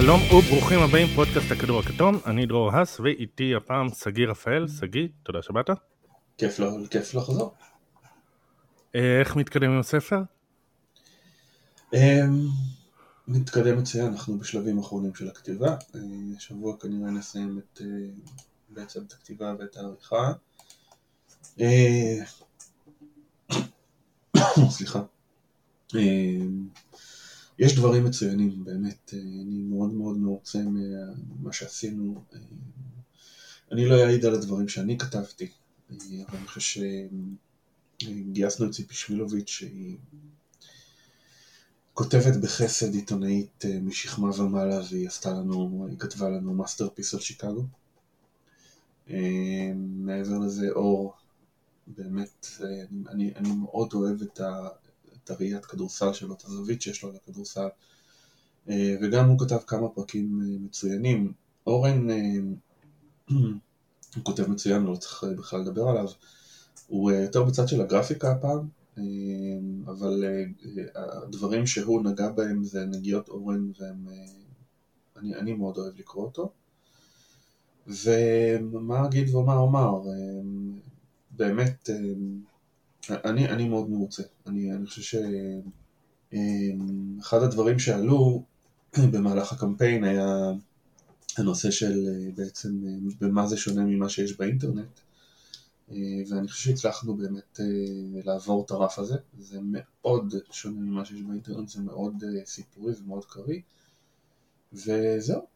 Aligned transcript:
שלום 0.00 0.20
וברוכים 0.20 0.78
הבאים 0.78 1.06
פודקאסט 1.14 1.50
הכדור 1.50 1.80
הכתום, 1.80 2.18
אני 2.26 2.46
דרור 2.46 2.72
האס 2.72 3.00
ואיתי 3.00 3.54
הפעם 3.54 3.88
שגיא 3.88 4.26
רפאל, 4.26 4.68
שגיא, 4.68 5.08
תודה 5.22 5.42
שבאת. 5.42 5.70
כיף, 6.36 6.58
לא, 6.58 6.70
כיף 6.90 7.14
לחזור. 7.14 7.54
אה, 8.94 9.20
איך 9.20 9.36
מתקדם 9.36 9.70
עם 9.70 9.80
הספר? 9.80 10.20
אמ, 11.94 12.46
מתקדם 13.28 13.78
מצוין, 13.78 14.06
אנחנו 14.06 14.38
בשלבים 14.38 14.78
אחרונים 14.78 15.14
של 15.14 15.28
הכתיבה, 15.28 15.76
אה, 15.94 16.00
השבוע 16.36 16.76
כנראה 16.80 17.10
נסיים 17.10 17.58
את, 17.58 17.80
אה, 17.80 17.86
בעצם 18.68 19.00
את 19.06 19.12
הכתיבה 19.12 19.54
ואת 19.58 19.76
העריכה. 19.76 20.32
סליחה. 24.76 25.02
יש 27.58 27.76
דברים 27.76 28.04
מצוינים, 28.04 28.64
באמת, 28.64 29.14
אני 29.14 29.62
מאוד 29.62 29.92
מאוד 29.92 30.16
מרוצה 30.16 30.58
ממה 30.66 31.52
שעשינו. 31.52 32.24
אני 33.72 33.84
לא 33.84 34.04
אעיד 34.04 34.24
על 34.24 34.34
הדברים 34.34 34.68
שאני 34.68 34.98
כתבתי, 34.98 35.48
אבל 35.90 36.36
אני 36.38 36.46
חושב 36.46 36.80
שגייסנו 37.98 38.66
את 38.66 38.70
ציפי 38.70 38.94
שמילוביץ', 38.94 39.48
שהיא 39.48 39.96
כותבת 41.94 42.36
בחסד 42.36 42.94
עיתונאית 42.94 43.64
משכמה 43.80 44.30
ומעלה, 44.36 44.80
והיא 44.90 45.06
עשתה 45.06 45.32
לנו, 45.32 45.86
היא 45.88 45.98
כתבה 45.98 46.28
לנו 46.28 46.54
masterpiece 46.54 47.14
על 47.14 47.20
שיקגו. 47.20 47.64
מעבר 49.76 50.38
לזה, 50.38 50.68
אור, 50.70 51.12
באמת, 51.86 52.46
אני, 53.08 53.32
אני 53.36 53.52
מאוד 53.52 53.92
אוהב 53.92 54.22
את, 54.22 54.40
ה, 54.40 54.68
את 55.28 55.40
הראיית 55.40 55.64
כדורסל 55.66 56.12
שלו, 56.12 56.34
את 56.34 56.44
הזווית 56.44 56.82
שיש 56.82 57.02
לו 57.02 57.12
לכדורסל, 57.12 57.68
וגם 58.66 59.28
הוא 59.28 59.38
כתב 59.38 59.58
כמה 59.66 59.88
פרקים 59.88 60.40
מצוינים. 60.64 61.32
אורן, 61.66 62.06
הוא 64.14 64.22
כותב 64.22 64.50
מצוין, 64.50 64.82
לא 64.82 64.96
צריך 64.96 65.24
בכלל 65.38 65.60
לדבר 65.60 65.88
עליו. 65.88 66.08
הוא 66.86 67.10
יותר 67.10 67.42
בצד 67.42 67.68
של 67.68 67.80
הגרפיקה 67.80 68.30
הפעם, 68.30 68.68
אבל 69.86 70.24
הדברים 70.94 71.66
שהוא 71.66 72.02
נגע 72.02 72.28
בהם 72.28 72.64
זה 72.64 72.84
נגיעות 72.84 73.28
אורן, 73.28 73.70
ואני 73.78 75.34
אני 75.34 75.52
מאוד 75.52 75.76
אוהב 75.76 75.98
לקרוא 75.98 76.24
אותו. 76.24 76.50
ומה 77.86 79.06
אגיד 79.06 79.34
ומה 79.34 79.56
אומר, 79.56 80.00
באמת, 81.30 81.90
אני, 83.10 83.48
אני 83.48 83.68
מאוד 83.68 83.90
מרוצה. 83.90 84.22
אני, 84.46 84.72
אני 84.72 84.86
חושב 84.86 85.18
שאחד 86.32 87.42
הדברים 87.42 87.78
שעלו 87.78 88.42
במהלך 89.12 89.52
הקמפיין 89.52 90.04
היה 90.04 90.52
הנושא 91.38 91.70
של 91.70 92.08
בעצם 92.34 92.80
במה 93.20 93.46
זה 93.46 93.56
שונה 93.56 93.84
ממה 93.84 94.08
שיש 94.08 94.36
באינטרנט. 94.36 95.00
ואני 96.28 96.48
חושב 96.48 96.70
שהצלחנו 96.70 97.16
באמת 97.16 97.60
לעבור 98.24 98.64
את 98.64 98.70
הרף 98.70 98.98
הזה, 98.98 99.14
זה 99.38 99.58
מאוד 99.62 100.34
שונה 100.50 100.80
ממה 100.80 101.04
שיש 101.04 101.22
באינטרנט, 101.22 101.68
זה 101.68 101.80
מאוד 101.80 102.24
סיפורי 102.44 102.92
ומאוד 103.00 103.24
קריא. 103.24 103.60
וזהו, 104.72 105.46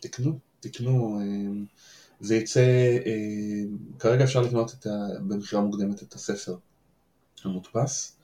תקנו, 0.00 0.38
תקנו, 0.60 1.20
זה 2.20 2.36
יצא, 2.36 2.60
כרגע 3.98 4.24
אפשר 4.24 4.40
לקנות 4.40 4.86
במכירה 5.28 5.62
מוקדמת 5.62 6.02
את 6.02 6.14
הספר 6.14 6.56
המודפס, 7.44 8.16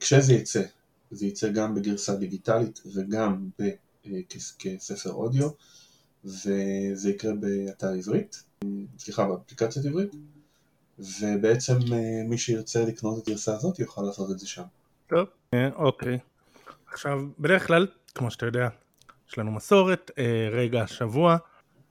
כשזה 0.00 0.34
יצא, 0.34 0.62
זה 1.10 1.26
יצא 1.26 1.48
גם 1.52 1.74
בגרסה 1.74 2.16
דיגיטלית 2.16 2.80
וגם 2.94 3.48
ב... 3.60 3.64
כספר 4.58 5.12
אודיו, 5.12 5.48
וזה 6.24 7.10
יקרה 7.10 7.32
באתר 7.34 7.88
עברית, 7.88 8.42
סליחה, 8.98 9.28
באפליקציית 9.28 9.86
עברית, 9.86 10.14
ובעצם 10.98 11.78
מי 12.28 12.38
שירצה 12.38 12.84
לקנות 12.84 13.22
את 13.22 13.28
הגרסה 13.28 13.54
הזאת 13.54 13.78
יוכל 13.78 14.02
לעשות 14.02 14.30
את 14.30 14.38
זה 14.38 14.46
שם. 14.48 14.62
טוב, 15.06 15.26
אוקיי. 15.74 16.18
עכשיו, 16.92 17.18
בדרך 17.38 17.66
כלל, 17.66 17.86
כמו 18.14 18.30
שאתה 18.30 18.46
יודע, 18.46 18.68
יש 19.30 19.38
לנו 19.38 19.52
מסורת, 19.52 20.10
רגע 20.52 20.82
השבוע, 20.82 21.36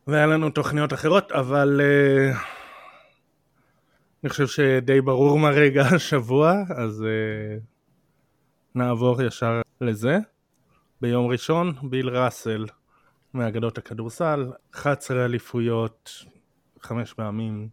והיה 0.08 0.26
לנו 0.26 0.50
תוכניות 0.50 0.94
אחרות, 0.94 1.32
אבל 1.32 1.82
אני 4.24 4.30
חושב 4.30 4.48
שדי 4.48 5.02
ברור 5.02 5.40
מה 5.40 5.50
רגע 5.50 5.82
השבוע, 5.96 6.54
אז 6.76 7.06
נעבור 8.76 9.22
ישר 9.22 9.62
לזה. 9.82 10.18
ביום 11.02 11.28
ראשון 11.28 11.74
ביל 11.90 12.10
ראסל 12.10 12.66
מאגדות 13.34 13.78
הכדורסל, 13.78 14.52
11 14.76 15.26
אליפויות, 15.26 16.26
חמש 16.82 17.14
פעמים 17.14 17.70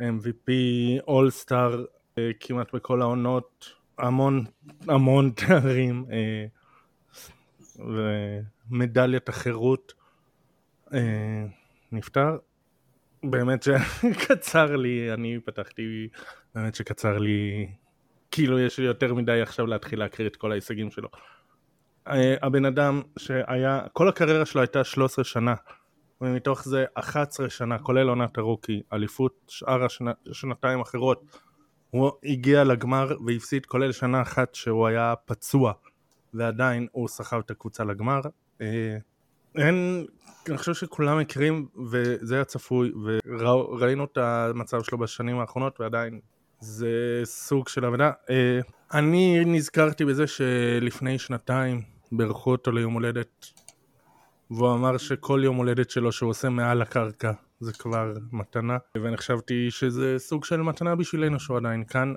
MVP, 0.00 0.50
אולסטאר 1.08 1.84
כמעט 2.40 2.74
בכל 2.74 3.02
העונות, 3.02 3.74
המון 3.98 4.44
המון 4.88 5.30
תארים 5.30 6.04
ומדליית 8.70 9.28
החירות 9.28 9.94
נפטר. 11.92 12.36
באמת 13.24 13.62
שקצר 13.62 14.76
לי, 14.76 15.12
אני 15.12 15.38
פתחתי, 15.44 16.08
באמת 16.54 16.74
שקצר 16.74 17.18
לי, 17.18 17.68
כאילו 18.30 18.58
יש 18.58 18.78
לי 18.78 18.86
יותר 18.86 19.14
מדי 19.14 19.40
עכשיו 19.40 19.66
להתחיל 19.66 19.98
להקריא 19.98 20.28
את 20.28 20.36
כל 20.36 20.52
ההישגים 20.52 20.90
שלו. 20.90 21.08
הבן 22.42 22.64
אדם 22.64 23.02
שהיה, 23.18 23.80
כל 23.92 24.08
הקריירה 24.08 24.46
שלו 24.46 24.60
הייתה 24.60 24.84
13 24.84 25.24
שנה 25.24 25.54
ומתוך 26.20 26.64
זה 26.64 26.84
11 26.94 27.50
שנה, 27.50 27.78
כולל 27.78 28.08
עונת 28.08 28.38
הרוקי, 28.38 28.82
אליפות 28.92 29.40
שאר 29.48 29.86
השנתיים 30.30 30.80
אחרות 30.80 31.38
הוא 31.90 32.10
הגיע 32.24 32.64
לגמר 32.64 33.16
והפסיד 33.26 33.66
כולל 33.66 33.92
שנה 33.92 34.22
אחת 34.22 34.54
שהוא 34.54 34.86
היה 34.86 35.14
פצוע 35.24 35.72
ועדיין 36.34 36.86
הוא 36.92 37.08
סחב 37.08 37.38
את 37.38 37.50
הקבוצה 37.50 37.84
לגמר 37.84 38.20
אין, 39.56 40.06
אני 40.48 40.58
חושב 40.58 40.74
שכולם 40.74 41.18
מכירים 41.18 41.66
וזה 41.90 42.34
היה 42.34 42.44
צפוי 42.44 42.92
וראינו 43.38 44.04
את 44.04 44.18
המצב 44.18 44.82
שלו 44.82 44.98
בשנים 44.98 45.38
האחרונות 45.38 45.80
ועדיין 45.80 46.20
זה 46.60 47.20
סוג 47.24 47.68
של 47.68 47.84
עבודה. 47.84 48.10
אני 48.94 49.44
נזכרתי 49.44 50.04
בזה 50.04 50.26
שלפני 50.26 51.18
שנתיים 51.18 51.82
בירכו 52.12 52.50
אותו 52.50 52.72
ליום 52.72 52.94
הולדת 52.94 53.46
והוא 54.50 54.74
אמר 54.74 54.98
שכל 54.98 55.40
יום 55.44 55.56
הולדת 55.56 55.90
שלו 55.90 56.12
שהוא 56.12 56.30
עושה 56.30 56.48
מעל 56.48 56.82
הקרקע 56.82 57.32
זה 57.60 57.72
כבר 57.72 58.12
מתנה. 58.32 58.78
ואני 59.02 59.16
חשבתי 59.16 59.70
שזה 59.70 60.14
סוג 60.18 60.44
של 60.44 60.56
מתנה 60.56 60.94
בשבילנו 60.94 61.40
שהוא 61.40 61.56
עדיין 61.56 61.84
כאן 61.84 62.14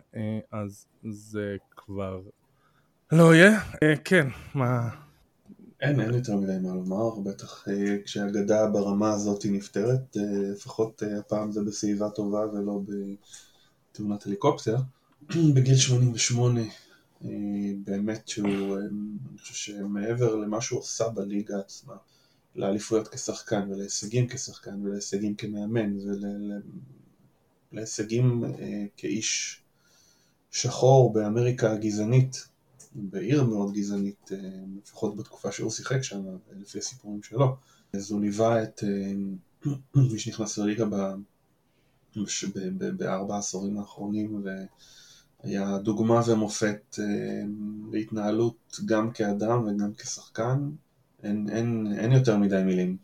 אז 0.52 0.88
זה 1.09 1.56
כבר 1.75 2.22
לא 3.12 3.36
יהיה. 3.36 3.59
כן 4.04 4.28
מה 4.56 4.90
אין 5.82 6.00
אין 6.00 6.14
יותר 6.14 6.36
מדי 6.36 6.58
מה 6.62 6.76
לומר 6.76 7.20
בטח 7.20 7.66
כשאגדה 8.06 8.68
ברמה 8.68 9.14
הזאת 9.14 9.46
נפטרת 9.46 10.18
לפחות 10.54 11.04
הפעם 11.20 11.52
זה 11.52 11.62
בסביבה 11.64 12.10
טובה 12.10 12.46
ולא 12.54 12.82
בתאונת 13.92 14.26
הליקופטר. 14.26 14.78
בגיל 15.56 15.76
88 15.76 16.62
באמת 17.86 18.28
שהוא, 18.28 18.78
אני 18.78 19.38
חושב 19.40 19.54
שמעבר 19.54 20.36
למה 20.36 20.62
שהוא 20.62 20.80
עושה 20.80 21.10
בליגה 21.10 21.60
עצמה, 21.60 21.96
לאליפויות 22.56 23.08
כשחקן 23.08 23.72
ולהישגים 23.72 24.28
כשחקן 24.28 24.86
ולהישגים 24.86 25.36
כמאמן 25.36 25.98
ולהישגים 27.72 28.44
כאיש 28.98 29.62
שחור 30.51 31.13
באמריקה 31.13 31.72
הגזענית, 31.72 32.48
בעיר 32.98 33.44
מאוד 33.44 33.74
גזענית, 33.74 34.30
לפחות 34.84 35.16
בתקופה 35.16 35.52
שהוא 35.52 35.72
שיחק 35.72 36.02
שם, 36.02 36.22
לפי 36.60 36.78
הסיפורים 36.78 37.24
שלו. 37.24 37.56
אז 37.94 38.12
הוא 38.12 38.22
ליווה 38.22 38.64
את 38.64 38.84
מי 40.14 40.20
שנכנס 40.20 40.58
לליגה 40.58 40.86
בארבע 42.98 43.36
העשורים 43.36 43.78
האחרונים 43.78 44.44
היה 45.44 45.78
דוגמה 45.78 46.22
ומופת 46.28 47.00
להתנהלות 47.92 48.80
גם 48.86 49.12
כאדם 49.12 49.68
וגם 49.68 49.94
כשחקן, 49.94 50.70
אין, 51.24 51.50
אין, 51.50 51.94
אין 51.98 52.12
יותר 52.12 52.38
מדי 52.38 52.64
מילים. 52.64 52.98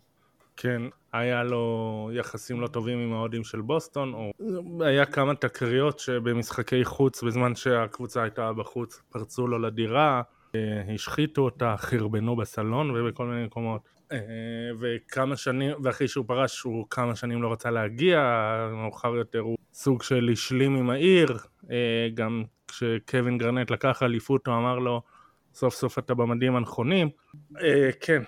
כן, 0.56 0.82
היה 1.14 1.42
לו 1.42 2.10
יחסים 2.12 2.60
לא 2.60 2.66
טובים 2.66 2.98
עם 2.98 3.12
האוהדים 3.12 3.44
של 3.44 3.60
בוסטון, 3.60 4.14
או 4.14 4.32
היה 4.80 5.06
כמה 5.06 5.34
תקריות 5.34 5.98
שבמשחקי 5.98 6.84
חוץ, 6.84 7.22
בזמן 7.22 7.54
שהקבוצה 7.54 8.22
הייתה 8.22 8.52
בחוץ, 8.52 9.02
פרצו 9.10 9.46
לו 9.46 9.58
לדירה, 9.58 10.22
השחיתו 10.94 11.42
אותה, 11.42 11.74
חרבנו 11.78 12.36
בסלון 12.36 12.90
ובכל 12.90 13.26
מיני 13.26 13.44
מקומות. 13.44 13.94
וכמה 14.80 15.36
שנים, 15.36 15.72
ואחרי 15.82 16.08
שהוא 16.08 16.24
פרש 16.28 16.60
הוא 16.60 16.86
כמה 16.90 17.16
שנים 17.16 17.42
לא 17.42 17.52
רצה 17.52 17.70
להגיע, 17.70 18.20
מאוחר 18.72 19.14
יותר 19.14 19.38
הוא 19.38 19.56
סוג 19.72 20.02
של 20.02 20.30
השלים 20.32 20.76
עם 20.76 20.90
העיר, 20.90 21.38
גם 22.14 22.44
כשקווין 22.68 23.38
גרנט 23.38 23.70
לקח 23.70 24.02
אליפות 24.02 24.46
הוא 24.46 24.56
אמר 24.56 24.78
לו 24.78 25.02
סוף 25.54 25.74
סוף 25.74 25.98
אתה 25.98 26.14
במדים 26.14 26.56
הנכונים. 26.56 27.08
אה, 27.62 27.90
כן, 28.00 28.22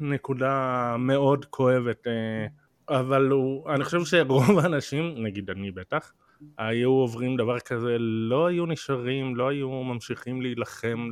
נקודה 0.00 0.96
מאוד 0.98 1.44
כואבת, 1.44 2.06
אה, 2.06 2.46
אבל 3.00 3.30
הוא, 3.30 3.70
אני 3.70 3.84
חושב 3.84 4.04
שרוב 4.04 4.58
האנשים, 4.58 5.14
נגיד 5.16 5.50
אני 5.50 5.70
בטח, 5.70 6.12
היו 6.58 6.90
עוברים 6.90 7.36
דבר 7.36 7.58
כזה, 7.58 7.96
לא 7.98 8.46
היו 8.46 8.66
נשארים, 8.66 9.36
לא 9.36 9.48
היו 9.48 9.70
ממשיכים 9.70 10.42
להילחם 10.42 11.08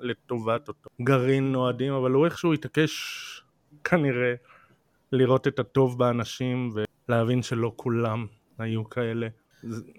לטובת 0.00 0.68
אותו 0.68 0.90
גרעין 1.02 1.54
אוהדים, 1.54 1.92
אבל 1.92 2.10
הוא 2.10 2.24
איכשהו 2.24 2.52
התעקש 2.52 3.42
כנראה 3.84 4.34
לראות 5.12 5.48
את 5.48 5.58
הטוב 5.58 5.98
באנשים 5.98 6.70
ולהבין 7.08 7.42
שלא 7.42 7.72
כולם 7.76 8.26
היו 8.58 8.88
כאלה. 8.90 9.28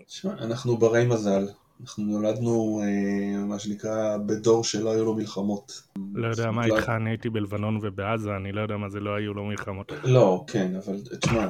תשמע, 0.05 0.33
אנחנו 0.33 0.77
ברי 0.77 1.05
מזל. 1.05 1.45
אנחנו 1.81 2.03
נולדנו, 2.03 2.81
אה, 2.83 3.45
מה 3.45 3.59
שנקרא, 3.59 4.17
בדור 4.17 4.63
שלא 4.63 4.91
היו 4.91 5.05
לו 5.05 5.15
מלחמות. 5.15 5.81
לא 6.13 6.27
יודע 6.27 6.51
מה 6.51 6.65
איתך, 6.65 6.89
אני 6.89 7.09
הייתי 7.09 7.29
בלבנון 7.29 7.79
ובעזה, 7.81 8.35
אני 8.35 8.51
לא 8.51 8.61
יודע 8.61 8.77
מה 8.77 8.89
זה 8.89 8.99
לא 8.99 9.15
היו 9.15 9.33
לו 9.33 9.45
מלחמות. 9.45 9.91
לא, 10.03 10.43
כן, 10.47 10.75
אבל 10.75 11.01
תשמע, 11.21 11.43
אה, 11.43 11.49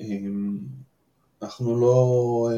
אה, 0.00 0.18
אנחנו 1.42 1.80
לא, 1.80 2.48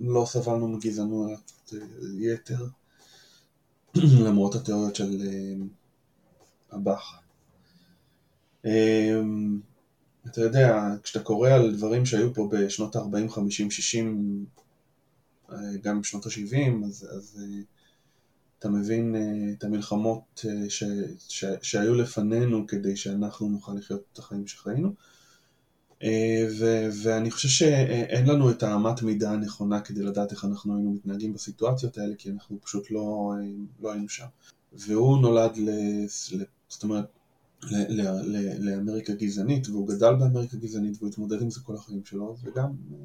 לא 0.00 0.24
סבלנו 0.26 0.68
מגזענות 0.68 1.52
יתר, 2.18 2.66
למרות 4.26 4.54
התיאוריות 4.54 4.96
של 4.96 5.22
הבאך. 6.72 7.20
אתה 10.26 10.40
יודע, 10.40 10.88
כשאתה 11.02 11.24
קורא 11.24 11.50
על 11.50 11.76
דברים 11.76 12.06
שהיו 12.06 12.34
פה 12.34 12.48
בשנות 12.52 12.96
ה-40, 12.96 13.28
50, 13.28 13.70
60, 13.70 14.44
גם 15.82 16.00
בשנות 16.00 16.26
ה-70, 16.26 16.86
אז, 16.86 17.08
אז 17.10 17.42
אתה 18.58 18.68
מבין 18.68 19.16
את 19.58 19.64
המלחמות 19.64 20.44
ש, 20.68 20.84
ש, 21.28 21.44
שהיו 21.62 21.94
לפנינו 21.94 22.66
כדי 22.66 22.96
שאנחנו 22.96 23.48
נוכל 23.48 23.72
לחיות 23.72 24.02
את 24.12 24.18
החיים 24.18 24.46
שחיינו. 24.46 24.92
ו, 26.58 26.88
ואני 27.02 27.30
חושב 27.30 27.48
שאין 27.48 28.26
לנו 28.26 28.50
את 28.50 28.62
האמת 28.62 29.02
מידה 29.02 29.30
הנכונה 29.30 29.80
כדי 29.80 30.02
לדעת 30.02 30.32
איך 30.32 30.44
אנחנו 30.44 30.74
היינו 30.74 30.90
מתנהגים 30.90 31.32
בסיטואציות 31.32 31.98
האלה, 31.98 32.14
כי 32.18 32.30
אנחנו 32.30 32.58
פשוט 32.60 32.90
לא, 32.90 33.32
לא 33.80 33.92
היינו 33.92 34.08
שם. 34.08 34.26
והוא 34.72 35.18
נולד, 35.20 35.56
ל, 35.56 35.70
זאת 36.68 36.82
אומרת, 36.82 37.04
לאמריקה 38.58 39.12
גזענית, 39.12 39.68
והוא 39.68 39.88
גדל 39.88 40.14
באמריקה 40.14 40.56
גזענית 40.56 40.96
והוא 40.98 41.08
התמודד 41.08 41.42
עם 41.42 41.50
זה 41.50 41.60
כל 41.60 41.74
החיים 41.74 42.04
שלו, 42.04 42.36
וגם 42.42 42.70
אה, 42.92 42.96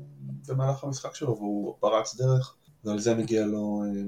במהלך 0.47 0.83
המשחק 0.83 1.15
שלו, 1.15 1.37
והוא 1.37 1.75
פרץ 1.79 2.15
דרך, 2.15 2.55
ועל 2.83 2.99
זה 2.99 3.15
מגיע 3.15 3.45
לו 3.45 3.83
אה, 3.85 4.01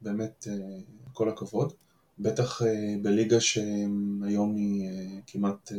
באמת 0.00 0.48
אה, 0.50 0.78
כל 1.12 1.28
הכבוד. 1.28 1.72
בטח 2.18 2.62
בליגה 3.02 3.40
שהיום 3.40 4.54
היא 4.56 4.90
כמעט, 5.26 5.72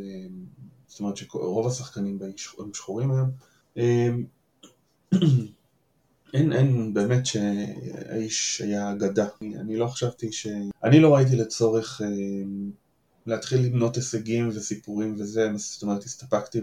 זאת 0.88 1.00
אומרת 1.00 1.18
שרוב 1.18 1.68
השחקנים 1.68 2.20
הם 2.60 2.74
שחורים 2.74 3.12
היום. 3.12 3.30
אין, 6.34 6.54
אין, 6.54 6.94
באמת 6.94 7.26
שהאיש 7.26 8.62
היה 8.62 8.92
אגדה. 8.92 9.28
אני 9.42 9.76
לא 9.76 9.88
חשבתי 9.88 10.32
ש... 10.32 10.48
אני 10.84 11.00
לא 11.00 11.16
ראיתי 11.16 11.36
לצורך 11.36 12.02
להתחיל 13.28 13.66
למנות 13.66 13.96
הישגים 13.96 14.50
וסיפורים 14.54 15.16
וזה, 15.18 15.50
זאת 15.56 15.82
אומרת 15.84 16.04
הסתפקתי 16.04 16.62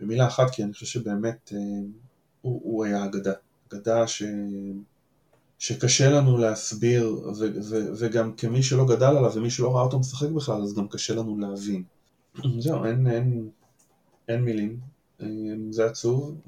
במילה 0.00 0.26
אחת 0.26 0.50
כי 0.50 0.64
אני 0.64 0.72
חושב 0.72 0.86
שבאמת 0.86 1.52
אה, 1.54 1.58
הוא, 2.42 2.60
הוא 2.64 2.84
היה 2.84 3.04
אגדה, 3.04 3.32
אגדה 3.68 4.06
ש... 4.06 4.22
שקשה 5.58 6.10
לנו 6.10 6.38
להסביר 6.38 7.08
ו, 7.08 7.60
ו, 7.64 7.90
וגם 7.98 8.32
כמי 8.32 8.62
שלא 8.62 8.86
גדל 8.86 9.16
עליו 9.16 9.32
ומי 9.34 9.50
שלא 9.50 9.74
ראה 9.74 9.82
אותו 9.82 9.98
משחק 9.98 10.28
בכלל 10.28 10.62
אז 10.62 10.74
גם 10.74 10.88
קשה 10.88 11.14
לנו 11.14 11.38
להבין. 11.38 11.82
זהו, 12.58 12.84
אין, 12.84 13.06
אין, 13.06 13.50
אין 14.28 14.44
מילים, 14.44 14.80
אה, 15.22 15.26
זה 15.70 15.86
עצוב, 15.86 16.40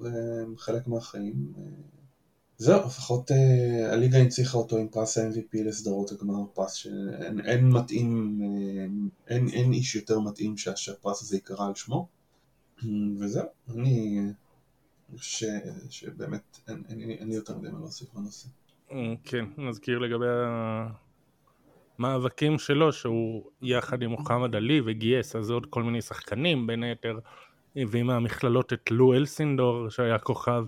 חלק 0.56 0.86
מהחיים. 0.86 1.52
אה, 2.62 2.66
זהו, 2.66 2.86
לפחות 2.86 3.30
אה, 3.30 3.92
הליגה 3.92 4.18
הנציחה 4.18 4.58
אותו 4.58 4.76
עם 4.76 4.88
פרס 4.88 5.18
ה-MVP 5.18 5.64
לסדרות 5.64 6.12
הגמר, 6.12 6.44
פרס 6.54 6.74
שאין 6.74 7.40
אין 7.40 7.68
מתאים, 7.68 8.38
אה, 8.42 8.86
אין, 9.28 9.48
אין 9.48 9.72
איש 9.72 9.94
יותר 9.94 10.20
מתאים 10.20 10.56
שהפרס 10.56 11.22
הזה 11.22 11.36
ייקרא 11.36 11.66
על 11.66 11.74
שמו, 11.74 12.08
וזהו, 13.18 13.44
אני 13.74 14.20
חושב 15.16 15.46
שבאמת 15.90 16.58
אין, 16.68 16.82
אין, 16.88 17.00
אין 17.00 17.28
לי 17.28 17.34
יותר 17.34 17.58
מדי 17.58 17.68
מה 17.70 17.78
להוסיף 17.78 18.14
בנושא. 18.14 18.48
כן, 19.24 19.44
נזכיר 19.58 19.98
לגבי 19.98 20.26
המאבקים 21.98 22.58
שלו, 22.58 22.92
שהוא 22.92 23.44
יחד 23.62 24.02
עם 24.02 24.10
מוחמד 24.10 24.54
עלי 24.54 24.80
וגייס 24.86 25.36
אז 25.36 25.50
עוד 25.50 25.66
כל 25.70 25.82
מיני 25.82 26.02
שחקנים, 26.02 26.66
בין 26.66 26.82
היתר 26.82 27.18
הביא 27.76 28.02
מהמכללות 28.02 28.72
את 28.72 28.90
לו 28.90 29.14
אלסינדור 29.14 29.88
שהיה 29.90 30.18
כוכב 30.18 30.64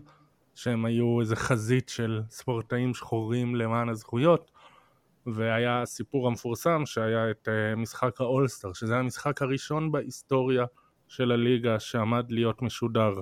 שהם 0.55 0.85
היו 0.85 1.21
איזה 1.21 1.37
חזית 1.37 1.89
של 1.89 2.23
ספורטאים 2.31 2.95
שחורים 2.95 3.57
למען 3.57 3.89
הזכויות 3.89 4.51
והיה 5.27 5.83
הסיפור 5.83 6.27
המפורסם 6.27 6.83
שהיה 6.87 7.31
את 7.31 7.49
uh, 7.49 7.77
משחק 7.77 8.21
האולסטר 8.21 8.73
שזה 8.73 8.97
המשחק 8.97 9.43
הראשון 9.43 9.93
בהיסטוריה 9.93 10.65
של 11.09 11.33
הליגה 11.33 11.81
שעמד 11.81 12.33
להיות 12.33 12.63
משודר 12.63 13.15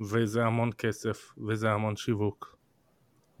וזה 0.00 0.44
המון 0.44 0.70
כסף 0.78 1.34
וזה 1.48 1.70
המון 1.70 1.96
שיווק 1.96 2.56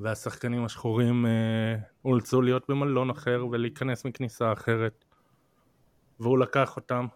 והשחקנים 0.00 0.64
השחורים 0.64 1.26
uh, 1.26 1.80
אולצו 2.04 2.42
להיות 2.42 2.64
במלון 2.68 3.10
אחר 3.10 3.46
ולהיכנס 3.50 4.04
מכניסה 4.04 4.52
אחרת 4.52 5.04
והוא 6.20 6.38
לקח 6.38 6.76
אותם. 6.76 7.06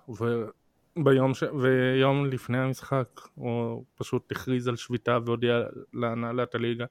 ביום 0.98 1.34
ש... 1.34 1.44
ויום 1.60 2.26
לפני 2.26 2.58
המשחק 2.58 3.20
הוא 3.34 3.84
פשוט 3.94 4.32
הכריז 4.32 4.68
על 4.68 4.76
שביתה 4.76 5.18
והודיע 5.26 5.60
להנהלת 5.92 6.54
הליגה 6.54 6.84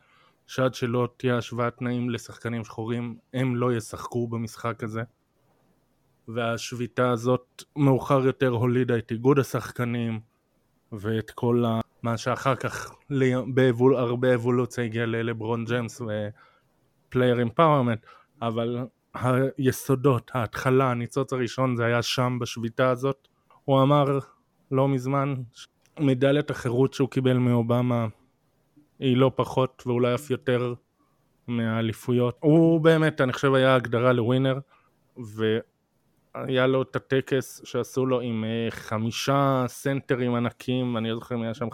שעד 0.47 0.73
שלא 0.73 1.07
תהיה 1.17 1.37
השוואת 1.37 1.77
תנאים 1.77 2.09
לשחקנים 2.09 2.63
שחורים 2.63 3.17
הם 3.33 3.55
לא 3.55 3.73
ישחקו 3.73 4.27
במשחק 4.27 4.83
הזה 4.83 5.01
והשביתה 6.27 7.11
הזאת 7.11 7.63
מאוחר 7.75 8.25
יותר 8.25 8.49
הולידה 8.49 8.97
את 8.97 9.11
איגוד 9.11 9.39
השחקנים 9.39 10.19
ואת 10.91 11.31
כל. 11.31 11.63
מה 12.03 12.17
שאחר 12.17 12.55
כך 12.55 12.91
באבול... 13.53 13.95
הרבה 13.95 14.35
אבולוציה 14.35 14.83
הגיע 14.83 15.05
ללברון 15.05 15.65
ג'יימס 15.65 16.01
ו 16.01 16.21
player 16.21 17.41
empowerment 17.41 18.05
אבל 18.41 18.77
היסודות, 19.13 20.31
ההתחלה, 20.33 20.91
הניצוץ 20.91 21.33
הראשון 21.33 21.75
זה 21.75 21.85
היה 21.85 22.01
שם 22.01 22.37
בשביתה 22.41 22.89
הזאת 22.89 23.27
הוא 23.65 23.81
אמר 23.81 24.19
לא 24.71 24.87
מזמן, 24.87 25.33
מדליית 25.99 26.51
החירות 26.51 26.93
שהוא 26.93 27.09
קיבל 27.09 27.37
מאובמה 27.37 28.07
היא 28.99 29.17
לא 29.17 29.31
פחות 29.35 29.83
ואולי 29.85 30.15
אף 30.15 30.29
יותר 30.29 30.73
מהאליפויות. 31.47 32.37
הוא 32.39 32.81
באמת, 32.81 33.21
אני 33.21 33.33
חושב, 33.33 33.53
היה 33.53 33.75
הגדרה 33.75 34.13
לווינר, 34.13 34.59
והיה 35.17 36.67
לו 36.67 36.81
את 36.81 36.95
הטקס 36.95 37.61
שעשו 37.63 38.05
לו 38.05 38.21
עם 38.21 38.43
אה, 38.43 38.71
חמישה 38.71 39.65
סנטרים 39.67 40.35
ענקים, 40.35 40.97
אני 40.97 41.09
לא 41.09 41.15
זוכר 41.15 41.35
אם 41.35 41.41
היה 41.41 41.53
שם 41.53 41.67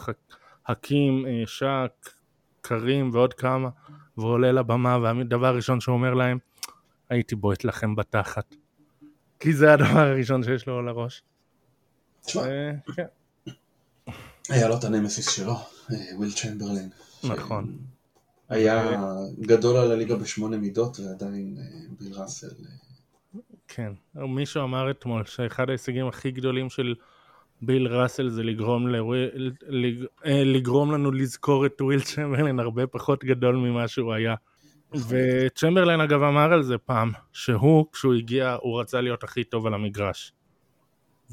חכים, 0.67 1.25
אה, 1.25 1.43
שק, 1.45 2.09
קרים 2.61 3.09
ועוד 3.13 3.33
כמה, 3.33 3.69
והוא 4.17 4.29
עולה 4.29 4.51
לבמה, 4.51 4.97
והדבר 4.97 5.47
הראשון 5.47 5.79
שהוא 5.79 5.93
אומר 5.93 6.13
להם, 6.13 6.37
הייתי 7.09 7.35
בועט 7.35 7.63
לכם 7.63 7.95
בתחת. 7.95 8.55
כי 9.39 9.53
זה 9.53 9.73
הדבר 9.73 9.99
הראשון 9.99 10.43
שיש 10.43 10.67
לו 10.67 10.77
על 10.77 10.87
הראש. 10.87 11.21
אה, 12.37 12.71
כן. 12.95 13.05
היה 14.49 14.67
לו 14.67 14.77
את 14.77 14.83
הנמסיס 14.83 15.29
שלו, 15.29 15.53
אה, 15.53 15.97
וויל 16.15 16.31
צ'מברלין. 16.31 16.89
נכון. 17.23 17.77
היה 18.49 19.01
גדול 19.39 19.77
על 19.77 19.91
הליגה 19.91 20.15
בשמונה 20.15 20.57
מידות 20.57 20.99
ועדיין 20.99 21.57
אה, 21.59 21.63
ביל 21.99 22.13
ראסל. 22.13 22.47
כן, 23.67 23.91
מישהו 24.15 24.63
אמר 24.63 24.91
אתמול 24.91 25.25
שאחד 25.25 25.69
ההישגים 25.69 26.07
הכי 26.07 26.31
גדולים 26.31 26.69
של 26.69 26.95
ביל 27.61 27.87
ראסל 27.87 28.29
זה 28.29 28.43
לגרום, 28.43 28.87
לוויל, 28.87 29.51
לגרום 30.25 30.91
לנו 30.91 31.11
לזכור 31.11 31.65
את 31.65 31.81
וויל 31.81 32.01
צ'מברלין 32.01 32.59
הרבה 32.59 32.87
פחות 32.87 33.23
גדול 33.23 33.55
ממה 33.55 33.87
שהוא 33.87 34.13
היה. 34.13 34.35
וצ'מברלין 35.07 36.01
אגב 36.01 36.23
אמר 36.23 36.53
על 36.53 36.63
זה 36.63 36.77
פעם, 36.77 37.11
שהוא 37.33 37.85
כשהוא 37.93 38.13
הגיע 38.13 38.57
הוא 38.61 38.81
רצה 38.81 39.01
להיות 39.01 39.23
הכי 39.23 39.43
טוב 39.43 39.67
על 39.67 39.73
המגרש. 39.73 40.33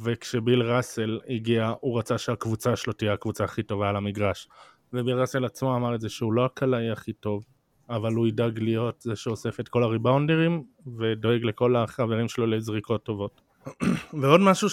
וכשביל 0.04 0.62
ראסל 0.62 1.20
הגיע 1.28 1.72
הוא 1.80 1.98
רצה 1.98 2.18
שהקבוצה 2.18 2.76
שלו 2.76 2.92
תהיה 2.92 3.12
הקבוצה 3.12 3.44
הכי 3.44 3.62
טובה 3.62 3.88
על 3.88 3.96
המגרש. 3.96 4.48
וביל 4.92 5.14
ראסל 5.14 5.44
עצמו 5.44 5.76
אמר 5.76 5.94
את 5.94 6.00
זה 6.00 6.08
שהוא 6.08 6.32
לא 6.32 6.44
הקלעי 6.44 6.90
הכי 6.90 7.12
טוב 7.12 7.44
אבל 7.90 8.14
הוא 8.14 8.26
ידאג 8.26 8.58
להיות 8.58 9.00
זה 9.00 9.16
שאוסף 9.16 9.60
את 9.60 9.68
כל 9.68 9.82
הריבאונדרים 9.82 10.64
ודואג 10.98 11.44
לכל 11.44 11.76
החברים 11.76 12.28
שלו 12.28 12.46
לזריקות 12.46 13.04
טובות. 13.04 13.40
ועוד 14.22 14.40
משהו 14.40 14.68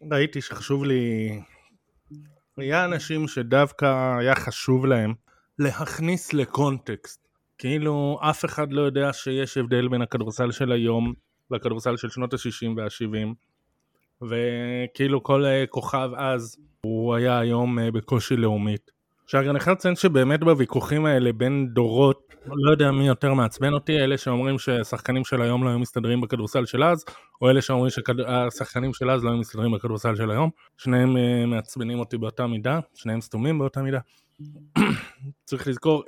שראיתי 0.00 0.40
שחשוב 0.40 0.84
לי 0.84 1.30
היה 2.56 2.84
אנשים 2.84 3.28
שדווקא 3.28 4.16
היה 4.18 4.34
חשוב 4.34 4.86
להם 4.86 5.14
להכניס 5.58 6.32
לקונטקסט. 6.32 7.28
כאילו 7.58 8.18
אף 8.22 8.44
אחד 8.44 8.72
לא 8.72 8.82
יודע 8.82 9.12
שיש 9.12 9.56
הבדל 9.56 9.88
בין 9.88 10.02
הכדורסל 10.02 10.50
של 10.50 10.72
היום 10.72 11.14
לכדורסל 11.50 11.96
של 11.96 12.08
שנות 12.08 12.34
ה-60 12.34 12.68
וה-70 12.76 13.34
וכאילו 14.22 15.22
כל 15.22 15.44
אה, 15.44 15.64
כוכב 15.68 16.10
אז 16.16 16.56
הוא 16.80 17.14
היה 17.14 17.38
היום 17.38 17.78
אה, 17.78 17.90
בקושי 17.90 18.36
לאומית. 18.36 18.90
עכשיו 19.24 19.50
אני 19.50 19.60
חייב 19.60 19.76
לציין 19.76 19.96
שבאמת 19.96 20.40
בוויכוחים 20.40 21.06
האלה 21.06 21.32
בין 21.32 21.68
דורות, 21.72 22.34
לא 22.46 22.70
יודע 22.70 22.90
מי 22.90 23.06
יותר 23.06 23.34
מעצבן 23.34 23.72
אותי, 23.72 23.98
אלה 23.98 24.18
שאומרים 24.18 24.58
שהשחקנים 24.58 25.24
של 25.24 25.42
היום 25.42 25.64
לא 25.64 25.68
היו 25.68 25.78
מסתדרים 25.78 26.20
בכדורסל 26.20 26.66
של 26.66 26.84
אז, 26.84 27.04
או 27.42 27.50
אלה 27.50 27.62
שאומרים 27.62 27.90
שהשחקנים 27.90 28.94
של 28.94 29.10
אז 29.10 29.24
לא 29.24 29.30
היו 29.30 29.38
מסתדרים 29.38 29.72
בכדורסל 29.72 30.16
של 30.16 30.30
היום. 30.30 30.50
שניהם 30.76 31.16
אה, 31.16 31.46
מעצבנים 31.46 31.98
אותי 31.98 32.18
באותה 32.18 32.46
מידה, 32.46 32.80
שניהם 32.94 33.20
סתומים 33.20 33.58
באותה 33.58 33.82
מידה. 33.82 33.98
צריך 35.44 35.68
לזכור, 35.68 36.04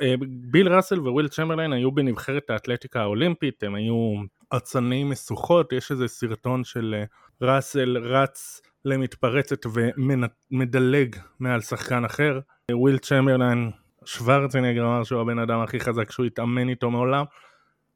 ביל 0.50 0.68
ראסל 0.68 1.00
וויל 1.00 1.28
צ'מברליין 1.28 1.72
היו 1.72 1.92
בנבחרת 1.92 2.50
האתלטיקה 2.50 3.00
האולימפית, 3.00 3.62
הם 3.62 3.74
היו 3.74 4.14
אצני 4.56 5.04
משוכות, 5.04 5.72
יש 5.72 5.90
איזה 5.90 6.08
סרטון 6.08 6.64
של 6.64 7.04
ראסל 7.42 7.96
רץ 7.98 8.60
למתפרצת 8.84 9.66
ומדלג 9.66 11.16
מעל 11.40 11.60
שחקן 11.60 12.04
אחר. 12.04 12.40
וויל 12.72 12.98
צ'מברליין, 12.98 13.70
שוורצנגר 14.04 14.84
אמר 14.84 15.04
שהוא 15.04 15.20
הבן 15.20 15.38
אדם 15.38 15.60
הכי 15.60 15.80
חזק 15.80 16.10
שהוא 16.10 16.26
התאמן 16.26 16.68
איתו 16.68 16.90
מעולם. 16.90 17.24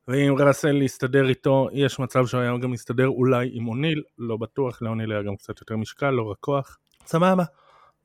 ואם 0.09 0.35
ראסל 0.39 0.83
יסתדר 0.83 1.29
איתו, 1.29 1.69
יש 1.73 1.99
מצב 1.99 2.27
שהוא 2.27 2.41
היה 2.41 2.57
גם 2.57 2.71
מסתדר 2.71 3.09
אולי 3.09 3.51
עם 3.53 3.69
אוניל, 3.69 4.03
לא 4.19 4.37
בטוח, 4.37 4.83
לאוניל 4.83 5.13
היה 5.13 5.23
גם 5.23 5.37
קצת 5.37 5.61
יותר 5.61 5.77
משקל, 5.77 6.11
לא 6.11 6.23
רק 6.23 6.37
כוח. 6.41 6.79
סבבה, 7.07 7.45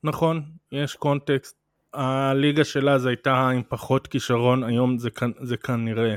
נכון, 0.04 0.42
יש 0.72 0.96
קונטקסט. 0.96 1.56
הליגה 1.94 2.64
שלה 2.64 2.98
זה 2.98 3.08
הייתה 3.08 3.48
עם 3.48 3.62
פחות 3.68 4.06
כישרון, 4.06 4.64
היום 4.64 4.98
זה, 4.98 5.08
זה 5.40 5.56
כנראה, 5.56 6.14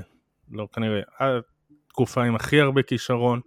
לא 0.52 0.68
כנראה, 0.74 1.02
התקופה 1.20 2.24
עם 2.24 2.36
הכי 2.36 2.62
הרבה 2.62 2.84
כישרון, 2.84 3.42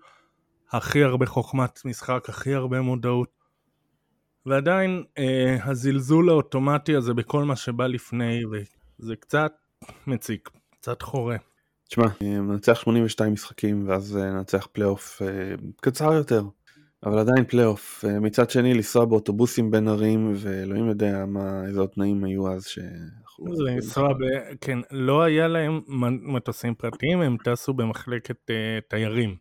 הכי 0.71 1.03
הרבה 1.03 1.27
חוכמת 1.27 1.85
משחק, 1.85 2.29
הכי 2.29 2.55
הרבה 2.55 2.81
מודעות. 2.81 3.37
ועדיין 4.47 5.05
אה, 5.19 5.57
הזלזול 5.63 6.29
האוטומטי 6.29 6.97
הזה 6.97 7.15
בכל 7.15 7.45
מה 7.45 7.57
שבא 7.57 7.87
לפני, 7.87 8.43
וזה 8.45 9.17
קצת 9.17 9.53
מציק, 10.07 10.51
קצת 10.71 11.03
חורה. 11.03 11.37
תשמע, 11.89 12.07
מנצח 12.21 12.75
82 12.75 13.33
משחקים 13.33 13.89
ואז 13.89 14.17
אה, 14.17 14.31
ננצח 14.31 14.69
פלייאוף 14.73 15.23
אה, 15.23 15.55
קצר 15.81 16.13
יותר, 16.13 16.43
אבל 17.07 17.19
עדיין 17.19 17.45
פלייאוף. 17.45 18.05
אה, 18.05 18.21
מצד 18.21 18.51
שני, 18.51 18.75
לנסוע 18.75 19.05
באוטובוסים 19.05 19.71
בין 19.71 19.89
ערים, 19.89 20.33
ואלוהים 20.37 20.89
יודע 20.89 21.25
מה, 21.27 21.65
איזה 21.67 21.87
תנאים 21.87 22.25
היו 22.25 22.53
אז 22.53 22.67
ש... 22.67 22.79
לנסוע 23.59 24.13
ב... 24.13 24.19
כן, 24.61 24.79
לא 24.91 25.23
היה 25.23 25.49
להם 25.49 25.81
מטוסים 26.23 26.75
פרטיים, 26.75 27.21
הם 27.21 27.37
טסו 27.45 27.75
במחלקת 27.75 28.51
אה, 28.51 28.89
תיירים. 28.89 29.37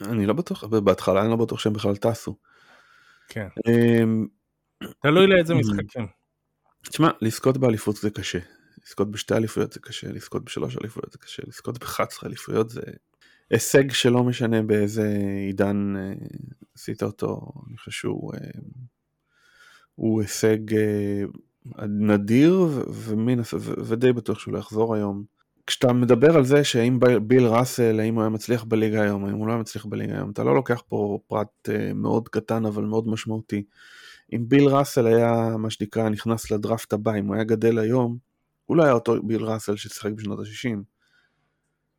אני 0.00 0.26
לא 0.26 0.32
בטוח, 0.32 0.64
בהתחלה 0.64 1.22
אני 1.22 1.30
לא 1.30 1.36
בטוח 1.36 1.58
שהם 1.58 1.72
בכלל 1.72 1.96
טסו. 1.96 2.36
כן. 3.28 3.48
אמ, 3.68 4.26
תלוי 5.02 5.26
לאיזה 5.26 5.54
משחקים. 5.54 6.06
תשמע, 6.82 7.10
לזכות 7.20 7.58
באליפות 7.58 7.96
זה 7.96 8.10
קשה. 8.10 8.38
לזכות 8.86 9.10
בשתי 9.10 9.34
אליפויות 9.34 9.72
זה 9.72 9.80
קשה, 9.80 10.12
לזכות 10.12 10.44
בשלוש 10.44 10.76
אליפויות 10.76 11.12
זה 11.12 11.18
קשה, 11.18 11.42
לזכות 11.46 11.78
ב-11 11.78 12.26
אליפויות 12.26 12.70
זה 12.70 12.80
הישג 13.50 13.92
שלא 13.92 14.24
משנה 14.24 14.62
באיזה 14.62 15.16
עידן 15.46 15.94
אה, 15.96 16.12
עשית 16.74 17.02
אותו, 17.02 17.52
אני 17.68 17.76
חושב 17.76 17.90
שהוא 17.90 18.34
אה, 18.34 18.40
הוא 19.94 20.22
הישג 20.22 20.74
אה, 20.74 21.22
נדיר 21.86 22.54
ומין, 22.88 23.40
ודי 23.84 24.12
בטוח 24.12 24.38
שהוא 24.38 24.54
לא 24.54 24.58
יחזור 24.58 24.94
היום. 24.94 25.24
כשאתה 25.70 25.92
מדבר 25.92 26.36
על 26.36 26.44
זה 26.44 26.64
שאם 26.64 26.98
ביל 27.22 27.46
ראסל, 27.46 28.00
האם 28.00 28.14
הוא 28.14 28.22
היה 28.22 28.30
מצליח 28.30 28.64
בליגה 28.64 29.02
היום, 29.02 29.24
האם 29.24 29.34
הוא 29.34 29.46
לא 29.46 29.52
היה 29.52 29.60
מצליח 29.60 29.86
בליגה 29.86 30.14
היום, 30.14 30.30
אתה 30.30 30.44
לא 30.44 30.54
לוקח 30.54 30.82
פה 30.88 31.18
פרט 31.26 31.68
מאוד 31.94 32.28
קטן 32.28 32.66
אבל 32.66 32.84
מאוד 32.84 33.08
משמעותי. 33.08 33.62
אם 34.32 34.44
ביל 34.48 34.68
ראסל 34.68 35.06
היה 35.06 35.56
מה 35.58 35.70
שנקרא 35.70 36.08
נכנס 36.08 36.50
לדראפט 36.50 36.92
הבא, 36.92 37.14
אם 37.14 37.26
הוא 37.26 37.34
היה 37.34 37.44
גדל 37.44 37.78
היום, 37.78 38.18
הוא 38.66 38.76
לא 38.76 38.82
היה 38.82 38.92
אותו 38.92 39.22
ביל 39.22 39.44
ראסל 39.44 39.76
ששיחק 39.76 40.10
בשנות 40.12 40.38
ה-60. 40.38 40.76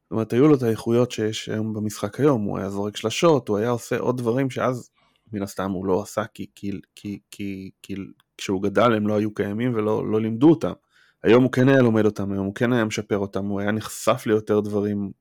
זאת 0.03 0.11
אומרת, 0.11 0.33
היו 0.33 0.47
לו 0.47 0.55
את 0.55 0.63
האיכויות 0.63 1.11
שיש 1.11 1.49
היום 1.49 1.73
במשחק 1.73 2.19
היום, 2.19 2.43
הוא 2.43 2.57
היה 2.57 2.69
זורק 2.69 2.97
שלשות, 2.97 3.49
הוא 3.49 3.57
היה 3.57 3.69
עושה 3.69 3.97
עוד 3.97 4.17
דברים 4.17 4.49
שאז 4.49 4.89
מן 5.33 5.41
הסתם 5.41 5.71
הוא 5.71 5.85
לא 5.85 6.01
עשה 6.01 6.23
כי, 6.33 6.45
כי, 6.55 6.71
כי, 6.95 7.19
כי, 7.31 7.71
כי 7.81 7.95
כשהוא 8.37 8.63
גדל 8.63 8.93
הם 8.93 9.07
לא 9.07 9.17
היו 9.17 9.33
קיימים 9.33 9.73
ולא 9.75 10.11
לא 10.11 10.21
לימדו 10.21 10.49
אותם. 10.49 10.73
היום 11.23 11.43
הוא 11.43 11.51
כן 11.51 11.69
היה 11.69 11.81
לומד 11.81 12.05
אותם, 12.05 12.31
היום 12.31 12.45
הוא 12.45 12.55
כן 12.55 12.73
היה 12.73 12.85
משפר 12.85 13.17
אותם, 13.17 13.45
הוא 13.45 13.59
היה 13.59 13.71
נחשף 13.71 14.23
ליותר 14.25 14.59
דברים, 14.59 15.11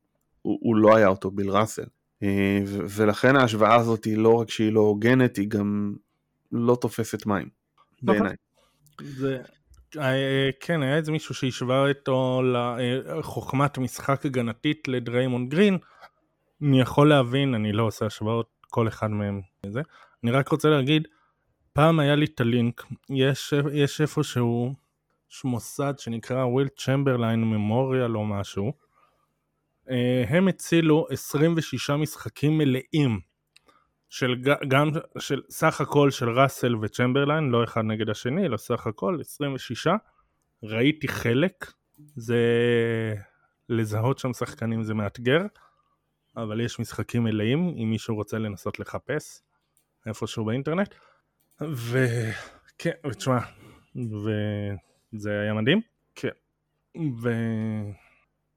הוא, 0.42 0.58
הוא 0.62 0.76
לא 0.76 0.96
היה 0.96 1.08
אותו 1.08 1.30
ביל 1.30 1.50
ראסל. 1.50 1.84
אה, 2.22 2.60
ולכן 2.66 3.36
ההשוואה 3.36 3.74
הזאת 3.74 4.04
היא 4.04 4.18
לא 4.18 4.34
רק 4.34 4.50
שהיא 4.50 4.72
לא 4.72 4.80
הוגנת, 4.80 5.36
היא 5.36 5.48
גם 5.48 5.94
לא 6.52 6.78
תופסת 6.80 7.26
מים, 7.26 7.48
נכון. 8.02 8.06
בעיניי. 8.06 8.36
זה, 9.00 9.38
אה, 9.98 10.50
כן, 10.60 10.82
היה 10.82 10.96
איזה 10.96 11.12
מישהו 11.12 11.34
שהשווה 11.34 11.88
אותו 11.88 12.42
לחוכמת 12.44 13.78
משחק 13.78 14.26
הגנתית 14.26 14.88
לדריימונד 14.88 15.50
גרין. 15.50 15.78
אני 16.62 16.80
יכול 16.80 17.08
להבין, 17.08 17.54
אני 17.54 17.72
לא 17.72 17.82
עושה 17.82 18.06
השוואות, 18.06 18.46
כל 18.70 18.88
אחד 18.88 19.10
מהם 19.10 19.40
זה. 19.66 19.80
אני 20.24 20.30
רק 20.30 20.48
רוצה 20.48 20.68
להגיד, 20.68 21.08
פעם 21.72 22.00
היה 22.00 22.14
לי 22.14 22.24
את 22.24 22.40
הלינק, 22.40 22.86
יש, 23.10 23.54
יש 23.72 24.00
איפשהו 24.00 24.74
מוסד 25.44 25.94
שנקרא 25.98 26.44
וויל 26.44 26.68
צ'מברליין 26.68 27.44
memorial 27.44 28.16
או 28.16 28.26
משהו. 28.26 28.72
אה, 29.90 30.24
הם 30.28 30.48
הצילו 30.48 31.06
26 31.10 31.90
משחקים 31.90 32.58
מלאים 32.58 33.20
של 34.08 34.34
גם 34.68 34.90
של 35.18 35.42
סך 35.50 35.80
הכל 35.80 36.10
של 36.10 36.28
ראסל 36.30 36.76
וצ'מברליין, 36.76 37.50
לא 37.50 37.64
אחד 37.64 37.80
נגד 37.84 38.10
השני, 38.10 38.46
אלא 38.46 38.56
סך 38.56 38.86
הכל 38.86 39.18
26. 39.20 39.86
ראיתי 40.62 41.08
חלק, 41.08 41.72
זה 42.16 42.44
לזהות 43.68 44.18
שם 44.18 44.32
שחקנים 44.32 44.82
זה 44.82 44.94
מאתגר, 44.94 45.40
אבל 46.36 46.60
יש 46.60 46.80
משחקים 46.80 47.24
מלאים 47.24 47.74
אם 47.82 47.90
מישהו 47.90 48.14
רוצה 48.14 48.38
לנסות 48.38 48.80
לחפש 48.80 49.42
איפשהו 50.06 50.44
באינטרנט. 50.44 50.94
וכן, 51.60 52.90
ותשמע, 53.06 53.38
וזה 55.12 55.40
היה 55.40 55.54
מדהים, 55.54 55.80
כן, 56.14 56.28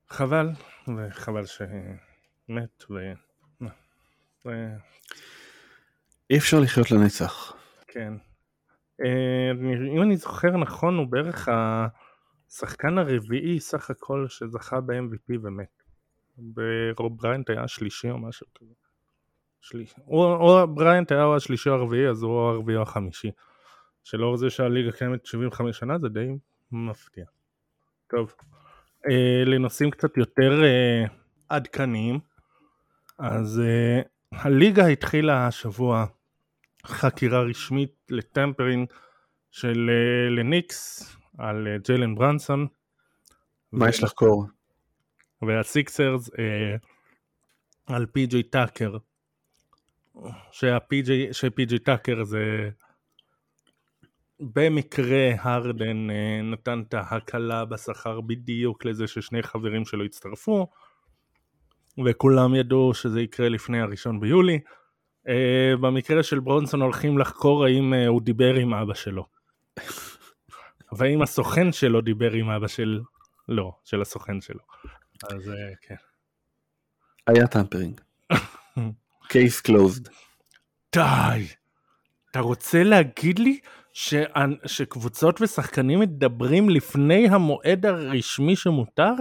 וחבל, 0.09 0.49
וחבל 0.97 1.45
שמת, 1.45 2.83
ו... 2.89 3.13
ו... 4.45 4.49
אי 6.29 6.37
אפשר 6.37 6.59
לחיות 6.59 6.91
לנצח. 6.91 7.53
כן. 7.87 8.13
אה, 9.01 9.51
אם 9.95 10.01
אני 10.01 10.17
זוכר 10.17 10.57
נכון, 10.57 10.97
הוא 10.97 11.07
בערך 11.07 11.49
השחקן 12.49 12.97
הרביעי 12.97 13.59
סך 13.59 13.89
הכל 13.89 14.25
שזכה 14.29 14.81
ב-MVP 14.81 15.37
ומת. 15.43 15.83
ברוב 16.37 17.17
בריינט 17.17 17.49
היה 17.49 17.63
השלישי 17.63 18.09
או 18.09 18.17
משהו 18.17 18.47
כזה. 18.55 18.73
שליש... 19.61 19.95
או, 20.07 20.35
או 20.35 20.67
בריינט 20.67 21.11
היה 21.11 21.35
השלישי 21.35 21.69
או 21.69 21.73
הרביעי, 21.73 22.09
אז 22.09 22.23
הוא 22.23 22.39
הרביעי 22.39 22.77
או 22.77 22.81
החמישי. 22.81 23.31
שלאור 24.03 24.37
זה 24.37 24.49
שהליגה 24.49 24.91
קיימת 24.91 25.25
75 25.25 25.77
שנה 25.77 25.99
זה 25.99 26.09
די 26.09 26.27
מפתיע. 26.71 27.25
טוב, 28.07 28.33
אה, 29.09 29.43
לנושאים 29.45 29.91
קצת 29.91 30.17
יותר 30.17 30.63
אה, 30.63 31.05
עדכניים, 31.49 32.19
אז 33.17 33.61
אה, 33.65 34.01
הליגה 34.31 34.87
התחילה 34.87 35.47
השבוע 35.47 36.05
חקירה 36.85 37.41
רשמית 37.41 37.91
לטמפרינג 38.09 38.87
של 39.51 39.89
אה, 39.89 40.29
לניקס 40.29 41.15
על 41.37 41.67
אה, 41.67 41.77
ג'יילן 41.77 42.15
ברנסון. 42.15 42.67
מה 43.71 43.89
יש 43.89 44.03
לחקור? 44.03 44.45
והסיקסרס 45.41 46.29
אה, 46.39 46.75
על 47.85 48.05
פי.ג'יי 48.05 48.43
טאקר. 48.43 48.97
שהפי.ג'יי 50.51 51.33
שפי.ג'יי 51.33 51.79
טאקר 51.79 52.23
זה 52.23 52.69
במקרה 54.53 55.31
הרדן 55.39 56.09
אה, 56.09 56.41
נתן 56.43 56.83
את 56.87 56.93
ההקלה 56.93 57.65
בשכר 57.65 58.21
בדיוק 58.21 58.85
לזה 58.85 59.07
ששני 59.07 59.43
חברים 59.43 59.85
שלו 59.85 60.05
הצטרפו 60.05 60.67
וכולם 62.05 62.55
ידעו 62.55 62.93
שזה 62.93 63.21
יקרה 63.21 63.49
לפני 63.49 63.81
הראשון 63.81 64.19
ביולי. 64.19 64.59
Uh, 65.27 65.77
במקרה 65.81 66.23
של 66.23 66.39
ברונסון 66.39 66.81
הולכים 66.81 67.17
לחקור 67.17 67.65
האם 67.65 67.93
uh, 67.93 68.07
הוא 68.07 68.21
דיבר 68.21 68.53
עם 68.53 68.73
אבא 68.73 68.93
שלו. 68.93 69.25
והאם 70.97 71.21
הסוכן 71.21 71.71
שלו 71.71 72.01
דיבר 72.01 72.31
עם 72.31 72.49
אבא 72.49 72.67
של... 72.67 73.01
לא, 73.49 73.71
של 73.83 74.01
הסוכן 74.01 74.41
שלו. 74.41 74.59
אז 75.23 75.51
כן. 75.81 75.95
היה 77.27 77.47
tampering. 77.47 78.01
case 79.29 79.61
closed. 79.61 80.07
די. 80.95 81.47
אתה 82.31 82.39
רוצה 82.39 82.83
להגיד 82.83 83.39
לי 83.39 83.59
ש... 83.93 84.15
שקבוצות 84.65 85.41
ושחקנים 85.41 85.99
מדברים 85.99 86.69
לפני 86.69 87.27
המועד 87.29 87.85
הרשמי 87.85 88.55
שמותר? 88.55 89.13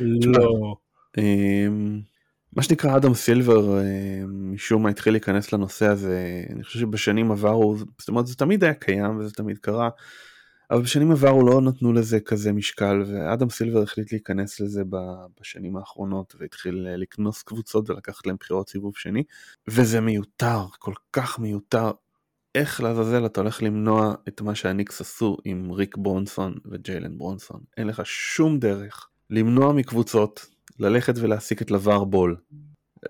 לא. 0.00 0.76
אמ, 1.18 2.00
מה 2.56 2.62
שנקרא 2.62 2.96
אדם 2.96 3.14
סילבר 3.14 3.80
אמ, 3.80 4.52
משום 4.52 4.82
מה 4.82 4.88
התחיל 4.88 5.12
להיכנס 5.12 5.52
לנושא 5.52 5.86
הזה, 5.86 6.44
אני 6.50 6.64
חושב 6.64 6.78
שבשנים 6.78 7.32
עברו, 7.32 7.76
זאת 7.98 8.08
אומרת 8.08 8.26
זה 8.26 8.36
תמיד 8.36 8.64
היה 8.64 8.74
קיים 8.74 9.18
וזה 9.18 9.34
תמיד 9.34 9.58
קרה, 9.58 9.88
אבל 10.70 10.82
בשנים 10.82 11.10
עברו 11.10 11.46
לא 11.46 11.60
נתנו 11.60 11.92
לזה 11.92 12.20
כזה 12.20 12.52
משקל 12.52 13.02
ואדם 13.06 13.50
סילבר 13.50 13.82
החליט 13.82 14.12
להיכנס 14.12 14.60
לזה 14.60 14.82
בשנים 15.40 15.76
האחרונות 15.76 16.34
והתחיל 16.38 16.86
אה, 16.90 16.96
לקנוס 16.96 17.42
קבוצות 17.42 17.90
ולקחת 17.90 18.26
להם 18.26 18.36
בחירות 18.40 18.68
סיבוב 18.68 18.96
שני 18.96 19.22
וזה 19.68 20.00
מיותר, 20.00 20.66
כל 20.78 20.94
כך 21.12 21.38
מיותר. 21.38 21.90
איך 22.56 22.80
לעזאזל 22.80 23.26
אתה 23.26 23.40
הולך 23.40 23.62
למנוע 23.62 24.14
את 24.28 24.40
מה 24.40 24.54
שהניקס 24.54 25.00
עשו 25.00 25.36
עם 25.44 25.70
ריק 25.70 25.96
ברונסון 25.96 26.54
וג'יילן 26.64 27.18
ברונסון? 27.18 27.60
אין 27.76 27.86
לך 27.86 28.02
שום 28.04 28.58
דרך 28.58 29.08
למנוע 29.30 29.72
מקבוצות 29.72 30.46
ללכת 30.78 31.14
ולהעסיק 31.18 31.62
את 31.62 31.70
לבר 31.70 32.04
בול. 32.04 32.36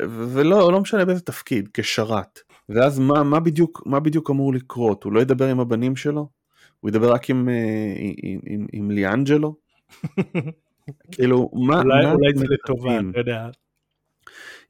ולא 0.03 0.73
לא 0.73 0.81
משנה 0.81 1.05
באיזה 1.05 1.21
תפקיד, 1.21 1.69
כשרת. 1.75 2.41
ואז 2.69 2.99
מה, 2.99 3.23
מה, 3.23 3.41
בדיוק, 3.41 3.83
מה 3.87 4.01
בדיוק 4.01 4.31
אמור 4.31 4.55
לקרות? 4.55 5.05
הוא 5.05 5.13
לא 5.13 5.21
ידבר 5.21 5.49
עם 5.49 5.61
הבנים 5.61 5.97
שלו? 5.97 6.29
הוא 6.81 6.89
ידבר 6.89 7.13
רק 7.13 7.31
עם, 7.31 7.49
אה, 7.49 7.95
עם, 8.23 8.39
עם, 8.47 8.67
עם 8.73 8.91
ליאנג'לו? 8.91 9.57
כאילו, 11.13 11.51
מה... 11.67 11.81
אולי, 11.81 12.05
מה 12.05 12.13
אולי 12.13 12.33
זה 12.35 12.45
לטובה? 12.49 13.01
אתה 13.11 13.19
יודע. 13.19 13.49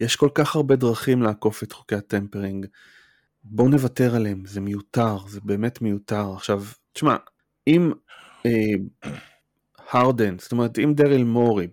יש 0.00 0.16
כל 0.16 0.28
כך 0.34 0.56
הרבה 0.56 0.76
דרכים 0.76 1.22
לעקוף 1.22 1.62
את 1.62 1.72
חוקי 1.72 1.94
הטמפרינג. 1.94 2.66
בואו 3.50 3.68
נוותר 3.68 4.16
עליהם, 4.16 4.42
זה 4.46 4.60
מיותר, 4.60 5.18
זה 5.28 5.40
באמת 5.44 5.82
מיותר. 5.82 6.32
עכשיו, 6.34 6.62
תשמע, 6.92 7.16
אם 7.66 7.92
אה, 8.46 8.50
הרדן, 9.90 10.38
זאת 10.38 10.52
אומרת, 10.52 10.78
אם 10.78 10.92
דריל 10.94 11.24
מורי, 11.24 11.66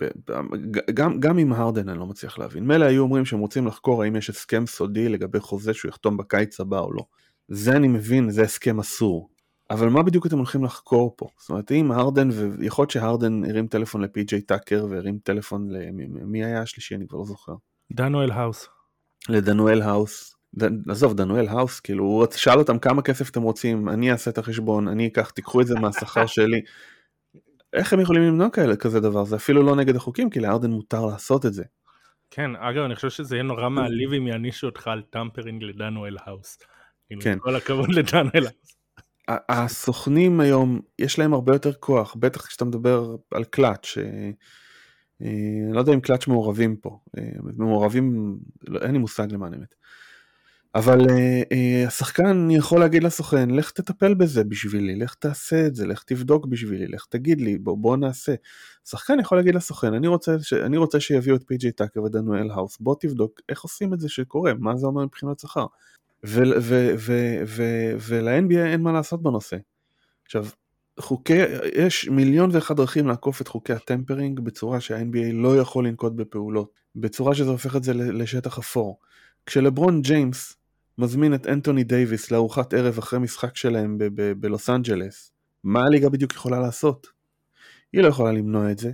גם, 0.94 1.20
גם 1.20 1.38
עם 1.38 1.54
הרדן 1.54 1.90
אני 1.90 2.00
לא 2.00 2.06
מצליח 2.06 2.40
להבין. 2.40 2.68
מילא 2.68 2.86
היו 2.86 3.04
אומרים 3.04 3.26
שהם 3.26 3.40
רוצים 3.40 3.68
לחקור 3.68 4.04
האם 4.04 4.16
יש 4.16 4.30
הסכם 4.30 4.68
סודי 4.68 5.10
לגבי 5.10 5.40
חוזה 5.40 5.74
שהוא 5.74 5.90
יחתום 5.90 6.18
בקיץ 6.18 6.60
הבא 6.60 6.80
או 6.80 6.94
לא. 6.94 7.06
זה 7.48 7.76
אני 7.76 7.88
מבין, 7.88 8.30
זה 8.30 8.42
הסכם 8.42 8.80
אסור. 8.80 9.30
אבל 9.70 9.90
מה 9.90 10.04
בדיוק 10.04 10.26
אתם 10.26 10.38
הולכים 10.38 10.64
לחקור 10.64 11.14
פה? 11.18 11.28
זאת 11.40 11.50
אומרת, 11.50 11.72
אם 11.72 11.92
הרדן, 11.92 12.30
ויכול 12.32 12.84
להיות 12.84 12.92
שהרדן 12.92 13.44
הרים 13.50 13.68
טלפון 13.68 14.02
לפי.ג'יי 14.02 14.42
טאקר 14.42 14.86
והרים 14.90 15.18
טלפון 15.24 15.70
למי 15.70 16.08
מי 16.08 16.44
היה 16.44 16.62
השלישי, 16.62 16.96
אני 16.96 17.08
כבר 17.08 17.20
לא 17.20 17.26
זוכר. 17.26 17.54
דנואל 17.92 18.32
האוס. 18.32 18.68
לדנואל 19.30 19.82
האוס. 19.82 20.36
עזוב, 20.90 21.14
דנואל 21.14 21.48
האוס, 21.48 21.80
כאילו, 21.80 22.04
הוא 22.04 22.26
שאל 22.36 22.60
אותם 22.60 22.80
כמה 22.80 23.02
כסף 23.02 23.30
אתם 23.30 23.42
רוצים, 23.42 23.90
אני 23.90 24.12
אעשה 24.12 24.32
את 24.32 24.38
החשבון, 24.38 24.88
אני 24.88 25.08
אקח, 25.08 25.30
תיקחו 25.30 25.62
את 25.62 25.68
זה 25.68 25.76
מהשכר 25.80 26.26
שלי. 26.36 26.62
איך 27.74 27.94
הם 27.94 28.00
יכולים 28.00 28.24
למנוע 28.24 28.50
כאלה 28.50 28.76
כזה 28.76 29.00
דבר? 29.00 29.24
זה 29.24 29.36
אפילו 29.36 29.64
לא 29.64 29.76
נגד 29.76 29.96
החוקים, 29.96 30.30
כי 30.30 30.40
להרדן 30.40 30.72
מותר 30.72 31.06
לעשות 31.06 31.46
את 31.46 31.54
זה. 31.54 31.64
כן, 32.32 32.56
אגב, 32.56 32.84
אני 32.84 32.96
חושב 32.96 33.10
שזה 33.10 33.36
יהיה 33.36 33.44
נורא 33.44 33.70
מעליב 33.70 34.14
אם 34.14 34.28
יענישו 34.28 34.68
אותך 34.68 34.88
על 34.88 35.02
tampering 35.10 35.64
לדנואל 35.64 36.18
האוס. 36.26 36.58
כאילו, 37.08 37.22
כן. 37.22 37.38
כל 37.42 37.56
הכבוד 37.56 37.90
לדנואל 37.90 38.46
האוס. 38.46 38.74
הסוכנים 39.50 40.40
היום, 40.40 40.82
יש 41.00 41.20
להם 41.20 41.34
הרבה 41.34 41.54
יותר 41.54 41.74
כוח, 41.74 42.16
בטח 42.20 42.46
כשאתה 42.46 42.66
מדבר 42.66 43.16
על 43.32 43.44
קלאץ', 43.44 43.98
אה, 43.98 44.04
אה, 45.22 45.28
אני 45.66 45.74
לא 45.74 45.80
יודע 45.80 45.94
אם 45.94 46.00
קלאץ' 46.00 46.28
מעורבים 46.28 46.76
פה, 46.76 47.00
אה, 47.18 47.24
מעורבים, 47.58 48.38
לא, 48.68 48.80
אין 48.80 48.92
לי 48.92 48.98
מושג 48.98 49.32
למען 49.32 49.54
האמת. 49.54 49.76
אבל 50.76 51.10
אה, 51.10 51.42
אה, 51.52 51.88
השחקן 51.88 52.48
יכול 52.52 52.80
להגיד 52.80 53.04
לסוכן, 53.04 53.50
לך 53.50 53.72
תטפל 53.72 54.14
בזה 54.14 54.44
בשבילי, 54.44 54.96
לך 54.96 55.16
תעשה 55.16 55.68
את 55.68 55.76
זה, 55.76 55.88
לך 55.88 56.04
תבדוק 56.04 56.46
בשבילי, 56.46 56.88
לך 56.88 57.06
תגיד 57.10 57.42
לי, 57.42 57.58
בוא, 57.58 57.78
בוא 57.78 57.98
נעשה. 57.98 58.36
שחקן 58.86 59.20
יכול 59.20 59.38
להגיד 59.38 59.56
לסוכן, 59.56 59.94
אני 59.94 60.08
רוצה, 60.08 60.36
ש... 60.42 60.54
אני 60.54 60.78
רוצה 60.78 61.00
שיביאו 61.00 61.36
את 61.36 61.44
פי.ג'יי 61.48 61.72
טאקר 61.72 62.04
ודנואל 62.04 62.52
האוס, 62.52 62.78
בוא 62.80 62.96
תבדוק 63.00 63.42
איך 63.50 63.62
עושים 63.62 63.94
את 63.94 64.00
זה 64.00 64.10
שקורה, 64.10 64.54
מה 64.60 64.76
זה 64.76 64.88
אומר 64.88 65.06
מבחינת 65.06 65.40
שכר. 65.40 65.66
ול-NBA 66.24 68.66
אין 68.66 68.82
מה 68.82 68.92
לעשות 68.92 69.24
בנושא. 69.24 69.58
עכשיו, 70.26 70.46
חוקי, 71.00 71.42
יש 71.76 72.10
מיליון 72.10 72.50
ואחד 72.54 72.78
דרכים 72.78 73.08
לעקוף 73.08 73.42
את 73.42 73.48
חוקי 73.48 73.74
ה 73.74 73.81
tampering 73.81 74.40
בצורה 74.40 74.82
שה-NBA 74.82 75.34
לא 75.34 75.58
יכול 75.58 75.88
לנקוט 75.88 76.14
בפעולות, 76.14 76.72
בצורה 76.96 77.36
שזה 77.36 77.50
הופך 77.50 77.76
את 77.76 77.84
זה 77.84 77.94
לשטח 77.94 78.58
אפור. 78.58 79.00
כשלברון 79.46 80.02
ג'יימס 80.02 80.58
מזמין 80.98 81.34
את 81.34 81.48
אנטוני 81.48 81.84
דייוויס 81.84 82.32
לארוחת 82.32 82.74
ערב 82.74 82.98
אחרי 82.98 83.20
משחק 83.20 83.56
שלהם 83.56 83.98
בלוס 84.38 84.70
אנג'לס, 84.70 85.32
מה 85.64 85.84
הליגה 85.84 86.10
בדיוק 86.10 86.34
יכולה 86.34 86.60
לעשות? 86.60 87.08
היא 87.94 88.02
לא 88.02 88.08
יכולה 88.08 88.32
למנוע 88.32 88.72
את 88.72 88.80
זה. 88.80 88.92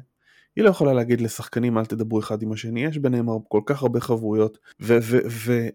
היא 0.56 0.64
לא 0.64 0.70
יכולה 0.70 0.94
להגיד 0.94 1.22
לשחקנים 1.22 1.78
אל 1.78 1.86
תדברו 1.86 2.20
אחד 2.20 2.42
עם 2.42 2.52
השני, 2.52 2.86
יש 2.86 2.98
ביניהם 2.98 3.28
כל 3.48 3.62
כך 3.66 3.82
הרבה 3.82 4.00
חברויות, 4.00 4.58
ו... 4.82 4.98
ו, 5.02 5.18
ו 5.30 5.68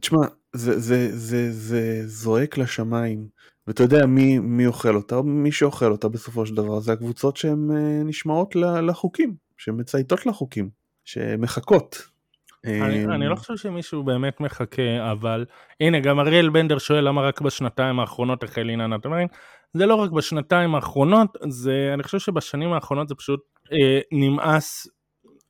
תשמע, 0.00 0.18
זה, 0.52 0.80
זה, 0.80 1.16
זה, 1.16 1.52
זה 1.52 2.02
זועק 2.06 2.58
לשמיים, 2.58 3.28
ואתה 3.66 3.82
יודע 3.82 4.06
מי, 4.06 4.38
מי 4.38 4.66
אוכל 4.66 4.96
אותה, 4.96 5.22
מי 5.22 5.52
שאוכל 5.52 5.92
אותה 5.92 6.08
בסופו 6.08 6.46
של 6.46 6.54
דבר 6.54 6.80
זה 6.80 6.92
הקבוצות 6.92 7.36
שהן 7.36 7.70
אה, 7.70 8.02
נשמעות 8.04 8.56
לחוקים, 8.56 9.34
שמצייתות 9.56 10.26
לחוקים, 10.26 10.70
שמחכות. 11.04 12.17
אני, 12.66 13.04
אני 13.04 13.28
לא 13.28 13.34
חושב 13.34 13.56
שמישהו 13.56 14.02
באמת 14.02 14.40
מחכה, 14.40 15.12
אבל 15.12 15.44
הנה, 15.80 16.00
גם 16.00 16.20
אריאל 16.20 16.48
בנדר 16.48 16.78
שואל 16.78 17.08
למה 17.08 17.22
רק 17.22 17.40
בשנתיים 17.40 18.00
האחרונות 18.00 18.42
החל 18.42 18.70
עניין 18.70 18.92
הטמרינג. 18.92 19.30
זה 19.74 19.86
לא 19.86 19.94
רק 19.94 20.10
בשנתיים 20.10 20.74
האחרונות, 20.74 21.36
זה, 21.48 21.90
אני 21.94 22.02
חושב 22.02 22.18
שבשנים 22.18 22.72
האחרונות 22.72 23.08
זה 23.08 23.14
פשוט 23.14 23.40
אה, 23.72 24.00
נמאס, 24.12 24.86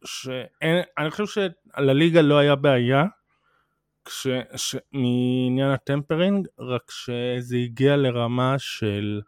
שאין, 0.05 0.83
אני 0.99 1.11
חושב 1.11 1.25
שלליגה 1.77 2.23
לא 2.23 2.39
היה 2.39 2.55
בעיה 2.55 3.05
כש, 4.05 4.27
ש, 4.57 4.77
מעניין 4.93 5.71
ה 5.71 5.78
tampering, 5.78 6.47
רק 6.59 6.91
שזה 6.91 7.57
הגיע 7.57 7.97
לרמה 7.97 8.55
של 8.59 9.21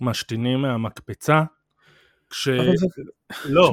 משתינים 0.00 0.62
מהמקפצה. 0.62 1.42
כש... 2.30 2.48
לא, 3.44 3.72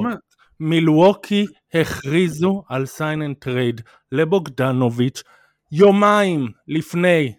מילווקי 0.62 1.46
הכריזו 1.74 2.62
על 2.68 2.86
sign 2.86 3.22
and 3.22 3.36
trade 3.36 3.80
לבוגדנוביץ' 4.12 5.22
יומיים 5.72 6.48
לפני, 6.68 7.32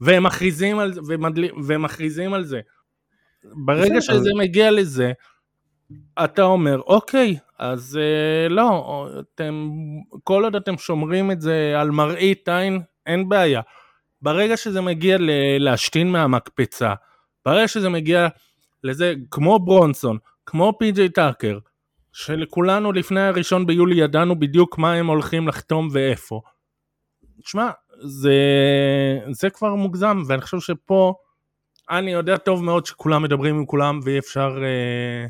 והם 0.00 0.22
מכריזים 0.22 0.78
על 0.78 0.92
זה, 0.92 1.00
ומדל... 1.08 1.48
והם 1.64 1.82
מכריזים 1.82 2.34
על 2.34 2.44
זה. 2.44 2.60
ברגע 3.44 3.96
בסדר. 3.96 4.14
שזה 4.14 4.30
מגיע 4.38 4.70
לזה, 4.70 5.12
אתה 6.24 6.42
אומר, 6.42 6.80
אוקיי, 6.80 7.36
אז 7.58 7.98
אה, 8.02 8.48
לא, 8.48 9.08
אתם, 9.34 9.70
כל 10.24 10.44
עוד 10.44 10.56
אתם 10.56 10.78
שומרים 10.78 11.30
את 11.30 11.40
זה 11.40 11.74
על 11.76 11.90
מראית 11.90 12.48
עין, 12.48 12.80
אין 13.06 13.28
בעיה. 13.28 13.60
ברגע 14.22 14.56
שזה 14.56 14.80
מגיע 14.80 15.18
ל- 15.18 15.58
להשתין 15.58 16.12
מהמקפצה, 16.12 16.94
ברגע 17.46 17.68
שזה 17.68 17.88
מגיע 17.88 18.28
לזה, 18.84 19.14
כמו 19.30 19.58
ברונסון, 19.58 20.18
כמו 20.46 20.72
פי.ג'יי 20.78 21.08
טאקר, 21.08 21.58
שלכולנו 22.12 22.92
לפני 22.92 23.20
הראשון 23.20 23.66
ביולי 23.66 23.94
ידענו 24.00 24.38
בדיוק 24.38 24.78
מה 24.78 24.92
הם 24.92 25.06
הולכים 25.06 25.48
לחתום 25.48 25.88
ואיפה. 25.92 26.40
תשמע, 27.42 27.70
זה, 28.00 28.34
זה 29.30 29.50
כבר 29.50 29.74
מוגזם, 29.74 30.22
ואני 30.26 30.42
חושב 30.42 30.60
שפה, 30.60 31.14
אני 31.90 32.12
יודע 32.12 32.36
טוב 32.36 32.64
מאוד 32.64 32.86
שכולם 32.86 33.22
מדברים 33.22 33.56
עם 33.56 33.66
כולם 33.66 34.00
ואי 34.04 34.18
אפשר 34.18 34.58
אה, 34.64 35.26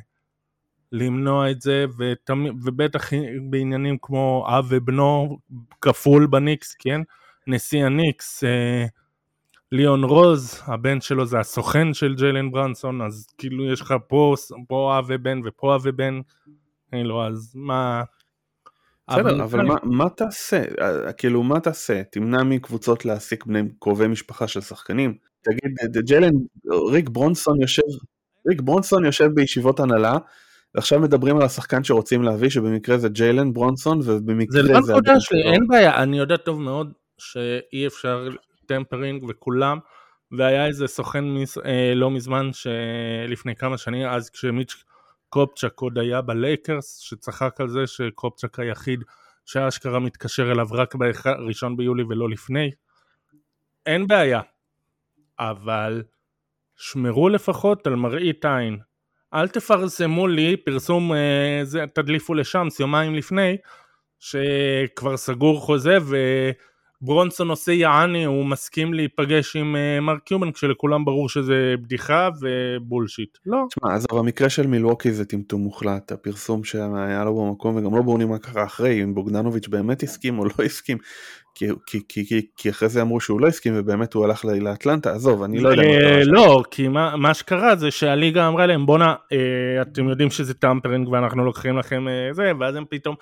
למנוע 0.92 1.50
את 1.50 1.60
זה, 1.60 1.84
ותמ... 1.98 2.44
ובטח 2.64 3.10
בעניינים 3.50 3.96
כמו 4.02 4.46
אב 4.48 4.66
ובנו 4.68 5.38
כפול 5.80 6.26
בניקס, 6.26 6.74
כן? 6.74 7.00
נשיא 7.46 7.84
הניקס, 7.84 8.44
אה, 8.44 8.86
ליאון 9.72 10.04
רוז, 10.04 10.62
הבן 10.66 11.00
שלו 11.00 11.26
זה 11.26 11.38
הסוכן 11.38 11.94
של 11.94 12.14
ג'יילן 12.14 12.50
ברנסון, 12.50 13.02
אז 13.02 13.26
כאילו 13.38 13.72
יש 13.72 13.80
לך 13.80 13.94
פה, 14.08 14.34
פה 14.68 14.98
אב 14.98 15.04
ובן 15.08 15.40
ופה 15.44 15.74
אב 15.74 15.80
ובן, 15.84 16.20
כאילו, 16.92 17.26
אז 17.26 17.52
מה... 17.54 18.02
בסדר, 19.10 19.44
אבל 19.44 19.62
מה, 19.62 19.74
מה 19.82 20.08
תעשה? 20.08 20.62
אה, 20.80 21.12
כאילו, 21.12 21.42
מה 21.42 21.60
תעשה? 21.60 22.02
תמנע 22.12 22.42
מקבוצות 22.42 23.04
להעסיק 23.04 23.46
בני 23.46 23.60
קרובי 23.80 24.06
משפחה 24.06 24.48
של 24.48 24.60
שחקנים? 24.60 25.14
תגיד, 25.42 26.04
ג'לן, 26.06 26.32
ריק 26.90 27.08
ברונסון 27.08 27.60
יושב, 27.60 27.82
ריק 28.48 28.60
ברונסון 28.60 29.04
יושב 29.04 29.30
בישיבות 29.34 29.80
הנהלה, 29.80 30.16
ועכשיו 30.74 31.00
מדברים 31.00 31.36
על 31.36 31.42
השחקן 31.42 31.84
שרוצים 31.84 32.22
להביא, 32.22 32.48
שבמקרה 32.48 32.98
זה 32.98 33.08
ג'יילן 33.08 33.52
ברונסון, 33.52 33.98
ובמקרה 34.04 34.62
זה 34.62 34.62
זה... 34.62 34.72
לא 34.72 34.76
הנקודה 34.76 35.12
הבן 35.12 35.20
שלי, 35.20 35.42
שלו. 35.42 35.52
אין 35.52 35.66
בעיה, 35.68 36.02
אני 36.02 36.18
יודע 36.18 36.36
טוב 36.36 36.60
מאוד 36.60 36.92
שאי 37.18 37.86
אפשר 37.86 38.28
טמפרינג 38.66 39.24
וכולם, 39.28 39.78
והיה 40.38 40.66
איזה 40.66 40.86
סוכן 40.86 41.24
מס, 41.24 41.58
אה, 41.58 41.92
לא 41.94 42.10
מזמן, 42.10 42.50
שלפני 42.52 43.56
כמה 43.56 43.78
שנים, 43.78 44.06
אז 44.08 44.30
כשמיץ' 44.30 44.84
קופצ'ק 45.32 45.80
עוד 45.80 45.98
היה 45.98 46.20
בלייקרס, 46.20 46.98
שצחק 46.98 47.60
על 47.60 47.68
זה 47.68 47.86
שקופצ'ק 47.86 48.58
היחיד 48.58 49.04
שאשכרה 49.44 49.98
מתקשר 49.98 50.52
אליו 50.52 50.66
רק 50.70 50.94
ב-1 50.94 51.26
ביולי 51.76 52.02
ולא 52.02 52.30
לפני. 52.30 52.70
אין 53.86 54.06
בעיה, 54.06 54.40
אבל 55.38 56.02
שמרו 56.76 57.28
לפחות 57.28 57.86
על 57.86 57.94
מראית 57.94 58.44
עין. 58.44 58.78
אל 59.34 59.48
תפרסמו 59.48 60.26
לי 60.26 60.56
פרסום, 60.56 61.12
אה, 61.12 61.60
זה, 61.62 61.84
תדליפו 61.94 62.34
לשאמס 62.34 62.80
יומיים 62.80 63.14
לפני, 63.14 63.56
שכבר 64.20 65.16
סגור 65.16 65.60
חוזה 65.60 65.98
וברונסון 67.02 67.50
עושה 67.50 67.72
יעני, 67.72 68.24
הוא 68.24 68.46
מסכים 68.46 68.94
להיפגש 68.94 69.56
עם 69.56 69.76
אה, 69.76 70.00
מרק 70.00 70.22
קיובן 70.24 70.52
כשלכולם 70.52 71.04
ברור 71.04 71.28
שזה 71.28 71.74
בדיחה 71.82 72.28
ובולשיט. 72.40 73.38
לא. 73.46 73.58
תשמע, 73.70 73.94
אז 73.94 74.06
במקרה 74.12 74.48
של 74.48 74.66
מילווקי 74.66 75.12
זה 75.12 75.24
טמטום 75.24 75.60
מוחלט, 75.60 76.12
הפרסום 76.12 76.64
שהיה 76.64 77.24
לו 77.24 77.34
במקום 77.34 77.76
וגם 77.76 77.96
לא 77.96 78.02
ברור 78.02 78.18
מה 78.18 78.38
קרה 78.38 78.64
אחרי, 78.64 79.02
אם 79.02 79.14
בוגדנוביץ' 79.14 79.68
באמת 79.68 80.02
הסכים 80.02 80.38
או 80.38 80.44
לא 80.44 80.64
הסכים. 80.64 80.98
כי, 81.54 81.66
כי, 81.86 82.00
כי, 82.08 82.26
כי, 82.26 82.46
כי 82.56 82.70
אחרי 82.70 82.88
זה 82.88 83.02
אמרו 83.02 83.20
שהוא 83.20 83.40
לא 83.40 83.46
הסכים 83.46 83.72
ובאמת 83.76 84.14
הוא 84.14 84.24
הלך 84.24 84.44
לאטלנטה, 84.44 85.12
עזוב, 85.12 85.42
אני 85.42 85.60
לא 85.60 85.68
יודע. 85.68 85.82
אה, 85.82 86.20
לא, 86.24 86.62
כי 86.70 86.88
מה, 86.88 87.16
מה 87.16 87.34
שקרה 87.34 87.76
זה 87.76 87.90
שהליגה 87.90 88.48
אמרה 88.48 88.66
להם 88.66 88.86
בואנה, 88.86 89.14
אה, 89.32 89.82
אתם 89.82 90.08
יודעים 90.08 90.30
שזה 90.30 90.54
טמפרינג 90.54 91.08
ואנחנו 91.08 91.44
לוקחים 91.44 91.78
לכם 91.78 92.08
אה, 92.08 92.32
זה, 92.32 92.52
ואז 92.60 92.76
הם 92.76 92.84
פתאום, 92.90 93.14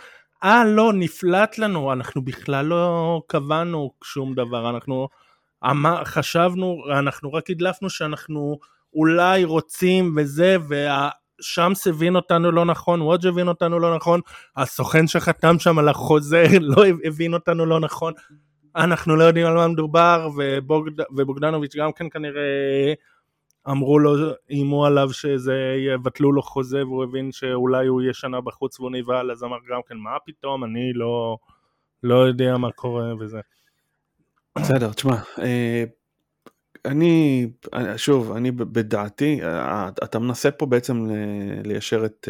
אה 0.45 0.65
לא, 0.65 0.93
נפלט 0.93 1.59
לנו, 1.59 1.93
אנחנו 1.93 2.23
בכלל 2.23 2.67
לא 2.67 3.23
קבענו 3.27 3.91
שום 4.05 4.35
דבר, 4.35 4.71
אנחנו 4.71 5.09
חשבנו, 6.05 6.83
אנחנו 6.99 7.33
רק 7.33 7.51
הדלפנו 7.51 7.91
שאנחנו 7.91 8.59
אולי 8.95 9.45
רוצים 9.45 10.15
וזה, 10.17 10.57
וה... 10.69 11.09
שמס 11.41 11.87
הבין 11.87 12.17
אותנו 12.17 12.53
לא 12.53 12.65
נכון, 12.65 13.03
וודג' 13.03 13.27
הבין 13.27 13.49
אותנו 13.49 13.79
לא 13.79 13.97
נכון, 13.97 14.21
הסוכן 14.57 15.07
שחתם 15.07 15.59
שם 15.59 15.79
על 15.79 15.89
החוזה 15.89 16.45
לא 16.61 16.85
הבין 17.05 17.35
אותנו 17.35 17.67
לא 17.67 17.81
נכון, 17.81 18.13
אנחנו 18.77 19.17
לא 19.17 19.25
יודעים 19.25 19.47
על 19.47 19.55
מה 19.55 19.69
מדובר, 19.69 20.29
ובוגד, 20.37 21.01
ובוגדנוביץ' 21.17 21.77
גם 21.77 21.93
כן 21.93 22.07
כנראה 22.11 22.43
אמרו 23.69 23.99
לו, 23.99 24.13
איימו 24.51 24.87
עליו 24.87 25.13
שזה 25.13 25.77
יבטלו 25.95 26.33
לו 26.33 26.43
חוזה 26.43 26.85
והוא 26.87 27.05
הבין 27.05 27.33
שאולי 27.33 27.87
הוא 27.87 28.03
יהיה 28.03 28.15
שנה 28.15 28.41
בחוץ 28.41 28.81
והוא 28.81 28.91
נבהל, 28.91 29.31
אז 29.31 29.45
אמר 29.45 29.57
גם 29.71 29.81
כן, 29.89 29.97
מה 29.97 30.17
פתאום, 30.27 30.65
אני 30.65 30.93
לא, 30.93 31.39
לא 32.03 32.15
יודע 32.15 32.57
מה 32.57 32.73
קורה 32.73 33.15
וזה. 33.21 33.41
בסדר, 34.59 34.93
תשמע, 34.93 35.17
אה, 35.39 35.85
אני, 36.85 37.47
שוב, 37.97 38.33
אני 38.33 38.51
בדעתי, 38.51 39.41
אתה 40.05 40.19
מנסה 40.19 40.51
פה 40.51 40.67
בעצם 40.67 41.07
ליישר 41.65 42.05
את, 42.05 42.29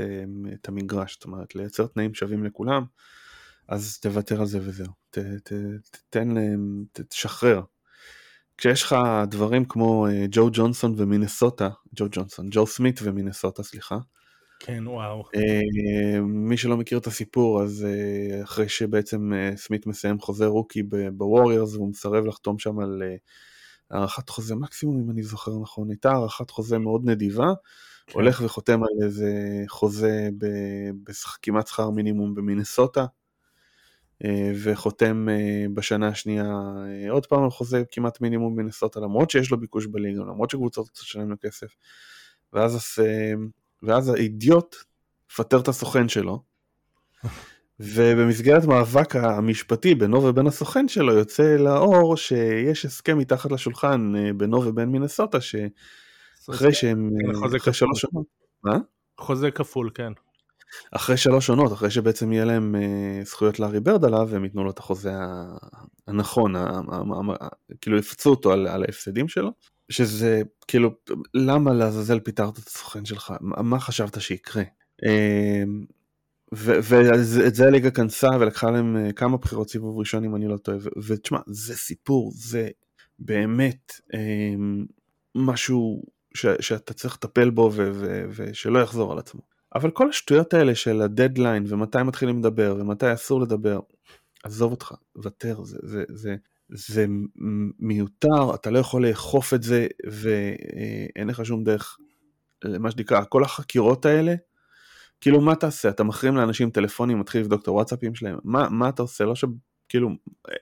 את 0.54 0.68
המגרש, 0.68 1.14
זאת 1.14 1.24
אומרת, 1.24 1.54
לייצר 1.54 1.86
תנאים 1.86 2.14
שווים 2.14 2.44
לכולם, 2.44 2.84
אז 3.68 3.98
תוותר 3.98 4.40
על 4.40 4.46
זה 4.46 4.58
וזהו, 4.58 4.92
ת, 6.10 6.16
להם, 6.16 6.84
תשחרר. 6.92 7.60
כשיש 8.60 8.82
לך 8.82 8.96
דברים 9.26 9.64
כמו 9.64 10.06
אה, 10.06 10.26
ג'ו 10.30 10.48
ג'ונסון 10.52 10.94
ומינסוטה, 10.96 11.68
ג'ו 11.96 12.06
ג'ונסון, 12.10 12.46
ג'ו 12.50 12.66
סמית 12.66 13.00
ומינסוטה, 13.02 13.62
סליחה. 13.62 13.98
כן, 14.58 14.86
וואו. 14.86 15.24
אה, 15.36 16.20
מי 16.20 16.56
שלא 16.56 16.76
מכיר 16.76 16.98
את 16.98 17.06
הסיפור, 17.06 17.62
אז 17.62 17.86
אה, 17.88 18.42
אחרי 18.42 18.68
שבעצם 18.68 19.32
סמית 19.56 19.86
מסיים 19.86 20.20
חוזה 20.20 20.46
רוקי 20.46 20.82
בווריורס, 21.12 21.74
והוא 21.74 21.90
מסרב 21.90 22.24
לחתום 22.24 22.58
שם 22.58 22.78
על... 22.78 23.02
הארכת 23.90 24.28
חוזה 24.28 24.54
מקסימום 24.54 25.00
אם 25.04 25.10
אני 25.10 25.22
זוכר 25.22 25.58
נכון, 25.62 25.90
הייתה 25.90 26.12
הארכת 26.12 26.50
חוזה 26.50 26.78
מאוד 26.78 27.02
נדיבה, 27.04 27.52
כן. 28.06 28.12
הולך 28.12 28.42
וחותם 28.44 28.82
על 28.82 29.04
איזה 29.04 29.32
חוזה 29.68 30.28
בכמעט 31.04 31.66
שכר 31.66 31.90
מינימום 31.90 32.34
במינסוטה, 32.34 33.04
וחותם 34.62 35.28
אה, 35.28 35.66
בשנה 35.74 36.08
השנייה 36.08 36.44
אה, 36.44 37.10
עוד 37.10 37.26
פעם 37.26 37.44
על 37.44 37.50
חוזה 37.50 37.82
כמעט 37.90 38.20
מינימום 38.20 38.56
במינסוטה, 38.56 39.00
למרות 39.00 39.30
שיש 39.30 39.50
לו 39.50 39.60
ביקוש 39.60 39.86
בליגה, 39.86 40.20
למרות 40.20 40.50
שקבוצות 40.50 40.88
קצת 40.88 41.02
שלם 41.02 41.30
לו 41.30 41.36
כסף, 41.40 41.68
ואז, 42.52 42.98
ואז 43.82 44.08
האידיוט 44.08 44.76
מפטר 45.30 45.60
את 45.60 45.68
הסוכן 45.68 46.08
שלו, 46.08 46.42
ובמסגרת 47.80 48.64
מאבק 48.64 49.16
המשפטי 49.16 49.94
בינו 49.94 50.24
ובין 50.24 50.46
הסוכן 50.46 50.88
שלו 50.88 51.12
יוצא 51.12 51.56
לאור 51.56 52.16
שיש 52.16 52.84
הסכם 52.84 53.18
מתחת 53.18 53.52
לשולחן 53.52 54.12
אה, 54.16 54.32
בינו 54.32 54.66
ובין 54.66 54.88
מינסוטה 54.88 55.38
שאחרי 55.40 56.72
שהם 56.72 57.10
כן, 57.20 57.30
אחרי 57.58 57.72
שלוש 57.72 58.06
מה? 58.64 58.78
חוזה 59.18 59.50
כפול 59.50 59.90
כן. 59.94 60.12
אחרי 60.92 61.16
שלוש 61.16 61.50
עונות, 61.50 61.72
אחרי 61.72 61.90
שבעצם 61.90 62.32
יהיה 62.32 62.44
להם 62.44 62.74
uh, 62.74 63.26
זכויות 63.26 63.60
לארי 63.60 63.80
ברד 63.80 64.04
עליו, 64.04 64.36
הם 64.36 64.44
ייתנו 64.44 64.64
לו 64.64 64.70
את 64.70 64.78
החוזה 64.78 65.12
הנכון, 66.06 66.54
כאילו 67.80 67.98
יפצו 67.98 68.30
אותו 68.30 68.52
על, 68.52 68.66
ההפסדים 68.66 69.28
שלו, 69.28 69.50
שזה 69.88 70.42
כאילו, 70.68 70.90
למה 71.34 71.72
לעזאזל 71.72 72.20
פיטרת 72.20 72.58
את 72.58 72.66
הסוכן 72.66 73.04
שלך? 73.04 73.34
מה 73.40 73.80
חשבת 73.80 74.20
שיקרה? 74.20 74.62
Uh, 75.04 75.06
ואת 76.52 77.54
זה 77.54 77.66
הליגה 77.66 77.90
כנסה 77.90 78.28
ולקחה 78.40 78.70
להם 78.70 78.96
אה, 78.96 79.12
כמה 79.12 79.36
בחירות 79.36 79.70
סיבוב 79.70 79.98
ראשון 79.98 80.24
אם 80.24 80.36
אני 80.36 80.48
לא 80.48 80.56
טועה 80.56 80.78
ותשמע 81.06 81.38
זה 81.46 81.76
סיפור 81.76 82.32
זה 82.34 82.68
באמת 83.18 83.92
אה, 84.14 84.54
משהו 85.34 86.02
ש, 86.34 86.46
שאתה 86.60 86.94
צריך 86.94 87.14
לטפל 87.14 87.50
בו 87.50 87.70
ושלא 88.30 88.78
יחזור 88.78 89.12
על 89.12 89.18
עצמו. 89.18 89.40
אבל 89.74 89.90
כל 89.90 90.08
השטויות 90.08 90.54
האלה 90.54 90.74
של 90.74 91.02
הדדליין 91.02 91.64
ומתי 91.68 92.02
מתחילים 92.02 92.38
לדבר 92.38 92.76
ומתי 92.78 93.14
אסור 93.14 93.40
לדבר 93.40 93.80
עזוב 94.44 94.70
אותך 94.70 94.94
ותר 95.24 95.64
זה 95.64 95.78
זה 95.82 96.04
זה 96.08 96.36
זה 96.68 97.06
מיותר 97.78 98.54
אתה 98.54 98.70
לא 98.70 98.78
יכול 98.78 99.06
לאכוף 99.06 99.54
את 99.54 99.62
זה 99.62 99.86
ואין 100.06 101.28
לך 101.28 101.46
שום 101.46 101.64
דרך 101.64 101.96
מה 102.64 102.90
שנקרא 102.90 103.24
כל 103.28 103.44
החקירות 103.44 104.06
האלה 104.06 104.34
כאילו 105.20 105.40
מה 105.40 105.54
תעשה? 105.54 105.88
אתה 105.88 106.04
מחרים 106.04 106.36
לאנשים 106.36 106.70
טלפונים, 106.70 107.20
מתחיל 107.20 107.40
לבדוק 107.40 107.62
את 107.62 107.68
הוואטסאפים 107.68 108.14
שלהם, 108.14 108.38
מה, 108.44 108.68
מה 108.68 108.88
אתה 108.88 109.02
עושה? 109.02 109.24
לא 109.24 109.34
ש... 109.34 109.44
כאילו, 109.88 110.10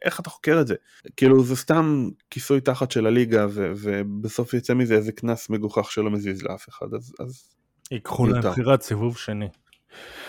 איך 0.05 0.21
אתה 0.21 0.31
חוקר 0.31 0.61
את 0.61 0.66
זה? 0.66 0.75
כאילו 1.16 1.44
זה 1.44 1.57
סתם 1.57 2.09
כיסוי 2.31 2.61
תחת 2.61 2.90
של 2.90 3.07
הליגה 3.07 3.47
ו- 3.51 3.73
ובסוף 3.77 4.55
יצא 4.55 4.75
מזה 4.75 4.94
איזה 4.94 5.12
קנס 5.12 5.51
מגוחך 5.51 5.92
שלא 5.92 6.11
מזיז 6.11 6.42
לאף 6.42 6.68
אחד, 6.68 6.94
אז... 6.94 7.12
אז 7.21 7.49
ייקחו 7.90 8.27
להם 8.27 8.42
בחירת 8.42 8.83
סיבוב 8.83 9.16
שני. 9.16 9.48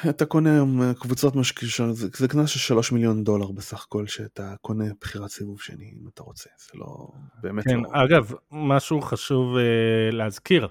אתה 0.10 0.26
קונה 0.26 0.52
היום 0.54 0.82
אה, 0.82 0.93
קבוצות 0.93 1.36
משקיע, 1.36 1.69
זה, 1.91 2.28
קנס 2.28 2.50
של 2.50 2.60
3 2.60 2.91
מיליון 2.91 3.24
דולר 3.24 3.52
בסך 3.52 3.84
הכל 3.84 4.08
שאתה 4.08 4.56
קונה 4.62 4.86
בחירת 5.02 5.30
סיבוב 5.30 5.62
שני 5.62 5.93
אם 6.02 6.08
אתה 6.13 6.24
רוצה, 6.24 6.50
זה 6.58 6.72
לא, 6.74 7.08
באמת 7.41 7.63
כן, 7.63 7.80
לא. 7.80 7.89
אגב, 7.91 8.32
משהו 8.52 9.02
חשוב 9.02 9.56
uh, 9.58 10.15
להזכיר, 10.15 10.67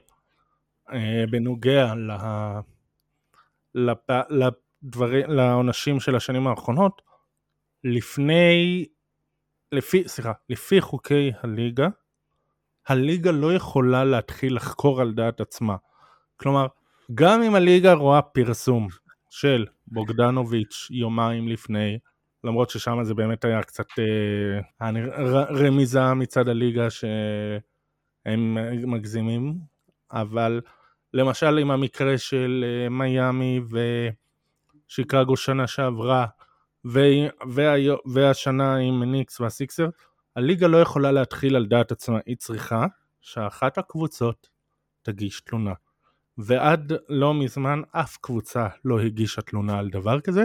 uh, 0.89 0.93
בנוגע 1.31 1.95
לה... 1.95 2.61
לפ... 3.75 4.11
לדבר... 4.31 5.27
לעונשים 5.29 6.01
של 6.01 6.17
השנים 6.17 6.47
האחרונות, 6.47 7.03
לפני, 7.85 8.87
לפי, 9.73 10.09
סליחה, 10.09 10.33
לפי 10.49 10.81
חוקי 10.81 11.33
הליגה, 11.43 11.89
הליגה 12.87 13.31
לא 13.31 13.55
יכולה 13.55 14.05
להתחיל 14.05 14.57
לחקור 14.57 15.01
על 15.01 15.13
דעת 15.13 15.41
עצמה. 15.41 15.77
כלומר, 16.37 16.67
גם 17.15 17.43
אם 17.43 17.55
הליגה 17.55 17.93
רואה 17.93 18.23
פרסום 18.23 18.89
של 19.31 19.67
בוגדנוביץ' 19.87 20.89
יומיים 20.91 21.49
לפני, 21.49 21.99
למרות 22.45 22.71
ששם 22.71 23.05
זה 23.05 23.15
באמת 23.15 23.45
היה 23.45 23.63
קצת 23.63 23.87
אה, 23.99 24.91
רמיזה 25.51 26.15
מצד 26.15 26.49
הליגה 26.49 26.91
שהם 26.91 28.57
מגזימים, 28.91 29.55
אבל 30.13 30.61
למשל 31.15 31.59
עם 31.59 31.71
המקרה 31.71 32.19
של 32.19 32.65
אה, 32.67 32.89
מיאמי 32.89 33.61
ושיקגו 34.89 35.37
שנה 35.37 35.67
שעברה 35.67 36.27
והשנה 38.15 38.77
עם 38.77 39.03
ניקס 39.03 39.41
והסיקסר, 39.41 39.89
הליגה 40.37 40.67
לא 40.67 40.77
יכולה 40.77 41.13
להתחיל 41.13 41.57
על 41.57 41.67
דעת 41.67 41.93
עצמה, 41.93 42.19
היא 42.27 42.37
צריכה 42.37 42.87
שאחת 43.21 43.79
הקבוצות 43.79 44.49
תגיש 45.03 45.41
תלונה. 45.41 45.73
ועד 46.39 46.93
לא 47.09 47.35
מזמן 47.35 47.83
אף 47.93 48.17
קבוצה 48.21 48.67
לא 48.85 49.01
הגישה 49.01 49.43
תלונה 49.43 49.79
על 49.79 49.91
דבר 49.91 50.21
כזה, 50.21 50.45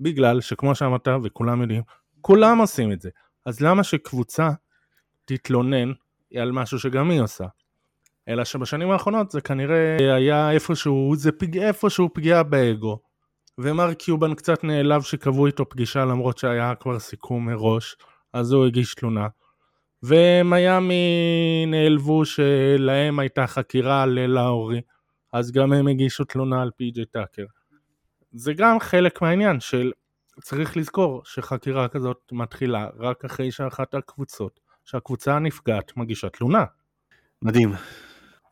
בגלל 0.00 0.40
שכמו 0.40 0.74
שאמרת 0.74 1.08
וכולם 1.24 1.62
יודעים, 1.62 1.82
כולם 2.20 2.58
עושים 2.58 2.92
את 2.92 3.00
זה. 3.00 3.10
אז 3.46 3.60
למה 3.60 3.84
שקבוצה 3.84 4.50
תתלונן 5.24 5.92
על 6.36 6.52
משהו 6.52 6.78
שגם 6.78 7.10
היא 7.10 7.20
עושה? 7.20 7.44
אלא 8.28 8.44
שבשנים 8.44 8.90
האחרונות 8.90 9.30
זה 9.30 9.40
כנראה 9.40 10.14
היה 10.14 10.50
איפשהו, 10.50 11.12
זה 11.16 11.32
פג... 11.32 11.58
איפשהו 11.58 12.14
פגיעה 12.14 12.42
באגו. 12.42 12.98
ומר 13.58 13.94
קיובן 13.94 14.34
קצת 14.34 14.64
נעלב 14.64 15.02
שקבעו 15.02 15.46
איתו 15.46 15.68
פגישה 15.68 16.04
למרות 16.04 16.38
שהיה 16.38 16.74
כבר 16.74 16.98
סיכום 16.98 17.46
מראש, 17.46 17.96
אז 18.32 18.52
הוא 18.52 18.66
הגיש 18.66 18.94
תלונה. 18.94 19.28
ומיאמי 20.02 21.64
נעלבו 21.66 22.24
שלהם 22.24 23.18
הייתה 23.18 23.46
חקירה 23.46 24.06
ללאורי, 24.06 24.80
אז 25.34 25.52
גם 25.52 25.72
הם 25.72 25.88
הגישו 25.88 26.24
תלונה 26.24 26.62
על 26.62 26.70
פי.ג'יי 26.76 27.04
טאקר. 27.04 27.44
זה 28.32 28.52
גם 28.56 28.80
חלק 28.80 29.22
מהעניין 29.22 29.60
של 29.60 29.92
צריך 30.42 30.76
לזכור 30.76 31.22
שחקירה 31.24 31.88
כזאת 31.88 32.18
מתחילה 32.32 32.88
רק 32.98 33.24
אחרי 33.24 33.50
שאחת 33.50 33.94
הקבוצות, 33.94 34.60
שהקבוצה 34.84 35.36
הנפגעת 35.36 35.96
מגישה 35.96 36.28
תלונה. 36.28 36.64
מדהים. 37.42 37.72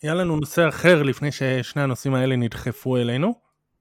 היה 0.02 0.14
לנו 0.14 0.36
נושא 0.36 0.68
אחר 0.68 1.02
לפני 1.02 1.32
ששני 1.32 1.82
הנושאים 1.82 2.14
האלה 2.14 2.36
נדחפו 2.36 2.96
אלינו, 2.96 3.34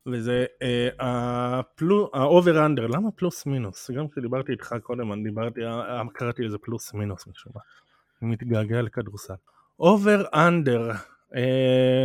וזה 0.06 0.46
אה, 0.62 0.90
הפלו, 1.00 2.10
ה 2.14 2.24
over 2.24 2.66
under, 2.66 2.88
למה 2.88 3.12
פלוס 3.12 3.46
מינוס? 3.46 3.92
גם 3.92 4.08
כשדיברתי 4.08 4.52
איתך 4.52 4.76
קודם, 4.84 5.14
אני 5.14 5.24
דיברתי, 5.24 5.66
אה, 5.66 6.02
קראתי 6.14 6.44
לזה 6.44 6.58
פלוס 6.58 6.94
מינוס 6.94 7.28
משום 7.28 7.52
מה. 7.56 7.62
אני 8.22 8.30
מתגעגע 8.30 8.82
לכדורסל. 8.82 9.34
over 9.80 10.26
under, 10.34 10.92
אה, 10.92 10.96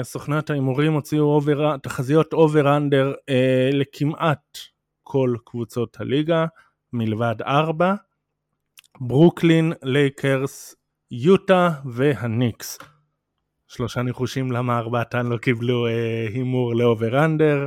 סוכנות 0.03 0.51
ההימורים 0.51 0.93
הוציאו 0.93 1.25
over, 1.25 1.77
תחזיות 1.77 2.33
over 2.33 2.77
under 2.77 3.13
אה, 3.29 3.71
לכמעט 3.73 4.59
כל 5.03 5.37
קבוצות 5.45 6.01
הליגה, 6.01 6.47
מלבד 6.93 7.43
ארבע, 7.43 7.95
ברוקלין, 9.01 9.73
לייקרס, 9.83 10.75
יוטה 11.11 11.71
והניקס. 11.85 12.79
שלושה 13.69 14.03
ניחושים 14.03 14.53
למה 14.53 14.79
ארבעתן 14.79 15.27
לא 15.27 15.37
קיבלו 15.37 15.87
אה, 15.87 16.27
הימור 16.35 16.75
ל 16.75 16.85
over 16.85 17.25
under. 17.25 17.67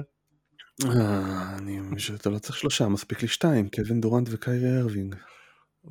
אה, 0.85 1.57
אני 1.57 1.79
חושב 1.93 2.17
שאתה 2.17 2.29
לא 2.29 2.39
צריך 2.39 2.57
שלושה, 2.57 2.87
מספיק 2.87 3.21
לי 3.21 3.27
שתיים, 3.27 3.69
קווין 3.69 4.01
דורנט 4.01 4.27
וקיירי 4.31 4.79
ארווינג. 4.79 5.15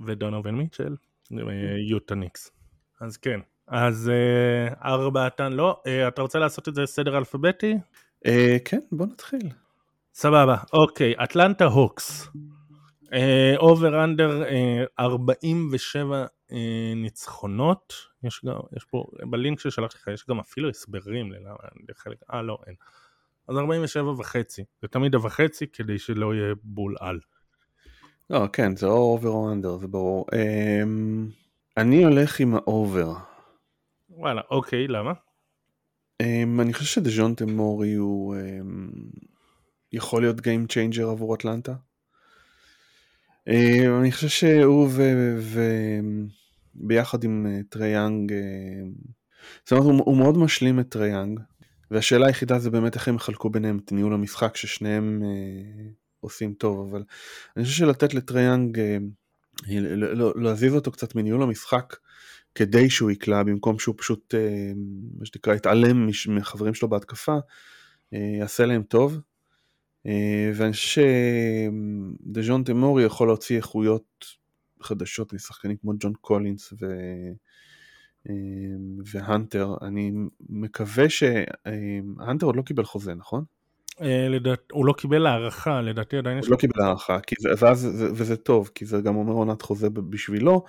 ודונובין 0.06 0.54
מיטשל, 0.54 0.96
אה, 1.32 1.38
יוטה 1.90 2.14
ניקס. 2.14 2.50
אז 3.00 3.16
כן, 3.16 3.40
אז 3.68 4.10
אה, 4.10 4.90
ארבעתן 4.90 5.52
לא. 5.52 5.80
אה, 5.86 6.08
אתה 6.08 6.22
רוצה 6.22 6.38
לעשות 6.38 6.68
את 6.68 6.74
זה 6.74 6.86
סדר 6.86 7.18
אלפביתי? 7.18 7.74
אה, 8.26 8.56
כן, 8.64 8.80
בוא 8.92 9.06
נתחיל. 9.06 9.48
סבבה, 10.14 10.56
אוקיי, 10.72 11.14
אטלנטה 11.24 11.64
הוקס. 11.64 12.28
over 13.58 14.04
under 14.04 14.42
47 14.98 16.26
אה, 16.52 16.92
ניצחונות, 16.96 17.94
יש 18.24 18.44
גם, 18.44 18.54
יש 18.76 18.84
פה, 18.84 19.04
בלינק 19.30 19.60
ששלחתי 19.60 19.98
לך 19.98 20.08
יש 20.08 20.24
גם 20.28 20.40
אפילו 20.40 20.68
הסברים 20.68 21.32
ללמה, 21.32 21.54
לחלק, 21.88 22.16
אה 22.32 22.42
לא, 22.42 22.58
אין. 22.66 22.74
אז 23.48 23.56
47 23.56 24.10
וחצי, 24.10 24.64
זה 24.82 24.88
תמיד 24.88 25.14
הוחצי 25.14 25.66
כדי 25.66 25.98
שלא 25.98 26.34
יהיה 26.34 26.54
בול 26.62 26.96
על. 27.00 27.20
לא, 28.30 28.46
כן, 28.52 28.76
זה 28.76 28.86
או 28.86 29.12
over 29.12 29.28
או 29.28 29.52
under, 29.52 29.78
זה 29.78 29.86
ברור. 29.86 30.26
אממ, 30.30 31.32
אני 31.76 32.04
הולך 32.04 32.40
עם 32.40 32.54
ה 32.54 32.64
over. 32.64 33.14
וואלה, 34.18 34.40
אוקיי, 34.50 34.88
למה? 34.88 35.12
אממ, 36.22 36.62
אני 36.62 36.72
חושב 36.72 36.86
שדז'ונטה 36.86 37.46
מורי 37.46 37.94
הוא 37.94 38.36
אממ, 38.36 39.18
יכול 39.92 40.22
להיות 40.22 40.38
game 40.38 40.72
changer 40.72 41.02
עבור 41.02 41.34
אטלנטה. 41.34 41.74
אממ, 43.48 43.52
אני 44.00 44.12
חושב 44.12 44.28
שהוא 44.28 44.88
ו... 44.90 45.02
ו... 45.38 45.60
ביחד 46.74 47.24
עם 47.24 47.46
אה, 47.46 47.64
טריי 47.68 47.97
יאנג, 47.97 48.32
אה, 48.32 48.34
זאת 49.64 49.72
אומרת 49.72 49.84
הוא, 49.84 50.02
הוא 50.04 50.16
מאוד 50.16 50.38
משלים 50.38 50.80
את 50.80 50.88
טריי 50.88 51.11
יאנג, 51.11 51.40
והשאלה 51.90 52.26
היחידה 52.26 52.58
זה 52.58 52.70
באמת 52.70 52.94
איך 52.94 53.08
הם 53.08 53.14
יחלקו 53.14 53.50
ביניהם 53.50 53.78
את 53.84 53.92
ניהול 53.92 54.14
המשחק 54.14 54.56
ששניהם 54.56 55.22
אה, 55.22 55.92
עושים 56.20 56.54
טוב, 56.54 56.88
אבל 56.90 57.04
אני 57.56 57.64
חושב 57.64 57.76
שלתת 57.76 58.14
לטריי 58.14 58.46
יאנג, 58.46 58.78
אה, 58.78 59.70
להזיז 60.36 60.74
אותו 60.74 60.90
קצת 60.90 61.14
מניהול 61.14 61.42
המשחק 61.42 61.96
כדי 62.58 62.90
שהוא 62.90 63.10
יקלע 63.10 63.42
במקום 63.42 63.78
שהוא 63.78 63.94
פשוט 63.98 64.34
אה, 64.34 64.38
מה 65.18 65.26
שנקרא 65.26 65.54
יתעלם 65.54 66.08
מחברים 66.28 66.74
שלו 66.74 66.88
בהתקפה, 66.88 67.36
אה, 67.38 68.16
יעשה 68.38 68.66
להם 68.66 68.82
טוב. 68.82 69.20
אה, 70.06 70.10
ואני 70.54 70.72
חושב 70.72 71.02
שדז'ונטה 72.26 72.62
מורי 72.62 73.04
יכול 73.04 73.28
להוציא 73.28 73.56
איכויות 73.56 74.26
חדשות 74.82 75.32
משחקנים 75.32 75.76
כמו 75.76 75.92
ג'ון 75.98 76.12
קולינס 76.20 76.72
ו... 76.80 76.86
והנטר, 79.12 79.74
אני 79.82 80.12
מקווה 80.48 81.08
שהנטר 81.08 82.46
עוד 82.46 82.56
לא 82.56 82.62
קיבל 82.62 82.84
חוזה, 82.84 83.14
נכון? 83.14 83.44
אה, 84.00 84.28
לדעת, 84.28 84.58
הוא 84.72 84.86
לא 84.86 84.92
קיבל 84.92 85.26
הערכה, 85.26 85.80
לדעתי 85.80 86.16
עדיין 86.16 86.38
יש... 86.38 86.44
הוא 86.44 86.52
לא 86.52 86.56
קיבל 86.56 86.82
הערכה, 86.82 87.18
ואז, 87.58 88.04
וזה 88.14 88.36
טוב, 88.36 88.70
כי 88.74 88.86
זה 88.86 89.00
גם 89.00 89.16
אומר 89.16 89.32
עונת 89.32 89.62
חוזה 89.62 89.90
בשבילו, 89.90 90.64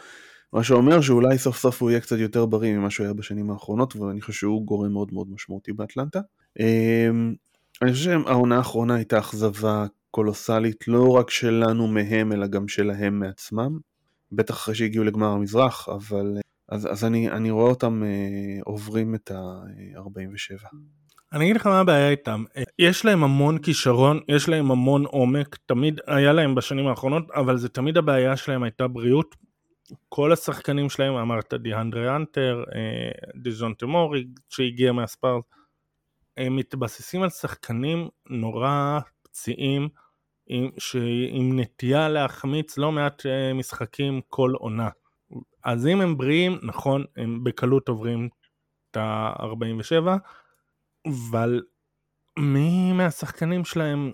מה 0.54 0.64
שאומר 0.64 1.02
שאולי 1.02 1.38
סוף 1.38 1.58
סוף 1.58 1.82
הוא 1.82 1.90
יהיה 1.90 2.00
קצת 2.00 2.18
יותר 2.18 2.46
בריא 2.46 2.78
ממה 2.78 2.90
שהוא 2.90 3.04
היה 3.04 3.14
בשנים 3.14 3.52
האחרונות, 3.52 3.96
ואני 3.96 4.22
חושב 4.22 4.40
שהוא 4.40 4.66
גורם 4.66 4.92
מאוד 4.92 5.14
מאוד 5.14 5.28
משמעותי 5.32 5.74
באטלנטה. 5.74 6.20
אמ, 6.60 7.34
אני 7.82 7.92
חושב 7.92 8.04
שהעונה 8.04 8.58
האחרונה 8.58 8.96
הייתה 8.96 9.20
אכזבה 9.20 9.86
קולוסלית, 10.12 10.88
לא 10.88 11.10
רק 11.12 11.30
שלנו 11.30 11.88
מהם, 11.88 12.32
אלא 12.32 12.48
גם 12.48 12.68
שלהם 12.68 13.20
מעצמם. 13.20 13.80
בטח 14.32 14.54
אחרי 14.54 14.76
שהגיעו 14.76 15.04
לגמר 15.04 15.28
המזרח, 15.28 15.90
אבל 15.90 16.38
אז, 16.70 16.88
אז 16.92 17.06
אני, 17.06 17.30
אני 17.30 17.52
רואה 17.52 17.70
אותם 17.70 18.04
אה, 18.04 18.62
עוברים 18.66 19.16
את 19.16 19.32
ה-47. 19.32 20.68
אני 21.34 21.46
אגיד 21.46 21.56
לך 21.56 21.68
מה 21.68 21.80
הבעיה 21.80 22.10
איתם, 22.10 22.44
יש 22.80 23.06
להם 23.06 23.24
המון 23.24 23.58
כישרון, 23.58 24.20
יש 24.28 24.50
להם 24.50 24.72
המון 24.72 25.06
עומק, 25.06 25.58
תמיד 25.66 26.00
היה 26.08 26.34
להם 26.34 26.56
בשנים 26.56 26.88
האחרונות, 26.88 27.24
אבל 27.36 27.58
זה 27.58 27.70
תמיד 27.70 27.98
הבעיה 27.98 28.38
שלהם 28.38 28.64
הייתה 28.64 28.88
בריאות. 28.88 29.36
כל 30.10 30.34
השחקנים 30.34 30.90
שלהם, 30.90 31.14
אמרת 31.14 31.54
דיאנדרי 31.54 32.16
אנטר, 32.16 32.64
אה, 32.76 33.30
דיזון 33.42 33.74
תמורי 33.74 34.26
שהגיע 34.50 34.92
מהספארט, 34.92 35.44
הם 36.38 36.56
מתבססים 36.56 37.24
על 37.24 37.30
שחקנים 37.30 38.10
נורא 38.30 39.00
פציעים, 39.22 39.90
עם, 40.48 40.70
עם 41.30 41.60
נטייה 41.60 42.10
להחמיץ 42.10 42.78
לא 42.78 42.92
מעט 42.92 43.26
אה, 43.26 43.54
משחקים 43.54 44.22
כל 44.28 44.54
עונה. 44.58 44.90
אז 45.64 45.88
אם 45.88 46.02
הם 46.02 46.18
בריאים, 46.18 46.60
נכון, 46.64 47.06
הם 47.18 47.44
בקלות 47.44 47.90
עוברים 47.90 48.30
את 48.92 48.98
ה-47, 48.98 50.08
אבל 51.06 51.62
מי 52.40 52.94
מהשחקנים 52.94 53.66
שלהם 53.66 54.12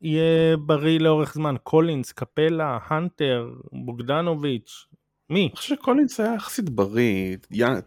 יהיה 0.00 0.56
בריא 0.56 1.00
לאורך 1.00 1.34
זמן? 1.34 1.54
קולינס, 1.62 2.12
קפלה, 2.12 2.78
הנטר, 2.88 3.50
בוגדנוביץ', 3.84 4.86
מי? 5.34 5.48
אני 5.48 5.56
חושב 5.56 5.74
שקולינס 5.74 6.20
היה 6.20 6.34
יחסית 6.34 6.70
בריא, 6.70 7.36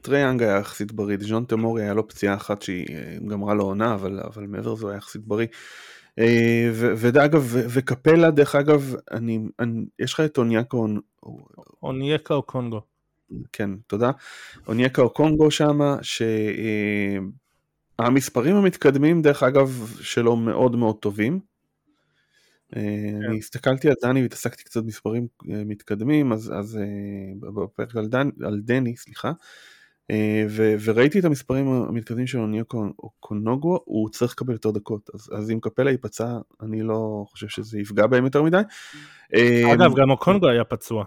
טריי 0.01 0.22
יאנג 0.22 0.43
היה 0.43 0.57
יחסית 0.57 0.91
בריא, 0.91 1.17
דז'ונטה 1.29 1.45
מורי 1.47 1.83
היה 1.83 1.93
לו 1.93 2.07
פציעה 2.07 2.35
אחת 2.35 2.61
שהיא 2.61 2.85
אה, 2.89 3.17
גמרה 3.27 3.53
לו 3.53 3.63
עונה, 3.63 3.93
אבל, 3.93 4.19
אבל 4.23 4.47
מעבר 4.47 4.73
לזה 4.73 4.83
הוא 4.83 4.89
היה 4.89 4.97
יחסית 4.97 5.21
בריא. 5.21 5.47
אה, 6.19 6.69
ואגב, 6.73 7.49
וקפלה 7.51 8.31
דרך 8.31 8.55
אגב, 8.55 8.93
אני, 9.11 9.39
אני, 9.59 9.85
יש 9.99 10.13
לך 10.13 10.19
את 10.19 10.37
אוניאקו... 10.37 10.87
אונייקה 11.83 12.33
אוקונגו. 12.33 12.81
כן, 13.53 13.69
תודה. 13.87 14.11
אוניאקה 14.67 15.01
או 15.01 15.09
קונגו 15.09 15.51
שמה, 15.51 15.97
שהמספרים 17.99 18.55
המתקדמים 18.55 19.21
דרך 19.21 19.43
אגב 19.43 19.91
שלו 20.01 20.35
מאוד 20.35 20.75
מאוד 20.75 20.95
טובים. 20.95 21.39
אה, 22.75 22.81
כן. 22.81 23.25
אני 23.29 23.37
הסתכלתי 23.37 23.87
על 23.87 23.93
דני 24.03 24.21
והתעסקתי 24.21 24.63
קצת 24.63 24.83
מספרים 24.83 25.27
אה, 25.49 25.63
מתקדמים, 25.65 26.31
אז, 26.31 26.53
אז 26.55 26.79
בפרק 27.39 27.95
על, 27.95 28.07
דני, 28.07 28.31
על 28.43 28.59
דני, 28.63 28.97
סליחה, 28.97 29.31
אה, 30.11 30.45
ו- 30.49 30.75
וראיתי 30.83 31.19
את 31.19 31.25
המספרים 31.25 31.67
המתקדמים 31.67 32.27
של 32.27 32.39
אוניוקו 32.39 32.85
קונוגו, 33.19 33.79
הוא 33.85 34.09
צריך 34.09 34.31
לקבל 34.31 34.53
יותר 34.53 34.71
דקות, 34.71 35.09
אז, 35.13 35.29
אז 35.37 35.51
אם 35.51 35.59
קפלה 35.59 35.91
ייפצע, 35.91 36.37
אני 36.61 36.81
לא 36.81 37.25
חושב 37.27 37.47
שזה 37.47 37.79
יפגע 37.79 38.07
בהם 38.07 38.25
יותר 38.25 38.43
מדי. 38.43 38.61
אה, 39.33 39.73
אגב, 39.73 39.95
גם 39.95 40.09
אוקונגו 40.09 40.47
היה 40.47 40.63
פצוע. 40.63 41.05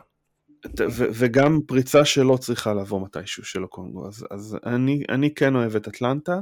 ו- 0.81 1.09
וגם 1.12 1.61
פריצה 1.66 2.05
שלו 2.05 2.38
צריכה 2.38 2.75
לבוא 2.75 3.03
מתישהו 3.03 3.44
של 3.44 3.62
אוקונגו, 3.62 4.09
אז, 4.09 4.27
אז 4.31 4.57
אני, 4.66 5.03
אני 5.09 5.35
כן 5.35 5.55
אוהב 5.55 5.77
את 5.77 5.88
אטלנטה. 5.88 6.40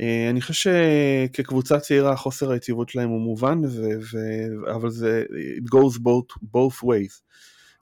אה, 0.00 0.30
אני 0.30 0.40
חושב 0.40 0.70
שכקבוצה 1.32 1.80
צעירה 1.80 2.16
חוסר 2.16 2.50
היציבות 2.50 2.88
שלהם 2.88 3.08
הוא 3.08 3.20
מובן, 3.20 3.64
ו- 3.64 4.00
ו- 4.12 4.74
אבל 4.74 4.90
זה 4.90 5.24
it 5.58 5.74
goes 5.74 5.98
both, 5.98 6.44
both 6.44 6.84
ways. 6.84 7.22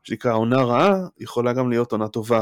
שנקרא 0.03 0.33
עונה 0.33 0.63
רעה 0.63 1.07
יכולה 1.21 1.53
גם 1.53 1.71
להיות 1.71 1.93
עונה 1.93 2.09
טובה 2.09 2.41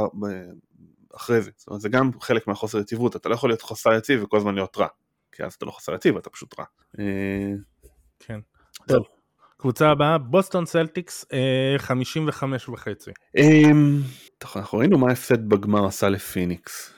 אחרי 1.17 1.43
זה. 1.43 1.51
זאת 1.57 1.69
אומרת, 1.69 1.81
זה 1.81 1.89
גם 1.89 2.11
חלק 2.21 2.47
מהחוסר 2.47 2.79
יציבות, 2.79 3.17
אתה 3.17 3.29
לא 3.29 3.35
יכול 3.35 3.51
להיות 3.51 3.63
חסר 3.63 3.93
יציב 3.93 4.23
וכל 4.23 4.37
הזמן 4.37 4.55
להיות 4.55 4.77
רע. 4.77 4.87
כי 5.33 5.45
אז 5.45 5.55
אתה 5.55 5.67
לא 5.67 5.71
חסר 5.71 5.95
יציב, 5.95 6.17
אתה 6.17 6.31
פשוט 6.31 6.59
רע. 6.59 6.65
אה, 6.99 7.53
כן. 8.19 8.41
טוב. 8.89 9.07
קבוצה 9.59 9.91
הבאה, 9.91 10.19
בוסטון 10.19 10.67
סלטיקס, 10.67 11.25
55 11.79 12.69
אה, 12.69 12.75
וחצי. 12.75 13.11
אנחנו 14.57 14.79
ראינו 14.79 14.99
מה 14.99 15.09
ההפסד 15.09 15.49
בגמר 15.49 15.87
עשה 15.87 16.09
לפיניקס. 16.09 16.93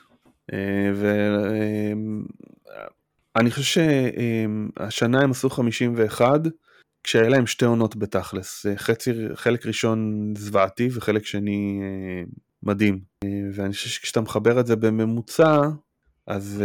אה, 2.71 2.85
ואני 3.37 3.51
חושב 3.51 3.83
שהשנה 4.79 5.21
הם 5.21 5.31
עשו 5.31 5.51
51, 5.51 6.41
כשהיה 7.03 7.29
להם 7.29 7.47
שתי 7.47 7.65
עונות 7.65 7.97
בתכלס. 7.97 8.67
חצי, 8.77 9.13
חלק 9.35 9.67
ראשון 9.67 10.33
זוועתי 10.37 10.89
וחלק 10.93 11.27
שני 11.27 11.81
מדהים. 12.63 13.01
ואני 13.55 13.73
חושב 13.73 13.89
שכשאתה 13.89 14.21
מחבר 14.21 14.61
את 14.61 14.67
זה 14.67 14.77
בממוצע, 14.77 15.61
אז, 16.29 16.65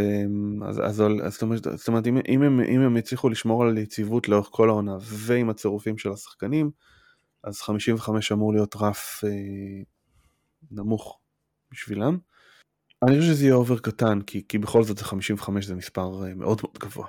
אז, 0.67 0.79
אז, 0.79 1.03
אז 1.23 1.39
אומרת, 1.41 1.63
זאת 1.75 1.87
אומרת 1.87 2.07
אם, 2.07 2.17
אם, 2.27 2.41
הם, 2.41 2.59
אם 2.59 2.81
הם 2.81 2.95
הצליחו 2.95 3.29
לשמור 3.29 3.63
על 3.63 3.77
יציבות 3.77 4.29
לאורך 4.29 4.47
כל 4.51 4.69
העונה 4.69 4.97
ועם 5.01 5.49
הצירופים 5.49 5.97
של 5.97 6.11
השחקנים, 6.11 6.71
אז 7.43 7.61
55 7.61 8.31
אמור 8.31 8.53
להיות 8.53 8.75
רף 8.75 9.23
אה, 9.23 9.29
נמוך 10.71 11.19
בשבילם. 11.71 12.17
אני 13.07 13.19
חושב 13.19 13.31
שזה 13.33 13.45
יהיה 13.45 13.55
אובר 13.55 13.77
קטן, 13.77 14.21
כי, 14.21 14.41
כי 14.47 14.57
בכל 14.57 14.83
זאת 14.83 14.97
זה 14.97 15.05
55 15.05 15.65
זה 15.65 15.75
מספר 15.75 16.25
אה, 16.25 16.33
מאוד 16.35 16.59
מאוד 16.63 16.77
גבוה. 16.79 17.07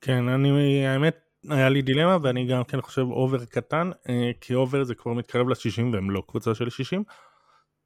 כן, 0.00 0.28
אני, 0.28 0.86
האמת, 0.86 1.16
היה 1.50 1.68
לי 1.68 1.82
דילמה 1.82 2.16
ואני 2.22 2.46
גם 2.46 2.64
כן 2.64 2.80
חושב 2.80 3.00
over 3.00 3.44
קטן, 3.44 3.90
אה, 4.08 4.30
כי 4.40 4.54
over 4.54 4.84
זה 4.84 4.94
כבר 4.94 5.12
מתקרב 5.12 5.48
ל-60 5.48 5.82
והם 5.92 6.10
לא 6.10 6.22
קבוצה 6.28 6.54
של 6.54 6.70
60. 6.70 7.04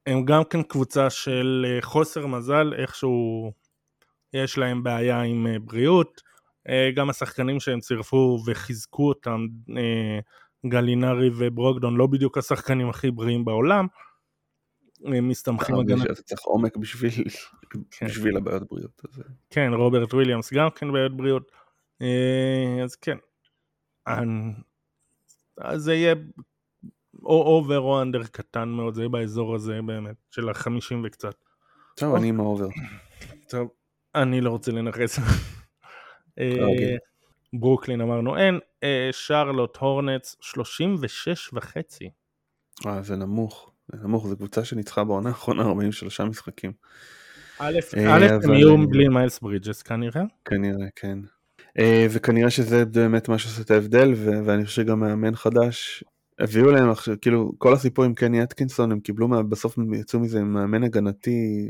הם 0.07 0.25
גם 0.25 0.45
כן 0.45 0.63
קבוצה 0.63 1.11
של 1.11 1.67
אה, 1.69 1.83
חוסר 1.83 2.27
מזל, 2.27 2.73
איכשהו 2.79 3.53
יש 4.33 4.59
להם 4.59 4.83
בעיה 4.83 5.21
עם 5.21 5.47
בריאות. 5.65 6.29
גם 6.95 7.11
השחקנים 7.11 7.61
שהם 7.61 7.81
צירפו 7.81 8.39
וחיזקו 8.47 9.09
אותם, 9.09 9.47
גלינארי 10.67 11.31
וברוגדון, 11.39 11.97
לא 11.97 12.07
בדיוק 12.07 12.39
השחקנים 12.39 12.89
הכי 12.89 13.11
בריאים 13.11 13.45
בעולם. 13.45 13.87
הם 15.05 15.29
מסתמכים 15.29 15.79
הגנה. 15.79 16.05
אתה 16.05 16.23
צריך 16.23 16.41
עומק 16.41 16.77
בשביל, 16.77 17.25
כן. 17.91 18.07
בשביל 18.07 18.37
הבעיות 18.37 18.63
בריאות. 18.71 19.03
אז... 19.09 19.23
כן, 19.51 19.73
רוברט 19.75 20.15
וויליאמס 20.15 20.53
גם 20.53 20.71
כן 20.71 20.93
בעיות 20.93 21.17
בריאות. 21.17 21.53
אה, 22.03 22.85
אז 22.85 22.97
כן. 22.97 23.17
אז 25.59 25.83
זה 25.83 25.95
יהיה 25.95 26.15
או 27.25 27.43
over 27.43 27.81
או 27.81 28.03
under 28.03 28.25
קטן 28.25 28.69
מאוד, 28.69 28.95
זה 28.95 29.01
יהיה 29.01 29.09
באזור 29.09 29.55
הזה 29.55 29.81
באמת, 29.87 30.17
של 30.31 30.49
החמישים 30.49 31.03
וקצת. 31.05 31.35
טוב, 31.97 32.15
אני 32.15 32.29
עם 32.29 32.41
ה 32.41 32.45
over. 32.45 32.69
טוב, 33.49 33.69
אני 34.15 34.41
לא 34.41 34.51
רוצה 34.51 34.73
לנכס. 34.73 35.19
אה, 36.39 36.63
אוקיי. 36.63 36.97
ברוקלין 37.53 38.01
אמרנו 38.01 38.37
אין, 38.37 38.61
אה, 38.83 39.09
שרלוט 39.13 39.77
הורנטס 39.77 40.37
36 40.41 41.51
וחצי. 41.53 42.11
אה, 42.87 43.03
זה 43.03 43.17
נמוך. 43.17 43.68
נמוך, 43.95 44.29
זו 44.29 44.37
קבוצה 44.37 44.65
שניצחה 44.65 45.05
בעונה 45.05 45.29
האחרונה 45.29 45.63
43 45.63 46.21
משחקים. 46.21 46.73
א', 47.59 47.79
אה, 47.97 48.17
הם 48.45 48.53
יהיו 48.55 48.89
בלי 48.89 49.09
מיילס 49.09 49.39
ברידג'ס 49.39 49.83
כנראה. 49.83 50.23
כנראה, 50.45 50.87
כן. 50.97 51.19
אה, 51.79 52.07
וכנראה 52.11 52.51
שזה 52.51 52.85
באמת 52.85 53.29
מה 53.29 53.39
שעושה 53.39 53.63
את 53.63 53.71
ההבדל, 53.71 54.13
ואני 54.45 54.65
חושב 54.65 54.83
שגם 54.83 55.01
מאמן 55.01 55.37
חדש, 55.37 56.05
הביאו 56.39 56.71
להם 56.71 56.91
עכשיו, 56.91 57.15
כאילו, 57.21 57.53
כל 57.59 57.73
הסיפור 57.73 58.05
עם 58.05 58.15
קני 58.15 58.43
אטקינסון, 58.43 58.93
הם 58.93 59.01
קיבלו, 59.01 59.29
מה- 59.29 59.43
בסוף 59.43 59.79
הם 59.79 59.95
יצאו 59.95 60.21
מזה 60.21 60.39
עם 60.39 60.53
מאמן 60.53 60.83
הגנתי, 60.85 61.69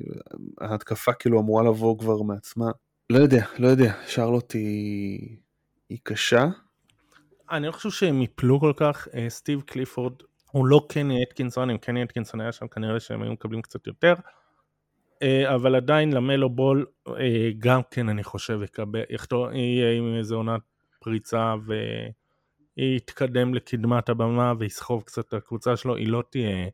ההתקפה 0.60 1.12
כאילו 1.12 1.40
אמורה 1.40 1.62
לבוא 1.62 1.98
כבר 1.98 2.22
מעצמה. 2.22 2.70
לא 3.10 3.18
יודע, 3.18 3.44
לא 3.58 3.68
יודע, 3.68 3.92
שרלוט 4.06 4.52
היא, 4.52 5.36
היא 5.88 5.98
קשה. 6.02 6.46
אני 7.50 7.66
לא 7.66 7.72
חושב 7.72 7.90
שהם 7.90 8.22
יפלו 8.22 8.60
כל 8.60 8.72
כך, 8.76 9.08
אה, 9.14 9.26
סטיב 9.28 9.60
קליפורד 9.60 10.12
הוא 10.50 10.66
לא 10.66 10.86
קני 10.88 11.22
אטקינסון, 11.22 11.70
אם 11.70 11.78
קני 11.78 12.02
אטקינסון 12.02 12.40
היה 12.40 12.52
שם 12.52 12.68
כנראה 12.68 13.00
שהם 13.00 13.22
היו 13.22 13.32
מקבלים 13.32 13.62
קצת 13.62 13.86
יותר, 13.86 14.14
אה, 15.22 15.54
אבל 15.54 15.74
עדיין 15.74 16.12
למלו 16.12 16.50
בול 16.50 16.86
אה, 17.08 17.50
גם 17.58 17.80
כן 17.90 18.08
אני 18.08 18.24
חושב 18.24 18.60
יהיה 19.52 19.98
עם 19.98 20.16
איזה 20.18 20.34
עונת 20.34 20.60
פריצה 21.00 21.54
ויתקדם 22.78 23.54
לקדמת 23.54 24.08
הבמה 24.08 24.52
ויסחוב 24.58 25.02
קצת 25.02 25.28
את 25.28 25.34
הקבוצה 25.34 25.76
שלו, 25.76 25.96
היא 25.96 26.08
לא 26.08 26.22
תהיה, 26.30 26.68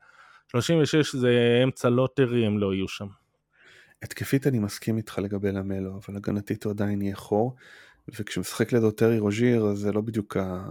36 0.49 1.15
זה 1.15 1.61
אמצע 1.65 1.89
lottery, 1.89 2.47
הם 2.47 2.59
לא 2.59 2.75
יהיו 2.75 2.89
שם. 2.89 3.07
התקפית 4.03 4.47
אני 4.47 4.59
מסכים 4.59 4.97
איתך 4.97 5.19
לגבי 5.19 5.53
למלו, 5.53 6.01
אבל 6.05 6.17
הגנתית 6.17 6.65
הוא 6.65 6.71
עדיין 6.71 7.03
יהיה 7.03 7.17
חור, 7.17 7.55
וכשמשחק 8.09 8.73
לידו 8.73 8.91
טרי 8.91 9.19
רוז'יר, 9.19 9.65
אז 9.67 9.79
זה 9.79 9.93
לא 9.93 10.01
בדיוק 10.01 10.37
ה... 10.37 10.71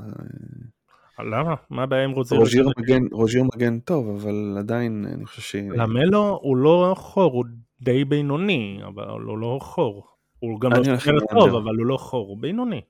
למה? 1.19 1.55
מה 1.69 1.83
הבעיה 1.83 2.03
עם 2.03 2.11
רוז'יר? 2.11 2.39
רוז'יר 2.39 2.69
מגן, 2.77 3.01
רוז'יר 3.11 3.43
מגן 3.55 3.79
טוב, 3.79 4.09
אבל 4.09 4.55
עדיין 4.59 5.05
אני 5.13 5.25
חושב 5.25 5.41
ש... 5.41 5.55
למלו 5.55 6.39
הוא 6.41 6.57
לא 6.57 6.93
חור, 6.97 7.33
הוא 7.33 7.45
די 7.81 8.05
בינוני, 8.05 8.79
אבל 8.87 9.03
הוא 9.03 9.37
לא 9.37 9.59
חור. 9.61 10.07
הוא 10.39 10.61
גם 10.61 10.71
לא 10.71 10.77
עם 10.77 11.19
טוב. 11.29 11.55
אבל 11.55 11.75
הוא 11.75 11.85
לא 11.85 11.97
חור, 11.97 12.27
הוא 12.27 12.37
בינוני. 12.41 12.81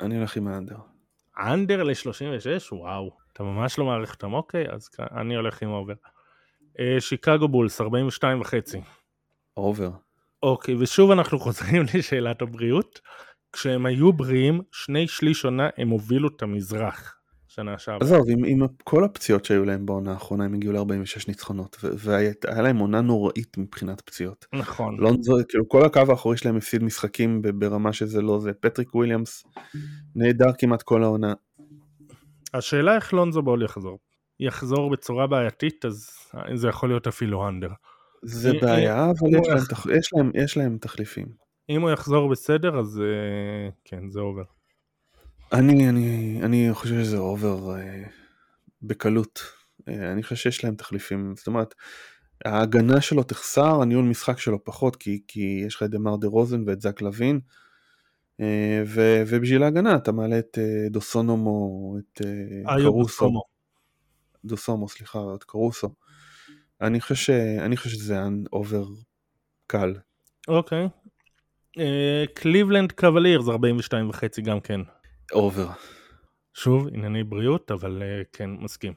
אני 0.00 0.16
הולך 0.16 0.36
עם 0.36 0.48
ה 0.48 0.52
under. 0.52 0.76
Under 1.38 1.82
ל-36? 1.82 2.72
וואו. 2.72 3.10
אתה 3.32 3.42
ממש 3.42 3.78
לא 3.78 3.84
מעריך 3.84 4.14
אותם, 4.14 4.34
אוקיי, 4.34 4.64
אז 4.70 4.88
אני 5.16 5.36
הולך 5.36 5.62
עם 5.62 5.70
over. 5.70 5.94
אה, 6.80 6.96
שיקגו 7.00 7.48
בולס, 7.48 7.80
42 7.80 8.40
וחצי. 8.40 8.80
over. 9.56 9.90
אוקיי, 10.42 10.74
ושוב 10.74 11.10
אנחנו 11.10 11.38
חוזרים 11.38 11.82
לשאלת 11.94 12.42
הבריאות. 12.42 13.00
כשהם 13.52 13.86
היו 13.86 14.12
בריאים, 14.12 14.62
שני 14.72 15.08
שליש 15.08 15.44
עונה 15.44 15.68
הם 15.76 15.88
הובילו 15.88 16.28
את 16.36 16.42
המזרח. 16.42 17.16
שנה 17.54 17.78
שעברה. 17.78 17.98
עזוב, 18.08 18.26
עם, 18.30 18.44
עם 18.44 18.66
כל 18.84 19.04
הפציעות 19.04 19.44
שהיו 19.44 19.64
להם 19.64 19.86
בעונה 19.86 20.12
האחרונה, 20.12 20.44
הם 20.44 20.54
הגיעו 20.54 20.72
ל-46 20.72 21.24
ניצחונות, 21.28 21.76
והיה 21.98 22.32
להם 22.62 22.78
עונה 22.78 23.00
נוראית 23.00 23.58
מבחינת 23.58 24.00
פציעות. 24.00 24.46
נכון. 24.52 24.96
לונזו, 25.00 25.36
כאילו 25.48 25.68
כל 25.68 25.84
הקו 25.86 26.00
האחורי 26.08 26.36
שלהם 26.36 26.56
הפסיד 26.56 26.82
משחקים 26.82 27.42
ברמה 27.42 27.92
שזה 27.92 28.22
לא 28.22 28.40
זה. 28.40 28.52
פטריק 28.52 28.94
וויליאמס 28.94 29.44
נהדר 30.16 30.50
כמעט 30.58 30.82
כל 30.82 31.02
העונה. 31.02 31.34
השאלה 32.54 32.94
איך 32.96 33.12
לונזו 33.12 33.42
בול 33.42 33.62
יחזור. 33.62 33.98
יחזור 34.40 34.90
בצורה 34.90 35.26
בעייתית, 35.26 35.84
אז 35.84 36.08
זה 36.54 36.68
יכול 36.68 36.88
להיות 36.88 37.06
אפילו 37.06 37.48
under. 37.48 37.70
זה 38.22 38.50
אם- 38.50 38.60
בעיה, 38.60 39.04
אבל 39.04 39.10
אם 39.28 39.34
יש 39.34 39.38
הוא 39.38 39.48
להם, 39.48 39.58
יח- 39.58 39.66
תח... 39.68 39.86
יש, 39.98 40.10
להם, 40.14 40.30
יש 40.34 40.56
להם 40.56 40.78
תחליפים. 40.80 41.26
אם 41.68 41.82
הוא 41.82 41.90
יחזור 41.90 42.30
בסדר, 42.30 42.78
אז 42.78 43.00
אה, 43.00 43.68
כן, 43.84 44.10
זה 44.10 44.20
אובר. 44.20 44.42
אני, 45.54 45.88
אני, 45.88 46.38
אני 46.42 46.68
חושב 46.72 46.94
שזה 46.94 47.16
over 47.16 47.76
אה, 47.76 48.02
בקלות. 48.82 49.40
אה, 49.88 50.12
אני 50.12 50.22
חושב 50.22 50.36
שיש 50.36 50.64
להם 50.64 50.74
תחליפים, 50.74 51.34
זאת 51.36 51.46
אומרת, 51.46 51.74
ההגנה 52.44 53.00
שלו 53.00 53.22
תחסר, 53.22 53.82
הניהול 53.82 54.04
משחק 54.04 54.38
שלו 54.38 54.64
פחות, 54.64 54.96
כי, 54.96 55.20
כי 55.28 55.62
יש 55.66 55.74
לך 55.74 55.82
את 55.82 55.90
דמר 55.90 56.16
דה 56.16 56.28
רוזן 56.28 56.64
ואת 56.66 56.80
זק 56.80 57.00
לוין, 57.02 57.40
אה, 58.40 58.82
ו, 58.86 59.22
ובשביל 59.26 59.62
ההגנה 59.62 59.96
אתה 59.96 60.12
מעלה 60.12 60.38
את 60.38 60.58
אה, 60.58 60.88
דוסונומו, 60.90 61.96
את 61.98 62.20
אה, 62.68 62.80
קרוסו, 62.82 63.08
סומו. 63.08 63.42
דוסומו, 64.44 64.88
סליחה, 64.88 65.18
את 65.34 65.44
קרוסו. 65.44 65.88
אני 66.80 67.00
חושב, 67.00 67.14
ש, 67.14 67.30
אני 67.60 67.76
חושב 67.76 67.90
שזה 67.90 68.14
היה 68.14 68.28
over 68.52 68.84
קל. 69.66 69.94
אוקיי. 70.48 70.88
אה, 71.78 72.24
קליבלנד 72.34 72.92
קוולירס 72.92 73.48
42 73.48 74.08
וחצי 74.08 74.42
גם 74.42 74.60
כן. 74.60 74.80
over. 75.32 75.68
שוב, 76.54 76.88
ענייני 76.94 77.24
בריאות, 77.24 77.70
אבל 77.70 78.02
אה, 78.02 78.22
כן, 78.32 78.50
מסכים. 78.50 78.92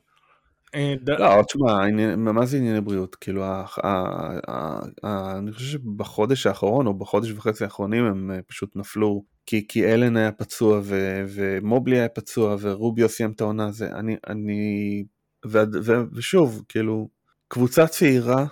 אה, 0.75 0.93
ד- 1.03 1.09
לא, 1.09 1.43
תשמע, 1.47 1.87
מה 2.17 2.45
זה 2.45 2.57
ענייני 2.57 2.81
בריאות? 2.81 3.15
כאילו, 3.15 3.43
ה- 3.43 3.65
ה- 3.83 4.39
ה- 4.47 4.79
ה- 5.03 5.37
אני 5.37 5.51
חושב 5.51 5.65
שבחודש 5.79 6.47
האחרון, 6.47 6.87
או 6.87 6.93
בחודש 6.93 7.31
וחצי 7.31 7.63
האחרונים, 7.63 8.05
הם 8.05 8.31
אה, 8.31 8.41
פשוט 8.47 8.75
נפלו. 8.75 9.23
כי, 9.45 9.65
כי 9.67 9.85
אלן 9.93 10.17
היה 10.17 10.31
פצוע, 10.31 10.79
ו, 10.83 11.23
ומובלי 11.29 11.99
היה 11.99 12.09
פצוע, 12.09 12.55
ורוביו 12.61 13.09
סיים 13.09 13.31
את 13.31 13.41
העונה, 13.41 13.71
זה, 13.71 13.91
אני, 13.91 14.15
אני, 14.27 15.03
ו, 15.45 15.57
ו, 15.83 15.93
ושוב, 16.13 16.63
כאילו, 16.69 17.09
קבוצה 17.47 17.87
צעירה, 17.87 18.45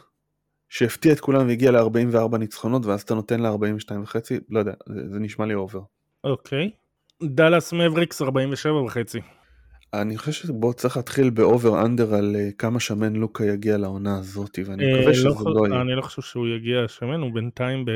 שהפתיעה 0.69 1.15
את 1.15 1.19
כולם 1.19 1.47
והגיעה 1.47 1.71
ל-44 1.71 2.37
ניצחונות, 2.37 2.85
ואז 2.85 3.01
אתה 3.01 3.15
נותן 3.15 3.39
לה 3.39 3.49
42 3.49 4.03
וחצי, 4.03 4.39
לא 4.49 4.59
יודע, 4.59 4.73
זה, 4.89 5.01
זה 5.09 5.19
נשמע 5.19 5.45
לי 5.45 5.53
over. 5.53 5.81
אוקיי. 6.23 6.71
דאלאס 7.23 7.73
מבריקס 7.73 8.21
47 8.21 8.83
וחצי. 8.83 9.19
אני 9.93 10.17
חושב 10.17 10.31
שבו 10.31 10.73
צריך 10.73 10.97
להתחיל 10.97 11.29
ב 11.29 11.40
over 11.40 11.85
under 11.85 12.15
על 12.15 12.35
אה, 12.35 12.49
כמה 12.57 12.79
שמן 12.79 13.15
לוקה 13.15 13.45
יגיע 13.45 13.77
לעונה 13.77 14.17
הזאת, 14.17 14.59
ואני 14.65 14.83
אה, 14.83 14.99
מקווה 14.99 15.13
שזה 15.13 15.27
לא 15.27 15.35
לא 15.45 15.67
יהיה. 15.67 15.81
אני 15.81 15.95
לא 15.95 16.01
חושב 16.01 16.21
שהוא 16.21 16.47
יגיע 16.47 16.87
שמן, 16.87 17.21
הוא 17.21 17.33
בינתיים 17.33 17.85
ב- 17.85 17.91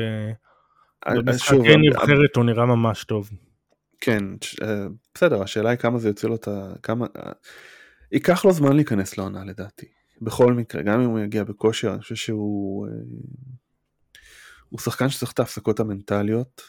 שוב, 1.04 1.24
במשחקי 1.24 1.76
נבחרת 1.76 2.36
הוא 2.36 2.44
נראה 2.44 2.66
ממש 2.66 3.04
טוב. 3.04 3.30
כן, 4.00 4.24
אה, 4.62 4.86
בסדר, 5.14 5.42
השאלה 5.42 5.70
היא 5.70 5.78
כמה 5.78 5.98
זה 5.98 6.08
יוצא 6.08 6.28
לו 6.28 6.34
את 6.34 6.48
ה... 6.48 6.72
כמה... 6.82 7.06
אה, 7.16 7.32
ייקח 8.12 8.44
לו 8.44 8.52
זמן 8.52 8.76
להיכנס 8.76 9.18
לעונה 9.18 9.44
לדעתי. 9.44 9.86
בכל 10.22 10.52
מקרה, 10.52 10.82
גם 10.82 11.00
אם 11.00 11.08
הוא 11.08 11.20
יגיע 11.20 11.44
בכושר, 11.44 11.92
אני 11.92 12.00
חושב 12.00 12.14
שהוא... 12.14 12.86
אה, 12.86 12.92
הוא 14.68 14.80
שחקן 14.80 15.08
שצריך 15.08 15.32
את 15.32 15.38
ההפסקות 15.38 15.80
המנטליות, 15.80 16.62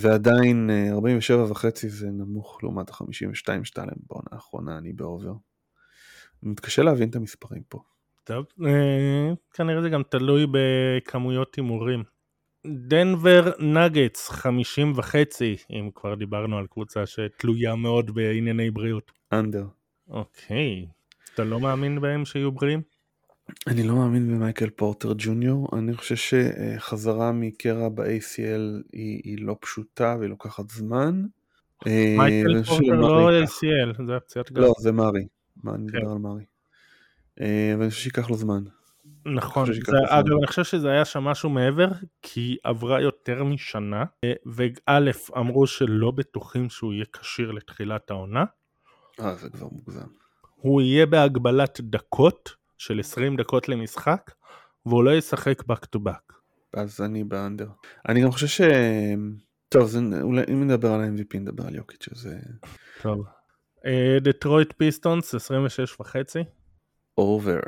ועדיין 0.00 0.70
אה, 0.70 0.90
47 0.92 1.50
וחצי 1.50 1.88
זה 1.88 2.10
נמוך 2.10 2.58
לעומת 2.62 2.90
ה-52 2.90 3.64
שאתה 3.64 3.84
להם 3.84 3.96
בעונה 4.10 4.28
האחרונה, 4.32 4.78
אני 4.78 4.92
באובר. 4.92 5.32
אני 6.42 6.50
מתקשה 6.50 6.82
להבין 6.82 7.08
את 7.08 7.16
המספרים 7.16 7.62
פה. 7.68 7.78
טוב, 8.24 8.46
אה, 8.66 9.32
כנראה 9.52 9.82
זה 9.82 9.88
גם 9.88 10.02
תלוי 10.02 10.46
בכמויות 10.50 11.54
הימורים. 11.54 12.04
דנבר 12.66 13.50
נגטס 13.58 14.28
50 14.28 14.92
וחצי, 14.96 15.56
אם 15.70 15.90
כבר 15.94 16.14
דיברנו 16.14 16.58
על 16.58 16.66
קבוצה 16.66 17.06
שתלויה 17.06 17.74
מאוד 17.74 18.14
בענייני 18.14 18.70
בריאות. 18.70 19.12
אנדר. 19.32 19.66
אוקיי, 20.08 20.86
אתה 21.34 21.44
לא 21.44 21.60
מאמין 21.60 22.00
בהם 22.00 22.24
שיהיו 22.24 22.52
בריאים? 22.52 22.82
אני 23.66 23.82
לא 23.82 23.94
מאמין 23.94 24.28
במייקל 24.28 24.70
פורטר 24.70 25.12
ג'וניור, 25.18 25.68
אני 25.78 25.94
חושב 25.94 26.16
שחזרה 26.16 27.32
מקרע 27.32 27.88
ב-ACL 27.88 28.82
היא, 28.92 29.20
היא 29.24 29.38
לא 29.40 29.56
פשוטה 29.60 30.16
והיא 30.18 30.30
לוקחת 30.30 30.70
זמן. 30.70 31.24
אה, 31.86 32.14
מייקל 32.18 32.62
חושב 32.62 32.76
פורטר 32.76 32.94
לא 32.94 33.30
ACL, 33.44 34.06
זה 34.06 34.16
הפציעת 34.16 34.52
גב. 34.52 34.60
לא, 34.60 34.72
זה 34.78 34.92
מארי. 34.92 35.26
מה, 35.64 35.74
אני 35.74 35.88
כן. 35.92 35.98
מדבר 35.98 36.12
על 36.12 36.18
מארי. 36.18 36.44
אה, 37.40 37.74
ואני 37.78 37.90
חושב 37.90 38.02
שייקח 38.02 38.30
לו 38.30 38.36
זמן. 38.36 38.62
נכון, 39.26 39.72
זה. 39.72 39.80
אגב 40.08 40.36
אני 40.38 40.46
חושב 40.46 40.64
שזה 40.64 40.90
היה 40.90 41.04
שם 41.04 41.24
משהו 41.24 41.50
מעבר, 41.50 41.88
כי 42.22 42.56
עברה 42.64 43.00
יותר 43.00 43.44
משנה, 43.44 44.04
אה, 44.24 44.32
וא' 44.46 45.38
אמרו 45.38 45.66
שלא 45.66 46.10
בטוחים 46.10 46.70
שהוא 46.70 46.92
יהיה 46.92 47.04
כשיר 47.12 47.50
לתחילת 47.50 48.10
העונה, 48.10 48.44
אה, 49.20 49.34
זה 49.34 49.50
כבר 49.50 49.68
מוגזם. 49.72 50.06
הוא 50.54 50.80
יהיה 50.82 51.06
בהגבלת 51.06 51.80
דקות 51.80 52.54
של 52.78 53.00
20 53.00 53.36
דקות 53.36 53.68
למשחק, 53.68 54.30
והוא 54.86 55.04
לא 55.04 55.10
ישחק 55.10 55.62
back 55.62 55.86
to 55.96 56.00
back. 56.08 56.34
אז 56.74 57.00
אני 57.00 57.24
באנדר. 57.24 57.68
אני 58.08 58.22
גם 58.22 58.30
חושב 58.30 58.46
ש... 58.46 58.60
טוב, 59.68 59.86
זה... 59.86 59.98
אולי 60.22 60.42
אם 60.52 60.64
נדבר 60.64 60.92
על 60.92 61.00
ה-MVP 61.00 61.38
נדבר 61.38 61.66
על 61.66 61.74
יוקיץ', 61.74 62.04
שזה 62.04 62.38
טוב. 63.02 63.26
דטרויט 64.20 64.72
פיסטונס 64.76 65.34
26 65.34 66.00
וחצי. 66.00 66.38
over. 67.18 67.60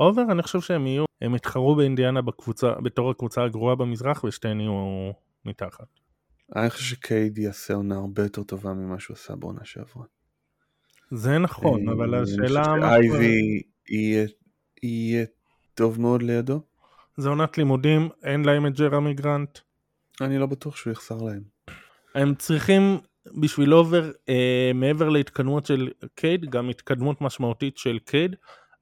over 0.00 0.22
אני 0.32 0.42
חושב 0.42 0.60
שהם 0.60 0.86
יהיו, 0.86 1.04
הם 1.20 1.34
יתחרו 1.34 1.76
באינדיאנה 1.76 2.22
בקבוצה, 2.22 2.70
בתור 2.82 3.10
הקבוצה 3.10 3.44
הגרועה 3.44 3.76
במזרח 3.76 4.24
ושתיהן 4.24 4.60
יהיו 4.60 5.10
מתחת. 5.44 5.86
אני 6.56 6.70
חושב 6.70 6.84
שקייד 6.84 7.38
יעשה 7.38 7.74
עונה 7.74 7.94
הרבה 7.94 8.22
יותר 8.22 8.42
טובה 8.42 8.72
ממה 8.72 9.00
שהוא 9.00 9.14
עשה 9.14 9.36
בעונה 9.36 9.64
שעברה. 9.64 10.04
זה 11.10 11.38
נכון, 11.38 11.88
אבל 11.88 12.14
אני 12.14 12.22
השאלה... 12.22 12.64
שאייבי 12.64 13.62
יהיה- 13.90 14.26
יהיה 14.82 15.24
טוב 15.74 16.00
מאוד 16.00 16.22
לידו. 16.22 16.60
זה 17.16 17.28
עונת 17.28 17.58
לימודים, 17.58 18.08
אין 18.22 18.44
להם 18.44 18.66
את 18.66 18.72
ג'רמי 18.80 19.14
גרנט. 19.14 19.58
אני 20.20 20.38
לא 20.38 20.46
בטוח 20.46 20.76
שהוא 20.76 20.92
יחסר 20.92 21.16
להם. 21.16 21.42
הם 22.14 22.34
צריכים 22.34 22.98
בשביל 23.40 23.74
over, 23.74 24.10
אה, 24.28 24.70
מעבר 24.74 25.08
להתקדמות 25.08 25.66
של 25.66 25.88
קייד, 26.14 26.50
גם 26.50 26.68
התקדמות 26.68 27.20
משמעותית 27.20 27.78
של 27.78 27.98
קייד, 28.04 28.36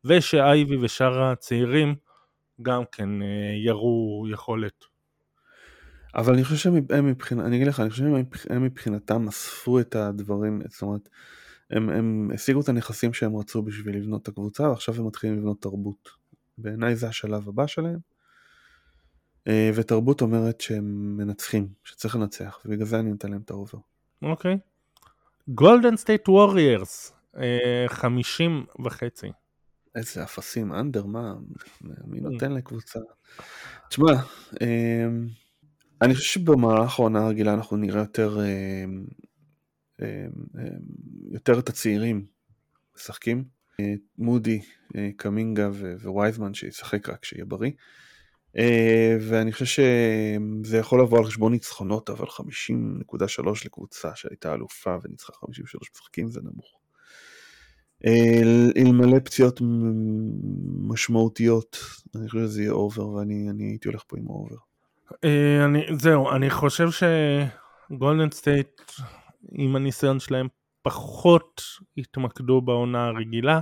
ושאייבי 0.05 0.77
ושאר 0.81 1.23
הצעירים 1.23 1.95
גם 2.63 2.83
כן 2.93 3.23
אה, 3.23 3.27
יראו 3.65 4.27
יכולת. 4.33 4.85
אבל 6.15 6.33
אני 6.35 6.45
חושב 6.45 6.57
שהם 6.57 6.75
הם 6.91 7.07
מבחינת, 7.07 7.45
אני 7.45 7.57
אגיד 7.57 7.67
לך, 7.69 7.81
אני 7.81 7.91
חושב 7.91 8.03
שהם 8.03 8.15
מבח- 8.15 8.47
הם 8.51 8.65
מבחינתם 8.65 9.29
אספו 9.29 9.81
את 9.81 9.97
הדברים, 9.97 10.63
זאת 10.69 10.83
אומרת, 10.83 11.09
הם, 11.71 11.91
הם 11.91 12.31
השיגו 12.35 12.61
את 12.61 12.69
הנכסים 12.69 13.13
שהם 13.13 13.37
רצו 13.37 13.63
בשביל 13.63 13.97
לבנות 13.97 14.23
את 14.23 14.29
הקבוצה, 14.29 14.69
ועכשיו 14.69 14.95
הם 14.95 15.07
מתחילים 15.07 15.37
לבנות 15.37 15.63
תרבות. 15.63 16.09
בעיניי 16.59 16.97
זה 16.97 17.09
השלב 17.09 17.49
הבא 17.49 17.67
שלהם. 17.67 17.99
אה, 19.49 19.71
ותרבות 19.75 20.21
אומרת 20.21 20.61
שהם 20.61 21.17
מנצחים, 21.17 21.69
שצריך 21.85 22.17
לנצח, 22.17 22.61
ובגלל 22.65 22.87
זה 22.87 22.99
אני 23.01 23.11
נותן 23.11 23.31
להם 23.31 23.41
את 23.41 23.51
ה 23.51 23.56
over. 23.56 23.79
אוקיי. 24.23 24.59
גולדן 25.49 25.97
סטייט 25.97 26.29
ווריירס, 26.29 27.13
50 27.89 28.65
וחצי. 28.85 29.33
איזה 29.95 30.23
אפסים, 30.23 30.73
under, 30.73 31.07
מה, 31.07 31.35
מי 32.05 32.21
נותן 32.21 32.53
לקבוצה? 32.53 32.99
תשמע, 33.89 34.13
אמ, 34.61 35.27
אני 36.03 36.15
חושב 36.15 36.41
שבמהלך 36.41 36.99
העונה 36.99 37.25
הרגילה 37.25 37.55
אנחנו 37.55 37.77
נראה 37.77 38.01
יותר, 38.01 38.39
אמ, 38.45 39.05
יותר 41.33 41.59
את 41.59 41.69
הצעירים 41.69 42.27
משחקים. 42.97 43.45
אה, 43.81 43.95
מודי, 44.19 44.61
אה, 44.97 45.11
קמינגה 45.17 45.69
ווייזמן 46.05 46.55
שישחק 46.55 47.09
רק 47.09 47.19
כשיהיה 47.23 47.45
בריא. 47.45 47.71
אה, 48.59 49.17
ואני 49.21 49.53
חושב 49.53 49.65
שזה 49.65 50.79
יכול 50.79 51.01
לבוא 51.01 51.19
על 51.19 51.25
חשבון 51.25 51.53
ניצחונות, 51.53 52.11
אבל 52.11 52.27
50.3 52.27 53.65
לקבוצה 53.65 54.11
שהייתה 54.15 54.55
אלופה 54.55 54.97
וניצחה 55.03 55.33
53 55.33 55.91
משחקים 55.95 56.31
זה 56.31 56.41
נמוך. 56.41 56.77
אלמלא 58.77 59.19
פציעות 59.25 59.61
משמעותיות, 60.79 61.79
אני 62.17 62.29
חושב 62.29 62.45
שזה 62.45 62.63
יהיה 62.63 62.73
over, 62.73 63.09
ואני 63.09 63.51
אני 63.51 63.65
הייתי 63.65 63.89
הולך 63.89 64.03
פה 64.07 64.17
עם 64.19 64.27
ה 64.27 64.32
over. 64.32 64.57
זהו, 65.99 66.31
אני 66.31 66.51
חושב 66.51 66.89
שגולדן 66.91 68.31
סטייט, 68.31 68.83
עם 69.53 69.77
הניסיון 69.77 70.21
שלהם, 70.21 70.49
פחות 70.83 71.63
יתמקדו 71.97 72.61
בעונה 72.61 73.07
הרגילה. 73.07 73.61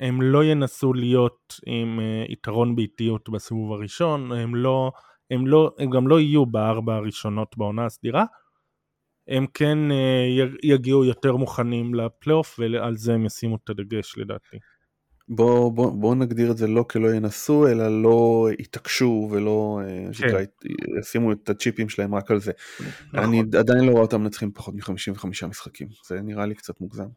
הם 0.00 0.22
לא 0.22 0.44
ינסו 0.44 0.92
להיות 0.92 1.60
עם 1.66 2.00
אה, 2.00 2.24
יתרון 2.28 2.76
ביתיות 2.76 3.28
בסיבוב 3.28 3.72
הראשון, 3.72 4.32
הם 4.32 4.54
לא, 4.54 4.92
הם 5.30 5.46
לא, 5.46 5.74
הם 5.78 5.90
גם 5.90 6.08
לא 6.08 6.20
יהיו 6.20 6.46
בארבע 6.46 6.94
הראשונות 6.94 7.56
בעונה 7.56 7.86
הסדירה. 7.86 8.24
הם 9.28 9.46
כן 9.54 9.90
אה, 9.90 10.26
יגיעו 10.62 11.04
יותר 11.04 11.36
מוכנים 11.36 11.94
לפלייאוף 11.94 12.58
ועל 12.58 12.96
זה 12.96 13.14
הם 13.14 13.26
ישימו 13.26 13.56
את 13.56 13.70
הדגש 13.70 14.18
לדעתי. 14.18 14.56
בוא, 15.28 15.72
בוא, 15.72 15.90
בוא 15.90 16.14
נגדיר 16.14 16.50
את 16.50 16.56
זה 16.56 16.66
לא 16.66 16.82
כלא 16.82 17.14
ינסו, 17.14 17.68
אלא 17.68 18.02
לא 18.02 18.48
יתעקשו 18.58 19.28
ולא 19.30 19.80
אה, 19.84 20.12
שנקרא, 20.12 20.40
ישימו 21.00 21.32
את 21.32 21.50
הצ'יפים 21.50 21.88
שלהם 21.88 22.14
רק 22.14 22.30
על 22.30 22.40
זה. 22.40 22.52
נכון. 22.80 23.18
אני 23.18 23.42
עדיין 23.58 23.84
לא 23.84 23.90
רואה 23.90 24.02
אותם 24.02 24.20
מנצחים 24.20 24.52
פחות 24.52 24.74
מ-55 24.74 25.46
משחקים, 25.46 25.88
זה 26.06 26.20
נראה 26.20 26.46
לי 26.46 26.54
קצת 26.54 26.80
מוגזם. 26.80 27.08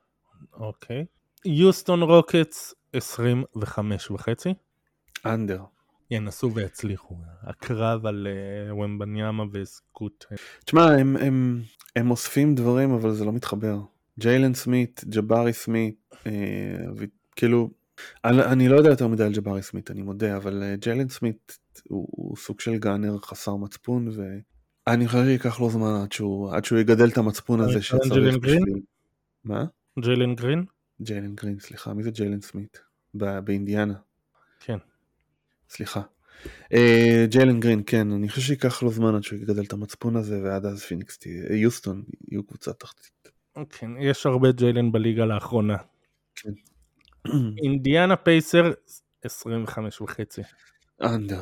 אוקיי. 0.54 1.06
יוסטון 1.46 2.02
רוקטס 2.02 2.74
25 2.94 4.12
וחצי. 4.12 4.54
אנדר. 5.26 5.64
ינסו 6.12 6.54
ויצליחו. 6.54 7.16
הקרב 7.44 8.06
על 8.06 8.28
uh, 8.70 8.74
ומבניאמה 8.74 9.44
וסקוט. 9.54 10.26
תשמע, 10.66 10.86
הם, 10.86 11.18
הם, 11.18 11.62
הם 11.96 12.12
אוספים 12.12 12.56
דברים, 12.56 12.92
אבל 12.92 13.14
זה 13.14 13.26
לא 13.26 13.32
מתחבר. 13.32 13.80
ג'יילן 14.20 14.54
סמית, 14.54 15.04
ג'בארי 15.10 15.54
סמית, 15.54 15.96
אה, 16.28 16.32
ו- 16.98 17.06
כאילו, 17.36 17.70
אני, 18.26 18.44
אני 18.44 18.70
לא 18.70 18.76
יודע 18.76 18.90
יותר 18.90 19.08
מדי 19.08 19.24
על 19.24 19.34
ג'בארי 19.34 19.62
סמית, 19.62 19.92
אני 19.92 20.02
מודה, 20.02 20.38
אבל 20.38 20.64
אה, 20.64 20.76
ג'יילן 20.76 21.10
סמית 21.10 21.58
הוא, 21.90 22.08
הוא 22.12 22.38
סוג 22.38 22.60
של 22.60 22.78
גאנר 22.78 23.18
חסר 23.18 23.56
מצפון, 23.56 24.08
ואני 24.88 25.08
חושב 25.08 25.24
שייקח 25.24 25.60
לו 25.60 25.70
זמן 25.70 26.02
עד 26.04 26.12
שהוא, 26.12 26.52
עד 26.52 26.66
שהוא 26.66 26.80
יגדל 26.80 27.08
את 27.08 27.18
המצפון 27.18 27.60
הזה 27.60 27.80
מתכוון 27.80 28.02
שצריך 28.04 28.14
ג'יילן 28.14 28.38
גרין? 28.38 28.64
מה? 29.44 29.66
ג'יילן 30.00 30.36
גרין? 30.36 30.66
ג'יילן 31.02 31.36
גרין, 31.36 31.60
סליחה, 31.60 31.94
מי 31.94 32.04
זה 32.04 32.12
ג'יילן 32.12 32.42
סמית? 32.42 32.80
ב- 33.16 33.40
באינדיאנה. 33.40 33.94
כן. 34.60 34.78
סליחה. 35.70 36.02
אה, 36.74 37.26
ג'יילן 37.30 37.60
גרין, 37.60 37.84
כן, 37.86 38.12
אני 38.12 38.30
חושב 38.30 38.42
שייקח 38.42 38.84
לו 38.84 38.92
זמן 38.92 39.16
עד 39.16 39.24
שהוא 39.24 39.40
יגדל 39.40 39.64
את 39.64 39.74
המצפון 39.74 40.16
הזה, 40.16 40.44
ועד 40.44 40.66
אז 40.66 40.84
פיניקס 40.84 41.18
תהיה, 41.18 41.44
אה, 41.50 41.56
יוסטון 41.56 42.04
יהיו 42.32 42.44
קבוצה 42.44 42.74
תחתית. 42.74 43.30
כן, 43.70 43.92
יש 44.00 44.26
הרבה 44.26 44.52
ג'יילן 44.52 44.92
בליגה 44.92 45.26
לאחרונה. 45.26 45.78
כן. 46.36 46.52
אינדיאנה 47.64 48.16
פייסרס 48.16 48.72
25 49.24 50.02
וחצי. 50.02 50.42
under. 51.02 51.42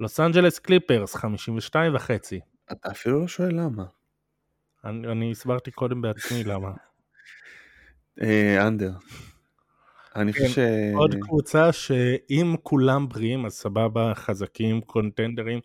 לוס 0.00 0.20
אנג'לס 0.20 0.58
קליפרס 0.58 1.14
52 1.14 1.94
וחצי. 1.94 2.40
אתה 2.72 2.90
אפילו 2.90 3.20
לא 3.20 3.28
שואל 3.28 3.54
למה. 3.54 3.84
אני, 4.84 5.12
אני 5.12 5.30
הסברתי 5.30 5.70
קודם 5.70 6.02
בעצמי 6.02 6.44
למה. 6.50 6.70
אה, 8.22 8.66
אנדר. 8.66 8.92
אני 10.16 10.32
חושב 10.32 10.48
ש... 10.48 10.58
עוד 10.94 11.14
קבוצה 11.20 11.72
שאם 11.72 12.54
כולם 12.62 13.08
בריאים 13.08 13.46
אז 13.46 13.52
סבבה, 13.52 14.12
חזקים, 14.14 14.80
קונטנדרים, 14.80 15.60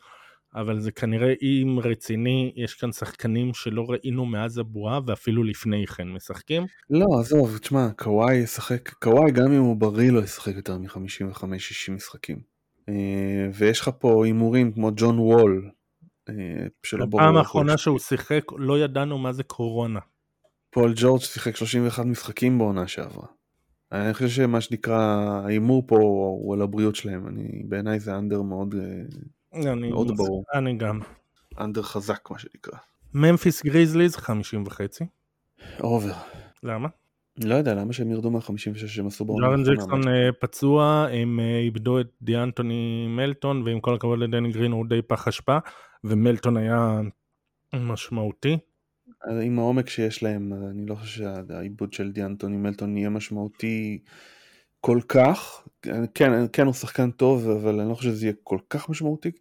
אבל 0.61 0.79
זה 0.79 0.91
כנראה 0.91 1.33
איים 1.41 1.79
רציני, 1.79 2.53
יש 2.55 2.73
כאן 2.73 2.91
שחקנים 2.91 3.53
שלא 3.53 3.85
ראינו 3.89 4.25
מאז 4.25 4.57
הבועה 4.57 4.99
ואפילו 5.05 5.43
לפני 5.43 5.87
כן 5.87 6.07
משחקים. 6.07 6.65
לא, 6.89 7.05
עזוב, 7.19 7.57
תשמע, 7.57 7.89
קוואי 7.97 8.35
ישחק, 8.35 8.89
קוואי 8.89 9.31
גם 9.31 9.51
אם 9.51 9.61
הוא 9.61 9.75
בריא 9.75 10.11
לא 10.11 10.19
ישחק 10.19 10.55
יותר 10.55 10.77
מ-55-60 10.77 11.91
משחקים. 11.91 12.39
אה, 12.89 13.49
ויש 13.53 13.81
לך 13.81 13.89
פה 13.99 14.25
הימורים 14.25 14.71
כמו 14.71 14.91
ג'ון 14.95 15.19
וול, 15.19 15.69
אה, 16.29 16.33
שלא 16.83 17.05
ברור. 17.05 17.21
הפעם 17.21 17.37
האחרונה. 17.37 17.77
שהוא 17.77 17.99
שיחק 17.99 18.43
לא 18.57 18.79
ידענו 18.79 19.17
מה 19.17 19.33
זה 19.33 19.43
קורונה. 19.43 19.99
פול 20.69 20.93
ג'ורג' 20.95 21.21
שיחק 21.21 21.55
31 21.55 22.05
משחקים 22.05 22.57
בעונה 22.57 22.87
שעברה. 22.87 23.27
אני 23.91 24.13
חושב 24.13 24.27
שמה 24.27 24.61
שנקרא, 24.61 24.99
ההימור 25.45 25.83
פה 25.87 25.95
הוא 25.97 26.53
על 26.53 26.61
הבריאות 26.61 26.95
שלהם. 26.95 27.27
אני, 27.27 27.63
בעיניי 27.69 27.99
זה 27.99 28.17
under 28.17 28.41
מאוד, 28.41 28.75
אה, 28.75 28.81
אני, 29.53 29.89
מאוד 29.89 30.17
ברור. 30.17 30.43
אני 30.53 30.77
גם. 30.77 30.99
under 31.59 31.81
חזק 31.81 32.31
מה 32.31 32.39
שנקרא. 32.39 32.79
ממפיס 33.13 33.63
גריזליז 33.63 34.15
50 34.15 34.63
וחצי. 34.67 35.05
over. 35.79 36.13
למה? 36.63 36.87
לא 37.43 37.55
יודע 37.55 37.73
למה 37.73 37.93
שהם 37.93 38.11
ירדו 38.11 38.31
מה-56 38.31 38.87
שהם 38.87 39.07
עשו 39.07 39.25
בעונה 39.25 39.47
ג'ארן 39.47 39.63
ג'קסון 39.63 40.07
אה, 40.07 40.29
פצוע, 40.39 41.07
הם 41.11 41.39
אה, 41.39 41.59
איבדו 41.59 41.99
את 41.99 42.07
דיאנטוני 42.21 43.07
מלטון, 43.09 43.63
ועם 43.63 43.79
כל 43.79 43.95
הכבוד 43.95 44.19
לדני 44.19 44.51
גרין 44.51 44.71
הוא 44.71 44.85
די 44.89 45.01
פח 45.01 45.27
אשפה, 45.27 45.57
ומלטון 46.03 46.57
היה 46.57 46.99
משמעותי. 47.73 48.57
עם 49.43 49.59
העומק 49.59 49.89
שיש 49.89 50.23
להם, 50.23 50.53
אני 50.71 50.85
לא 50.85 50.95
חושב 50.95 51.23
שהעיבוד 51.23 51.93
של 51.93 52.11
דיאנטוני 52.11 52.57
מלטון 52.57 52.97
יהיה 52.97 53.09
משמעותי 53.09 53.99
כל 54.81 54.99
כך. 55.07 55.66
כן, 56.13 56.31
כן 56.53 56.65
הוא 56.65 56.73
שחקן 56.73 57.11
טוב, 57.11 57.49
אבל 57.49 57.79
אני 57.79 57.89
לא 57.89 57.95
חושב 57.95 58.09
שזה 58.09 58.25
יהיה 58.25 58.33
כל 58.43 58.57
כך 58.69 58.89
משמעותי. 58.89 59.31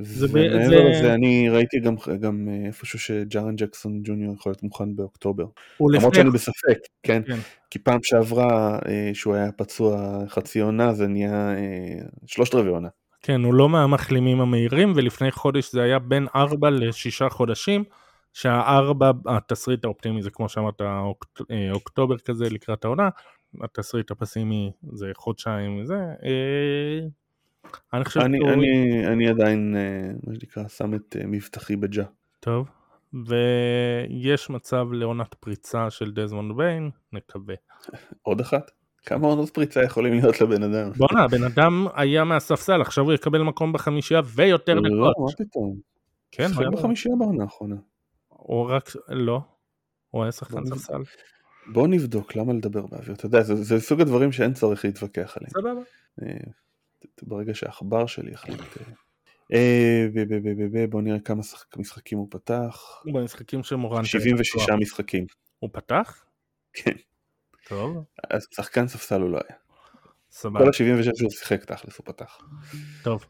זה 0.00 0.26
ומעבר 0.30 0.68
זה- 0.68 0.76
לזה 0.84 1.14
אני 1.14 1.48
ראיתי 1.48 1.80
גם, 1.80 1.94
גם 2.20 2.48
אה, 2.50 2.66
איפשהו 2.66 2.98
שג'ארן 2.98 3.56
ג'קסון 3.56 4.00
ג'וניור 4.04 4.34
יכול 4.34 4.50
להיות 4.50 4.62
מוכן 4.62 4.96
באוקטובר. 4.96 5.44
למרות. 5.80 6.14
שאני 6.14 6.30
בספק, 6.30 6.78
כן? 7.02 7.22
כן. 7.26 7.38
כי 7.70 7.78
פעם 7.78 7.98
שעברה 8.02 8.78
אה, 8.88 9.10
שהוא 9.14 9.34
היה 9.34 9.52
פצוע 9.52 10.18
חצי 10.28 10.60
עונה 10.60 10.92
זה 10.92 11.06
נהיה 11.06 11.54
אה, 11.56 11.98
שלושת 12.26 12.54
רבעי 12.54 12.70
עונה. 12.72 12.88
כן, 13.22 13.40
הוא 13.44 13.54
לא 13.54 13.68
מהמחלימים 13.68 14.40
המהירים, 14.40 14.92
ולפני 14.96 15.30
חודש 15.30 15.72
זה 15.72 15.82
היה 15.82 15.98
בין 15.98 16.26
4 16.36 16.70
ל-6 16.70 17.28
חודשים, 17.28 17.84
שהארבע, 18.32 19.10
התסריט 19.26 19.84
האופטימי 19.84 20.22
זה 20.22 20.30
כמו 20.30 20.48
שאמרת, 20.48 20.80
אוקט, 20.80 21.40
אוקטובר 21.72 22.18
כזה 22.18 22.44
לקראת 22.50 22.84
העונה, 22.84 23.08
התסריט 23.64 24.10
הפסימי 24.10 24.72
זה 24.92 25.10
חודשיים 25.16 25.80
וזה. 25.80 25.94
אה, 25.94 27.06
אני 27.92 28.04
חושב 28.04 28.20
אני, 28.20 28.38
שהוא... 28.38 28.52
אני, 28.52 29.06
אני 29.06 29.28
עדיין, 29.28 29.76
אה, 29.76 30.10
מה 30.22 30.34
שנקרא, 30.34 30.68
שם 30.68 30.94
את 30.94 31.16
אה, 31.20 31.26
מבטחי 31.26 31.76
בג'ה. 31.76 32.04
טוב. 32.40 32.68
ויש 33.26 34.50
מצב 34.50 34.86
לעונת 34.92 35.34
פריצה 35.34 35.90
של 35.90 36.12
דזמונד 36.12 36.56
ביין, 36.56 36.90
נקווה. 37.12 37.54
עוד 38.22 38.40
אחת? 38.40 38.70
כמה 39.06 39.26
עונות 39.26 39.50
פריצה 39.50 39.82
יכולים 39.82 40.12
להיות 40.12 40.40
לבן 40.40 40.62
אדם? 40.62 40.92
בואנה, 40.92 41.24
הבן 41.24 41.42
אדם 41.42 41.86
היה 41.94 42.24
מהספסל, 42.24 42.80
עכשיו 42.80 43.04
הוא 43.04 43.12
יקבל 43.12 43.42
מקום 43.42 43.72
בחמישייה 43.72 44.20
ויותר 44.34 44.74
לא, 44.74 44.80
דקות. 44.80 45.14
מה 45.18 45.44
פתאום? 45.44 45.76
כן, 46.30 46.46
הוא 46.54 46.60
היה 46.60 46.70
בחמישייה 46.70 47.14
בעונה 47.18 47.42
האחרונה. 47.42 47.76
הוא 48.28 48.70
רק, 48.70 48.90
לא, 49.08 49.40
הוא 50.10 50.22
היה 50.22 50.32
שחקן 50.32 50.66
ספסל. 50.66 51.02
בוא 51.72 51.88
נבדוק, 51.88 52.36
למה 52.36 52.52
לדבר 52.52 52.86
באוויר? 52.86 53.12
אתה 53.14 53.26
יודע, 53.26 53.42
זה, 53.42 53.54
זה 53.54 53.80
סוג 53.80 54.00
הדברים 54.00 54.32
שאין 54.32 54.54
צורך 54.54 54.84
להתווכח 54.84 55.36
עליהם. 55.36 55.50
סבבה. 55.50 55.80
אה, 56.22 56.36
ברגע 57.22 57.54
שהעכבר 57.54 58.06
שלי 58.06 58.32
יחליט. 58.32 58.60
אה, 59.52 60.06
אה, 60.76 60.86
בוא 60.86 61.02
נראה 61.02 61.18
כמה 61.20 61.42
שחק- 61.42 61.76
משחקים 61.76 62.18
הוא 62.18 62.28
פתח. 62.30 63.02
במשחקים 63.12 63.62
של 63.62 63.76
מורן. 63.76 64.04
76 64.04 64.70
משחקים. 64.80 65.26
הוא 65.58 65.70
פתח? 65.72 66.24
כן. 66.72 66.92
טוב, 67.68 68.04
אז 68.30 68.46
שחקן 68.56 68.88
ספסל 68.88 69.20
הוא 69.20 69.30
לא 69.30 69.40
היה. 69.48 69.56
סבבה. 70.30 70.58
כל 70.60 70.66
ה-76 70.68 71.10
שהוא 71.18 71.30
שיחק 71.30 71.64
תכלס 71.64 71.96
הוא 71.98 72.04
פתח. 72.06 72.38
טוב. 73.02 73.26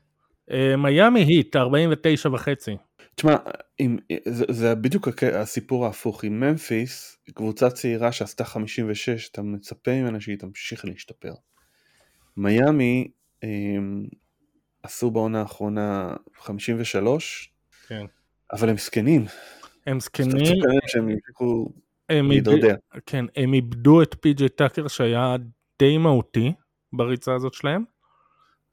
מיאמי 0.79 1.21
היט, 1.25 1.57
49 1.57 2.29
וחצי. 2.33 2.77
תשמע, 3.17 3.37
אם, 3.81 3.97
זה, 4.29 4.45
זה 4.49 4.75
בדיוק 4.75 5.09
הסיפור 5.23 5.87
ההפוך. 5.87 6.25
עם 6.25 6.41
ממפיס, 6.41 7.19
קבוצה 7.35 7.71
צעירה 7.71 8.13
שעשתה 8.13 8.45
56, 8.45 9.29
אתה 9.29 9.43
מצפה 9.43 9.91
ממנה 9.91 10.21
שהיא 10.21 10.39
תמשיך 10.39 10.85
להשתפר. 10.85 11.35
מיאמי 12.37 13.09
הם, 13.43 14.07
עשו 14.83 15.11
בעונה 15.11 15.41
האחרונה 15.41 16.17
53, 16.39 17.53
כן. 17.89 18.07
אבל 18.53 18.69
הם 18.69 18.77
זקנים. 18.77 19.25
הם 19.87 19.97
אתה 19.97 20.05
זקנים, 20.05 20.57
שהם 20.87 21.09
ימשיכו 21.09 21.73
להידרדר. 22.11 22.75
כן, 23.07 23.25
הם 23.37 23.55
איבדו 23.55 24.03
את 24.03 24.15
פי.ג'יי 24.21 24.49
טאקר 24.49 24.89
שהיה 24.89 25.37
די 25.79 25.99
מהותי 25.99 26.53
בריצה 26.93 27.35
הזאת 27.35 27.55
שלהם. 27.55 27.85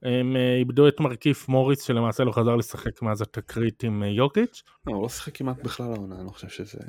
הם 0.03 0.35
אה, 0.35 0.55
איבדו 0.55 0.87
את 0.87 0.99
מרכיף 0.99 1.49
מוריס 1.49 1.81
שלמעשה 1.81 2.23
לא 2.23 2.31
חזר 2.31 2.55
לשחק 2.55 3.01
מאז 3.01 3.21
התקרית 3.21 3.83
עם 3.83 4.03
אה, 4.03 4.07
יוקיץ'. 4.07 4.63
לא, 4.87 4.93
הוא 4.93 5.03
לא 5.03 5.09
שיחק 5.09 5.37
כמעט 5.37 5.63
בכלל 5.63 5.93
העונה, 5.93 6.15
אני 6.15 6.25
לא 6.25 6.29
חושב 6.29 6.49
שזה... 6.49 6.79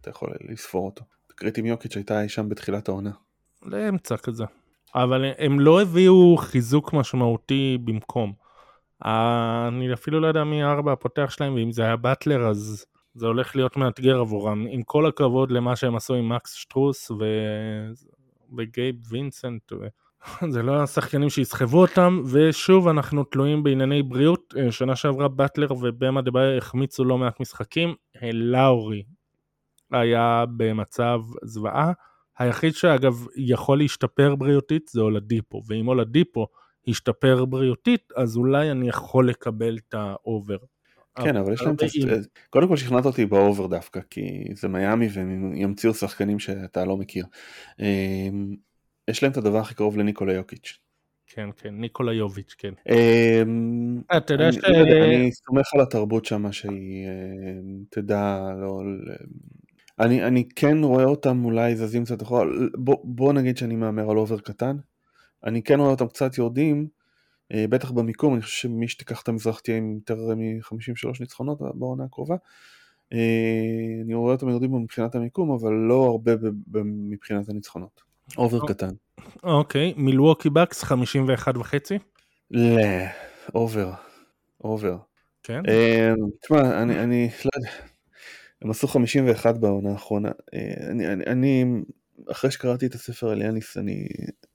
אתה 0.00 0.10
יכול 0.10 0.30
לספור 0.48 0.86
אותו. 0.86 1.04
תקרית 1.26 1.58
עם 1.58 1.66
יוקיץ' 1.66 1.96
הייתה 1.96 2.22
אי 2.22 2.28
שם 2.28 2.48
בתחילת 2.48 2.88
העונה. 2.88 3.10
לאמצע 3.62 4.16
כזה. 4.16 4.44
אבל 4.94 5.24
הם 5.38 5.60
לא 5.60 5.82
הביאו 5.82 6.36
חיזוק 6.36 6.92
משמעותי 6.92 7.78
במקום. 7.84 8.32
אה, 9.06 9.68
אני 9.68 9.92
אפילו 9.92 10.20
לא 10.20 10.26
יודע 10.26 10.44
מי 10.44 10.62
הארבע 10.62 10.92
הפותח 10.92 11.30
שלהם, 11.30 11.54
ואם 11.54 11.72
זה 11.72 11.82
היה 11.82 11.96
באטלר 11.96 12.48
אז 12.48 12.86
זה 13.14 13.26
הולך 13.26 13.56
להיות 13.56 13.76
מאתגר 13.76 14.20
עבורם. 14.20 14.66
עם 14.70 14.82
כל 14.82 15.06
הכבוד 15.06 15.50
למה 15.50 15.76
שהם 15.76 15.96
עשו 15.96 16.14
עם 16.14 16.28
מקס 16.28 16.52
שטרוס 16.52 17.10
ו... 17.10 17.24
וגייב 18.58 18.96
וינסנט, 19.08 19.72
ו... 19.72 19.86
זה 20.54 20.62
לא 20.62 20.82
השחקנים 20.82 21.30
שיסחבו 21.30 21.80
אותם, 21.80 22.22
ושוב 22.32 22.88
אנחנו 22.88 23.24
תלויים 23.24 23.62
בענייני 23.62 24.02
בריאות. 24.02 24.54
אה, 24.58 24.72
שנה 24.72 24.96
שעברה 24.96 25.28
באטלר 25.28 25.72
ובמה 25.72 26.22
דבייר 26.22 26.58
החמיצו 26.58 27.04
לא 27.04 27.18
מעט 27.18 27.40
משחקים. 27.40 27.94
אה, 28.22 28.30
לאורי 28.32 29.02
היה 29.92 30.44
במצב 30.56 31.20
זוועה. 31.42 31.92
היחיד 32.38 32.74
שאגב 32.74 33.26
יכול 33.36 33.78
להשתפר 33.78 34.34
בריאותית 34.34 34.88
זה 34.88 35.00
אולדיפו, 35.00 35.62
ואם 35.66 35.88
אולדיפו 35.88 36.46
ישתפר 36.86 37.44
בריאותית, 37.44 38.12
אז 38.16 38.36
אולי 38.36 38.70
אני 38.70 38.88
יכול 38.88 39.28
לקבל 39.28 39.78
את 39.78 39.94
ה 39.94 40.04
over. 40.04 40.56
כן, 41.22 41.36
אבל 41.36 41.52
יש 41.52 41.62
להם 41.62 41.76
קודם 42.50 42.68
כל 42.68 42.76
שכנעת 42.76 43.06
אותי 43.06 43.26
ב 43.26 43.34
over 43.34 43.66
דווקא, 43.66 44.00
כי 44.10 44.44
זה 44.54 44.68
מיאמי 44.68 45.08
והם 45.12 45.52
ימציאו 45.54 45.94
שחקנים 45.94 46.38
שאתה 46.38 46.84
לא 46.84 46.96
מכיר. 46.96 47.24
יש 49.08 49.22
להם 49.22 49.32
את 49.32 49.36
הדבר 49.36 49.58
הכי 49.58 49.74
קרוב 49.74 49.98
לניקולה 49.98 50.32
יוקיץ'. 50.32 50.78
כן, 51.26 51.48
כן, 51.56 51.74
ניקולה 51.74 52.12
יוביץ', 52.12 52.54
כן. 52.58 52.72
אמ, 52.88 54.02
אתה 54.16 54.34
יודע 54.34 54.52
ש... 54.52 54.58
אני 54.64 55.32
סומך 55.32 55.74
על 55.74 55.80
התרבות 55.80 56.24
שם 56.24 56.52
שהיא 56.52 57.06
אמ, 57.06 57.84
תדע 57.90 58.38
לא... 58.60 58.82
אני, 60.00 60.24
אני 60.24 60.48
כן 60.56 60.78
רואה 60.82 61.04
אותם 61.04 61.44
אולי 61.44 61.76
זזים 61.76 62.04
קצת 62.04 62.22
אחורה, 62.22 62.44
בוא, 62.74 62.96
בוא 63.04 63.32
נגיד 63.32 63.56
שאני 63.56 63.76
מהמר 63.76 64.10
על 64.10 64.18
over 64.18 64.38
קטן, 64.38 64.76
אני 65.44 65.62
כן 65.62 65.80
רואה 65.80 65.90
אותם 65.90 66.06
קצת 66.06 66.38
יורדים, 66.38 66.88
אה, 67.52 67.64
בטח 67.68 67.90
במיקום, 67.90 68.34
אני 68.34 68.42
חושב 68.42 68.56
שמי 68.56 68.88
שתיקח 68.88 69.22
את 69.22 69.28
המזרח 69.28 69.60
תהיה 69.60 69.76
עם 69.76 69.94
יותר 69.94 70.34
מ-53 70.34 71.20
ניצחונות 71.20 71.58
בעונה 71.74 72.04
הקרובה. 72.04 72.36
אה, 73.12 74.02
אני 74.04 74.14
רואה 74.14 74.32
אותם 74.32 74.48
יורדים 74.48 74.74
מבחינת 74.74 75.14
המיקום, 75.14 75.50
אבל 75.50 75.72
לא 75.72 76.04
הרבה 76.04 76.32
מבחינת 76.84 77.48
הניצחונות. 77.48 78.05
over 78.38 78.66
קטן. 78.68 78.90
אוקיי, 79.42 79.94
מילווקי 79.96 80.50
בקס 80.50 80.82
51 80.82 81.56
וחצי? 81.56 81.98
לא, 82.50 82.82
over. 83.54 83.90
over. 84.64 84.96
כן. 85.42 85.62
אה, 85.68 86.12
תשמע, 86.42 86.82
אני, 86.82 87.00
אני 87.00 87.28
לא 87.44 87.50
יודע, 87.56 87.70
הם 88.62 88.70
עשו 88.70 88.88
51 88.88 89.56
בעונה 89.56 89.90
האחרונה. 89.92 90.30
אה, 90.54 90.90
אני, 90.90 91.06
אני, 91.06 91.24
אני, 91.26 91.64
אחרי 92.30 92.50
שקראתי 92.50 92.86
את 92.86 92.94
הספר 92.94 93.28
על 93.28 93.42
יאניס, 93.42 93.76
אני, 93.76 94.06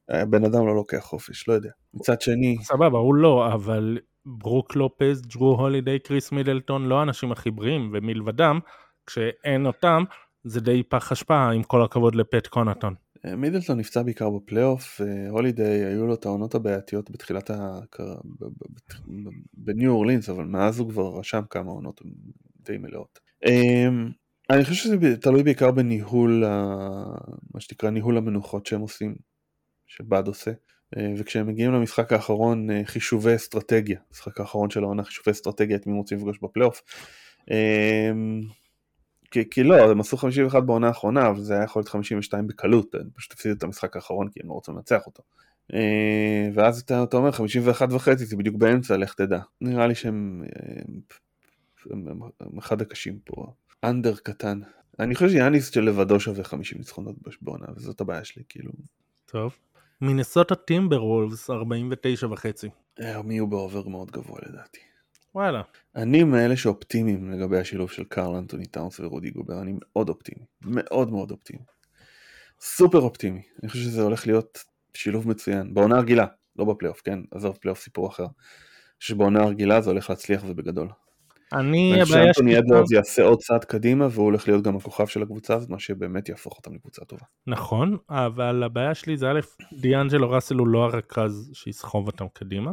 הבן 0.09 0.45
אדם 0.45 0.67
לא 0.67 0.76
לוקח 0.76 0.99
חופש, 0.99 1.47
לא 1.47 1.53
יודע. 1.53 1.69
מצד 1.93 2.22
שני, 2.22 2.57
סבבה, 2.61 2.97
הוא 2.97 3.15
לא, 3.15 3.53
אבל 3.53 3.97
ברוק 4.26 4.76
לופז, 4.76 5.22
ג'רו 5.22 5.55
הולידיי, 5.55 5.99
קריס 5.99 6.32
מידלטון, 6.32 6.86
לא 6.86 6.99
האנשים 6.99 7.32
הכי 7.32 7.51
בריאים, 7.51 7.89
ומלבדם, 7.93 8.59
כשאין 9.07 9.65
אותם, 9.65 10.03
זה 10.43 10.61
די 10.61 10.84
פח 10.84 11.11
אשפה, 11.11 11.49
עם 11.49 11.63
כל 11.63 11.84
הכבוד 11.84 12.15
לפט 12.15 12.47
קונטון. 12.47 12.95
מידלטון 13.38 13.80
נפצע 13.80 14.03
בעיקר 14.03 14.30
בפלייאוף, 14.30 15.01
הולידיי 15.30 15.86
היו 15.86 16.07
לו 16.07 16.13
את 16.13 16.26
העונות 16.26 16.55
הבעייתיות 16.55 17.11
בתחילת 17.11 17.51
ב- 17.51 18.45
בניו 19.53 19.91
אורלינס, 19.91 20.30
אבל 20.30 20.45
מאז 20.45 20.80
הוא 20.80 20.89
כבר 20.89 21.19
רשם 21.19 21.41
כמה 21.49 21.72
עונות 21.72 22.01
די 22.59 22.78
מלאות. 22.78 23.19
אה, 23.45 23.88
אני 24.49 24.63
חושב 24.63 24.76
שזה 24.76 25.17
תלוי 25.17 25.43
בעיקר 25.43 25.72
בניהול, 25.72 26.43
ה- 26.43 27.15
מה 27.53 27.59
שנקרא 27.59 27.89
ניהול 27.89 28.17
המנוחות 28.17 28.65
שהם 28.65 28.82
עושים, 28.82 29.15
שבאד 29.88 30.28
עושה. 30.28 30.51
אה, 30.97 31.13
וכשהם 31.17 31.47
מגיעים 31.47 31.72
למשחק 31.72 32.13
האחרון, 32.13 32.72
אה, 32.72 32.82
חישובי 32.86 33.36
אסטרטגיה, 33.36 33.99
המשחק 34.09 34.39
האחרון 34.39 34.69
של 34.69 34.84
העונה, 34.84 35.03
חישובי 35.03 35.32
אסטרטגיה, 35.32 35.78
את 35.78 35.88
מי 35.88 35.93
הם 35.93 35.97
רוצים 35.97 36.17
לפגוש 36.17 36.39
בפלייאוף. 36.41 36.82
כי, 39.32 39.49
כי 39.49 39.63
לא, 39.63 39.91
הם 39.91 39.99
עשו 39.99 40.17
51 40.17 40.63
בעונה 40.63 40.88
האחרונה, 40.88 41.27
אבל 41.27 41.39
זה 41.39 41.53
היה 41.53 41.63
יכול 41.63 41.79
להיות 41.79 41.89
52 41.89 42.47
בקלות, 42.47 42.95
הם 42.95 43.09
פשוט 43.13 43.32
הפסידו 43.34 43.57
את 43.57 43.63
המשחק 43.63 43.95
האחרון 43.95 44.29
כי 44.29 44.39
הם 44.43 44.49
לא 44.49 44.53
רוצים 44.53 44.75
לנצח 44.75 45.05
אותו. 45.05 45.23
אה, 45.73 46.49
ואז 46.53 46.79
אתה, 46.82 47.03
אתה 47.03 47.17
אומר 47.17 47.32
51 47.32 47.88
וחצי, 47.91 48.25
זה 48.25 48.38
בדיוק 48.38 48.55
באמצע, 48.55 48.97
לך 48.97 49.13
תדע. 49.13 49.39
נראה 49.61 49.88
לי 49.88 49.95
שהם 49.95 50.43
אה, 50.55 50.82
הם, 51.91 52.07
הם, 52.07 52.21
הם 52.39 52.57
אחד 52.57 52.82
הקשים 52.82 53.19
פה. 53.25 53.53
אנדר 53.84 54.15
קטן. 54.15 54.59
אני 54.99 55.15
חושב 55.15 55.29
שיאניס 55.29 55.73
שלבדו 55.73 56.19
שווה 56.19 56.43
50 56.43 56.77
ניצחונות 56.77 57.15
בעונה, 57.41 57.65
וזאת 57.75 58.01
הבעיה 58.01 58.23
שלי, 58.23 58.43
כאילו. 58.49 58.71
טוב. 59.25 59.55
מינסוטה 60.01 60.55
טימבר 60.55 61.05
וולפס 61.05 61.49
49 61.49 62.27
וחצי. 62.32 62.69
אה, 63.01 63.17
הם 63.17 63.32
יהיו 63.32 63.47
באובר 63.47 63.88
מאוד 63.88 64.11
גבוה 64.11 64.39
לדעתי. 64.45 64.91
וואלה. 65.36 65.61
אני 65.95 66.23
מאלה 66.23 66.57
שאופטימיים 66.57 67.32
לגבי 67.32 67.59
השילוב 67.59 67.91
של 67.91 68.03
קרל 68.03 68.36
אנטוני 68.36 68.65
טאונס 68.65 68.99
ורודי 68.99 69.29
גובר, 69.29 69.61
אני 69.61 69.73
מאוד 69.82 70.09
אופטימי, 70.09 70.45
מאוד 70.61 71.11
מאוד 71.11 71.32
אופטימי. 71.32 71.63
סופר 72.61 72.99
אופטימי, 72.99 73.41
אני 73.63 73.69
חושב 73.69 73.84
שזה 73.84 74.01
הולך 74.01 74.27
להיות 74.27 74.63
שילוב 74.93 75.27
מצוין, 75.27 75.73
בעונה 75.73 75.95
הרגילה, 75.95 76.25
לא 76.55 76.65
בפלייאוף, 76.65 77.01
כן? 77.01 77.19
עזוב 77.32 77.57
פלייאוף 77.61 77.79
סיפור 77.79 78.07
אחר. 78.07 78.25
שבעונה 78.99 79.43
הרגילה 79.43 79.82
זה 79.82 79.89
הולך 79.89 80.09
להצליח 80.09 80.43
ובגדול. 80.47 80.89
אני, 81.53 81.91
ואני 81.93 82.03
חושב 82.03 82.15
הבעיה 82.15 82.34
שאנטוני 82.34 82.51
שלי... 82.51 82.59
אדוארדס 82.59 82.91
יעשה 82.91 83.23
עוד 83.23 83.39
צעד 83.39 83.65
קדימה 83.65 84.07
והוא 84.11 84.25
הולך 84.25 84.47
להיות 84.47 84.63
גם 84.63 84.77
הכוכב 84.77 85.07
של 85.07 85.23
הקבוצה 85.23 85.55
הזאת, 85.55 85.69
מה 85.69 85.79
שבאמת 85.79 86.29
יהפוך 86.29 86.57
אותם 86.57 86.73
לקבוצה 86.73 87.05
טובה. 87.05 87.25
נכון, 87.47 87.97
אבל 88.09 88.63
הבעיה 88.63 88.95
שלי 88.95 89.17
זה 89.17 89.32
א', 89.32 89.39
דיאנג'לו 89.73 90.29
ראסל 90.32 90.55
הוא 90.55 90.67
לא 90.67 90.84
הרכז 90.84 91.51
שיסחוב 91.53 92.07
אותם 92.07 92.25
קדימה, 92.34 92.71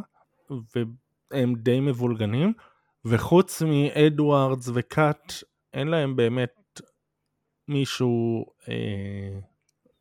והם 1.30 1.54
די 1.54 1.80
מבולגנים, 1.80 2.52
וחוץ 3.04 3.62
מאדוארדס 3.62 4.70
וקאט, 4.74 5.32
אין 5.74 5.88
להם 5.88 6.16
באמת 6.16 6.80
מישהו, 7.68 8.46
אה, 8.68 9.38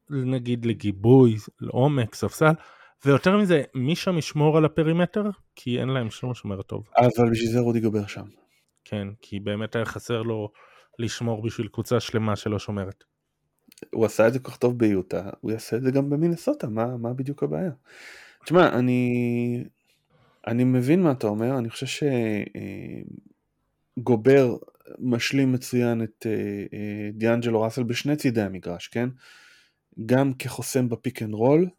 נגיד 0.10 0.66
לגיבוי, 0.66 1.36
לעומק, 1.62 2.16
ספסל, 2.16 2.54
ויותר 3.06 3.38
מזה, 3.38 3.64
מי 3.76 3.96
שם 3.96 4.18
ישמור 4.18 4.58
על 4.58 4.66
ה 4.66 4.71
perimeter? 4.71 5.24
כי 5.56 5.80
אין 5.80 5.90
להם 5.90 6.10
שום 6.10 6.34
שומר 6.34 6.62
טוב. 6.62 6.90
אבל 6.98 7.32
בשביל 7.32 7.52
זה 7.52 7.60
רודי 7.60 7.80
גובר 7.80 8.08
שם. 8.08 8.26
כן, 8.86 9.08
כי 9.22 9.40
באמת 9.40 9.76
היה 9.76 9.86
חסר 9.86 10.22
לו 10.22 10.52
לשמור 11.00 11.42
בשביל 11.42 11.68
קבוצה 11.68 12.00
שלמה 12.00 12.36
שלא 12.36 12.60
שומרת. 12.60 13.04
הוא 13.94 14.06
עשה 14.06 14.28
את 14.28 14.34
זה 14.34 14.40
כל 14.40 14.52
כך 14.52 14.58
טוב 14.58 14.78
ביוטה, 14.78 15.30
הוא 15.42 15.52
יעשה 15.52 15.78
את 15.78 15.82
זה 15.82 15.92
גם 15.92 16.10
במינסוטה, 16.10 16.68
מה, 16.68 16.98
מה 16.98 17.14
בדיוק 17.14 17.44
הבעיה? 17.44 17.72
תשמע, 18.46 18.70
אני, 18.70 19.64
אני 20.48 20.64
מבין 20.64 21.04
מה 21.04 21.12
אתה 21.12 21.28
אומר, 21.28 21.58
אני 21.58 21.70
חושב 21.70 22.06
שגובר 23.98 24.58
משלים 25.00 25.52
מצוין 25.52 26.04
את 26.04 26.26
אה, 26.26 26.66
אה, 26.74 27.10
דיאנג'לו 27.14 27.62
ראסל 27.62 27.84
בשני 27.84 28.16
צידי 28.16 28.42
המגרש, 28.42 28.88
כן? 28.88 29.10
גם 30.06 30.34
כחוסם 30.34 30.90
ב 30.90 30.96
pick 30.96 31.22
and 31.22 31.34
roll, 31.34 31.70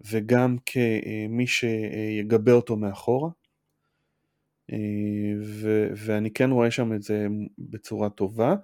וגם 0.00 0.56
כמי 0.66 1.46
שיגבה 1.46 2.52
אותו 2.52 2.76
מאחורה. 2.76 3.30
אה, 4.72 4.76
ו- 5.44 5.88
ואני 5.96 6.30
כן 6.30 6.50
רואה 6.50 6.70
שם 6.70 6.92
את 6.92 7.02
זה 7.02 7.26
בצורה 7.58 8.10
טובה, 8.10 8.54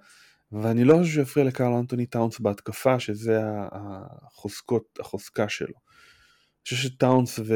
ואני 0.51 0.83
לא 0.83 0.97
חושב 0.97 1.13
שיפריע 1.13 1.45
לקרל 1.45 1.73
אנטוני 1.73 2.05
טאונס 2.05 2.39
בהתקפה, 2.39 2.99
שזה 2.99 3.39
החוזקות, 3.71 4.99
החוזקה 4.99 5.49
שלו. 5.49 5.67
אני 5.67 6.63
חושב 6.63 6.75
שטאונס 6.75 7.39
ו... 7.39 7.53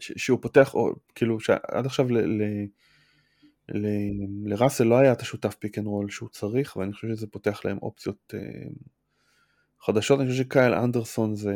שהוא 0.00 0.38
פותח, 0.42 0.74
או, 0.74 0.92
כאילו, 1.14 1.40
שעד 1.40 1.86
עכשיו 1.86 2.06
לראסל 4.44 4.84
לא 4.84 4.98
היה 4.98 5.12
את 5.12 5.20
השותף 5.20 5.54
pick 5.54 5.78
and 5.78 5.86
roll 5.86 6.10
שהוא 6.10 6.28
צריך, 6.28 6.76
ואני 6.76 6.92
חושב 6.92 7.08
שזה 7.08 7.26
פותח 7.26 7.64
להם 7.64 7.78
אופציות 7.82 8.34
אה, 8.36 8.38
חדשות. 9.80 10.20
אני 10.20 10.30
חושב 10.30 10.42
שקייל 10.42 10.74
אנדרסון 10.74 11.34
זה 11.34 11.54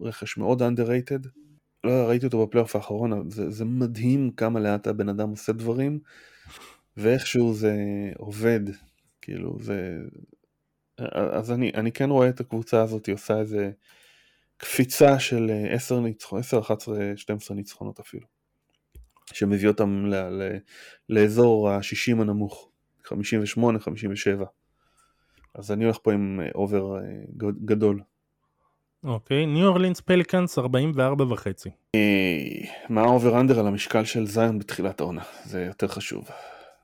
רכש 0.00 0.36
מאוד 0.36 0.62
underrated. 0.62 1.28
לא 1.84 1.90
ראיתי 2.08 2.26
אותו 2.26 2.46
בפלייאוף 2.46 2.76
האחרון, 2.76 3.30
זה, 3.30 3.50
זה 3.50 3.64
מדהים 3.64 4.30
כמה 4.30 4.60
לאט 4.60 4.86
הבן 4.86 5.08
אדם 5.08 5.30
עושה 5.30 5.52
דברים, 5.52 5.98
ואיכשהו 6.96 7.54
זה 7.54 7.76
עובד, 8.18 8.60
כאילו 9.22 9.58
זה... 9.60 9.98
אז 11.12 11.52
אני, 11.52 11.72
אני 11.74 11.92
כן 11.92 12.10
רואה 12.10 12.28
את 12.28 12.40
הקבוצה 12.40 12.82
הזאת 12.82 13.08
עושה 13.08 13.38
איזה 13.38 13.70
קפיצה 14.60 15.18
של 15.18 15.50
10 15.70 16.00
ניצחונות, 16.00 16.44
10, 16.44 16.60
11, 16.60 16.96
12 17.16 17.56
ניצחונות 17.56 18.00
אפילו, 18.00 18.26
שמביא 19.32 19.68
אותם 19.68 20.06
ל, 20.06 20.14
ל, 20.14 20.58
לאזור 21.08 21.70
ה-60 21.70 22.20
הנמוך, 22.20 22.70
58, 23.04 23.78
57. 23.78 24.44
אז 25.54 25.72
אני 25.72 25.84
הולך 25.84 25.98
פה 26.02 26.12
עם 26.12 26.40
over 26.54 26.96
גדול. 27.64 28.00
אוקיי, 29.04 29.46
ניו 29.46 29.66
אורלינס 29.66 30.00
פליקאנס 30.00 30.58
44 30.58 31.24
וחצי. 31.24 31.70
מה 32.88 33.00
ה 33.00 33.08
over 33.08 33.40
under 33.40 33.58
על 33.58 33.66
המשקל 33.66 34.04
של 34.04 34.26
זיון 34.26 34.58
בתחילת 34.58 35.00
העונה? 35.00 35.22
זה 35.44 35.64
יותר 35.64 35.88
חשוב. 35.88 36.28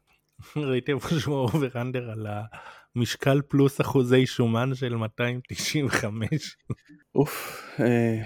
ראיתי 0.57 0.93
איפשהו 0.93 1.35
over 1.35 1.81
under 1.81 2.11
על 2.11 2.27
המשקל 2.97 3.41
פלוס 3.49 3.81
אחוזי 3.81 4.27
שומן 4.27 4.75
של 4.75 4.97
295. 4.97 6.57
אוף, 7.15 7.63
אה, 7.81 8.23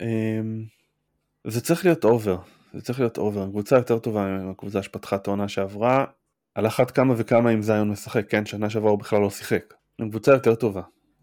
אה, 0.00 0.40
זה 1.46 1.60
צריך 1.60 1.84
להיות 1.84 2.04
over, 2.04 2.38
זה 2.74 2.80
צריך 2.80 3.00
להיות 3.00 3.18
over. 3.18 3.46
קבוצה 3.46 3.76
יותר 3.76 3.98
טובה 3.98 4.38
מהקבוצה 4.44 4.82
שפתחה 4.82 5.16
את 5.16 5.26
העונה 5.26 5.48
שעברה, 5.48 6.04
על 6.54 6.66
אחת 6.66 6.90
כמה 6.90 7.14
וכמה 7.16 7.52
אם 7.52 7.62
זיון 7.62 7.90
משחק, 7.90 8.30
כן, 8.30 8.46
שנה 8.46 8.70
שעברה 8.70 8.90
הוא 8.90 8.98
בכלל 8.98 9.20
לא 9.20 9.30
שיחק. 9.30 9.74
קבוצה 10.10 10.32
יותר 10.32 10.54
טובה. 10.54 10.82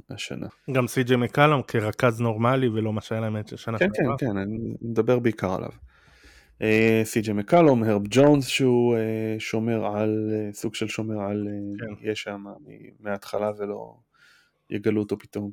השנה. 0.10 0.48
גם 0.72 0.88
סי.ג'י 0.88 1.16
מקלום 1.16 1.62
כרכז 1.62 2.22
נורמלי 2.22 2.68
ולא 2.68 2.94
מה 2.94 3.02
שהיה 3.02 3.22
להם 3.22 3.38
את 3.38 3.58
שנה 3.58 3.78
כן, 3.78 3.90
כן, 3.94 4.26
כן, 4.28 4.38
אני 4.38 4.58
מדבר 4.82 5.20
בעיקר 5.20 5.54
עליו. 5.54 5.70
סי.ג'י 7.03 7.34
מקלום, 7.34 7.84
הרב 7.84 8.01
ג'ונס 8.10 8.47
שהוא 8.47 8.95
אה, 8.95 9.39
שומר 9.39 9.86
על, 9.86 10.30
אה, 10.32 10.56
סוג 10.56 10.76
של 10.76 10.88
שומר 10.88 11.20
על, 11.20 11.47
כן. 11.80 12.10
יש 12.12 12.22
שם 12.22 12.43
מההתחלה 12.99 13.51
ולא 13.58 13.95
יגלו 14.70 15.01
אותו 15.01 15.20
פתאום. 15.20 15.51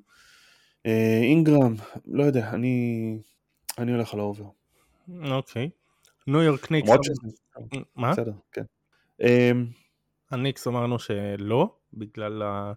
אינגרם, 1.23 1.75
לא 2.07 2.23
יודע, 2.23 2.51
אני, 2.51 3.19
אני 3.79 3.93
הולך 3.93 4.15
על 4.15 4.21
ה 4.21 4.25
over. 4.25 4.45
אוקיי. 5.31 5.71
ניו 6.27 6.43
יורק 6.43 6.71
ניקס. 6.71 6.91
מה? 7.97 8.13
בסדר, 8.13 8.33
כן. 8.53 8.65
הניקס 10.31 10.67
אמרנו 10.67 10.99
שלא, 10.99 11.77
בגלל 11.95 12.43
ה... 12.43 12.73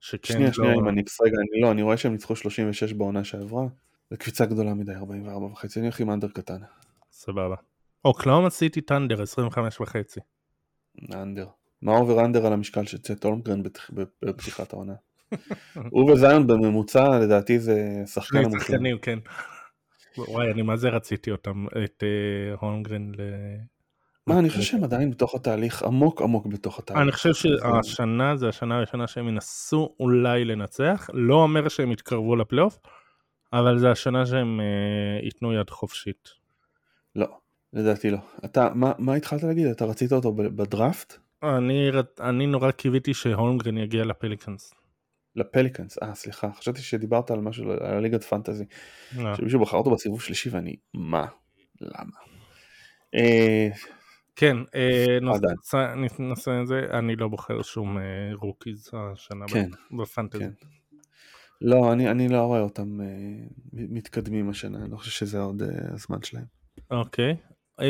שכן 0.00 0.32
שנייה, 0.32 0.48
לא... 0.48 0.52
שנייה, 0.52 0.74
אם 0.74 0.88
אני 0.88 1.02
רגע, 1.22 1.36
אני 1.38 1.60
לא, 1.62 1.70
אני 1.70 1.82
רואה 1.82 1.96
שהם 1.96 2.12
ניצחו 2.12 2.36
36 2.36 2.92
בעונה 2.92 3.24
שעברה, 3.24 3.66
זה 4.10 4.16
קפיצה 4.16 4.46
גדולה 4.46 4.74
מדי, 4.74 4.92
44 4.92 5.46
וחצי, 5.46 5.78
אני 5.78 5.86
הולך 5.86 6.00
עם 6.00 6.10
under 6.10 6.28
קטן. 6.28 6.60
סבבה. 7.20 7.56
אוקלהומה 8.04 8.50
סיטי 8.50 8.80
ת'אנדר, 8.80 9.22
25 9.22 9.80
וחצי. 9.80 10.20
under. 11.14 11.46
מה 11.82 11.92
over 11.92 12.24
under 12.24 12.46
על 12.46 12.52
המשקל 12.52 12.86
של 12.86 12.98
צ'ט 12.98 13.24
הולמגרן 13.24 13.62
בפתיחת 14.22 14.72
העונה? 14.72 14.94
הוא 15.90 16.12
וזיון 16.12 16.46
בממוצע, 16.46 17.18
לדעתי 17.18 17.58
זה 17.58 18.02
שחקן. 18.06 18.50
שני 18.50 18.60
שחקנים, 18.60 18.98
כן. 18.98 19.18
וואי, 20.18 20.50
אני 20.50 20.62
מה 20.62 20.76
זה 20.76 20.88
רציתי 20.88 21.30
אותם, 21.30 21.66
את 21.84 22.02
אה, 22.02 22.54
הולמגרן 22.60 23.12
מה, 24.26 24.38
אני 24.38 24.50
חושב 24.50 24.62
שהם 24.62 24.84
עדיין 24.84 25.10
בתוך 25.10 25.34
התהליך, 25.34 25.82
עמוק 25.82 26.22
עמוק 26.22 26.46
בתוך 26.46 26.78
התהליך. 26.78 27.02
אני 27.02 27.12
חושב 27.12 27.34
שהשנה 27.34 28.36
זה 28.36 28.48
השנה 28.48 28.76
הראשונה 28.76 29.06
שהם 29.06 29.28
ינסו 29.28 29.94
אולי 30.00 30.44
לנצח, 30.44 31.10
לא 31.12 31.34
אומר 31.34 31.68
שהם 31.68 31.92
יתקרבו 31.92 32.36
לפלייאוף, 32.36 32.78
אבל 33.52 33.78
זה 33.78 33.90
השנה 33.90 34.26
שהם 34.26 34.60
אה, 34.60 35.24
ייתנו 35.24 35.52
יד 35.52 35.70
חופשית. 35.70 36.39
לא, 37.16 37.26
לדעתי 37.72 38.10
לא. 38.10 38.18
אתה, 38.44 38.68
מה, 38.74 38.92
מה 38.98 39.14
התחלת 39.14 39.42
להגיד? 39.42 39.66
אתה 39.66 39.84
רצית 39.84 40.12
אותו 40.12 40.32
בדראפט? 40.34 41.14
אני, 41.42 41.90
אני 42.20 42.46
נורא 42.46 42.70
קיוויתי 42.70 43.14
שהולמגרן 43.14 43.78
יגיע 43.78 44.04
לפליקאנס. 44.04 44.74
לפליקאנס, 45.36 45.98
אה 46.02 46.14
סליחה, 46.14 46.52
חשבתי 46.52 46.82
שדיברת 46.82 47.30
על 47.30 47.40
משהו, 47.40 47.70
על 47.72 47.78
הליגת 47.82 48.24
fantasy. 48.24 48.64
לא. 49.16 49.34
שמישהו 49.34 49.60
בחר 49.60 49.76
אותו 49.76 49.90
בסיבוב 49.90 50.22
שלישי 50.22 50.48
ואני, 50.50 50.76
מה? 50.94 51.26
למה? 51.80 52.16
אה, 53.14 53.68
כן, 54.36 54.56
אה, 54.74 55.18
נעשה 56.18 56.62
את 56.62 56.66
זה, 56.66 56.86
אני 56.90 57.16
לא 57.16 57.28
בוחר 57.28 57.62
שום 57.62 57.98
אה, 57.98 58.02
rookies 58.32 58.90
השנה 58.92 59.44
כן, 59.48 59.70
ב 59.98 60.03
fantasy. 60.03 60.44
כן. 60.44 60.50
לא, 61.60 61.92
אני, 61.92 62.10
אני 62.10 62.28
לא 62.28 62.42
רואה 62.42 62.60
אותם 62.60 62.98
מתקדמים 63.72 64.50
השנה, 64.50 64.78
אני 64.78 64.90
לא 64.90 64.96
חושב 64.96 65.10
שזה 65.10 65.40
עוד 65.40 65.62
הזמן 65.92 66.22
שלהם. 66.22 66.59
אוקיי, 66.90 67.36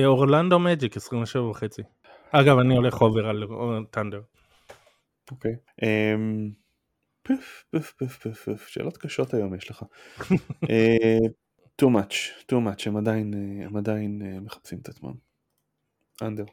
אורלנדו 0.05 0.59
מג'יק 0.59 0.97
27 0.97 1.43
וחצי. 1.43 1.83
אגב, 2.31 2.59
אני 2.59 2.77
הולך 2.77 3.01
over 3.01 3.27
על 3.27 3.45
ת'אנדר. 3.91 4.21
אוקיי. 5.31 5.57
אמ, 5.83 6.51
פף, 7.23 7.65
פף, 7.71 7.93
פף, 7.93 8.19
פף, 8.19 8.49
פף, 8.49 8.67
שאלות 8.69 8.97
קשות 8.97 9.35
היום 9.35 9.55
יש 9.55 9.71
לך. 9.71 9.85
too 11.83 11.87
much, 11.87 12.15
too 12.53 12.57
much, 12.67 12.83
הם 12.87 12.97
עדיין, 12.97 13.35
הם 13.65 13.77
עדיין 13.77 14.23
מחפשים 14.45 14.79
את 14.79 14.89
עצמם. 14.89 15.15
under. 16.23 16.45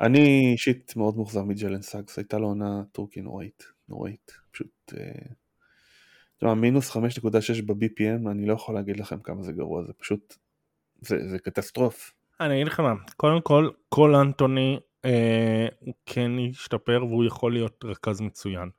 אני 0.00 0.52
אישית 0.52 0.96
מאוד 0.96 1.16
מאוכזב 1.16 1.40
מג'לן 1.40 1.82
סאגס, 1.82 2.18
הייתה 2.18 2.38
לו 2.38 2.46
עונת 2.46 2.82
rookie 2.92 3.20
נוראית, 3.20 3.64
נוראית, 3.88 4.32
פשוט... 4.50 4.92
אה, 4.96 6.54
מינוס 6.54 6.90
5.6 6.90 7.62
ב-BPM, 7.66 8.30
אני 8.30 8.46
לא 8.46 8.52
יכול 8.52 8.74
להגיד 8.74 9.00
לכם 9.00 9.20
כמה 9.20 9.42
זה 9.42 9.52
גרוע, 9.52 9.84
זה 9.84 9.92
פשוט, 9.92 10.36
זה, 10.98 11.28
זה 11.28 11.38
קטסטרוף. 11.38 12.12
אני 12.40 12.54
אגיד 12.54 12.66
לך 12.66 12.80
מה, 12.80 12.94
קודם 13.16 13.40
כל, 13.40 13.70
קול 13.88 14.14
אנתוני 14.14 14.78
אה, 15.04 15.66
הוא 15.78 15.94
כן 16.06 16.38
ישתפר 16.38 17.04
והוא 17.08 17.24
יכול 17.24 17.52
להיות 17.52 17.84
רכז 17.84 18.20
מצוין. 18.20 18.70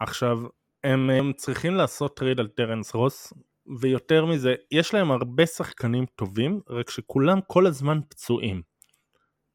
עכשיו, 0.00 0.38
הם, 0.84 1.10
הם 1.10 1.32
צריכים 1.32 1.74
לעשות 1.74 2.16
trade 2.16 2.40
על 2.40 2.48
טרנס 2.48 2.94
רוס, 2.94 3.32
ויותר 3.80 4.24
מזה, 4.24 4.54
יש 4.70 4.94
להם 4.94 5.10
הרבה 5.10 5.46
שחקנים 5.46 6.06
טובים, 6.06 6.60
רק 6.70 6.90
שכולם 6.90 7.40
כל 7.46 7.66
הזמן 7.66 8.00
פצועים. 8.08 8.62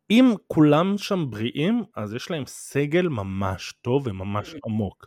אם 0.10 0.34
כולם 0.48 0.98
שם 0.98 1.26
בריאים, 1.30 1.84
אז 1.96 2.14
יש 2.14 2.32
להם 2.32 2.44
סגל 2.46 3.08
ממש 3.08 3.74
טוב 3.82 4.08
וממש 4.08 4.56
עמוק. 4.66 5.06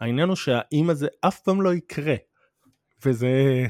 העניין 0.00 0.28
הוא 0.28 0.36
שהאם 0.36 0.90
הזה 0.90 1.08
אף 1.20 1.40
פעם 1.40 1.62
לא 1.62 1.74
יקרה. 1.74 2.14
וזה... 3.04 3.66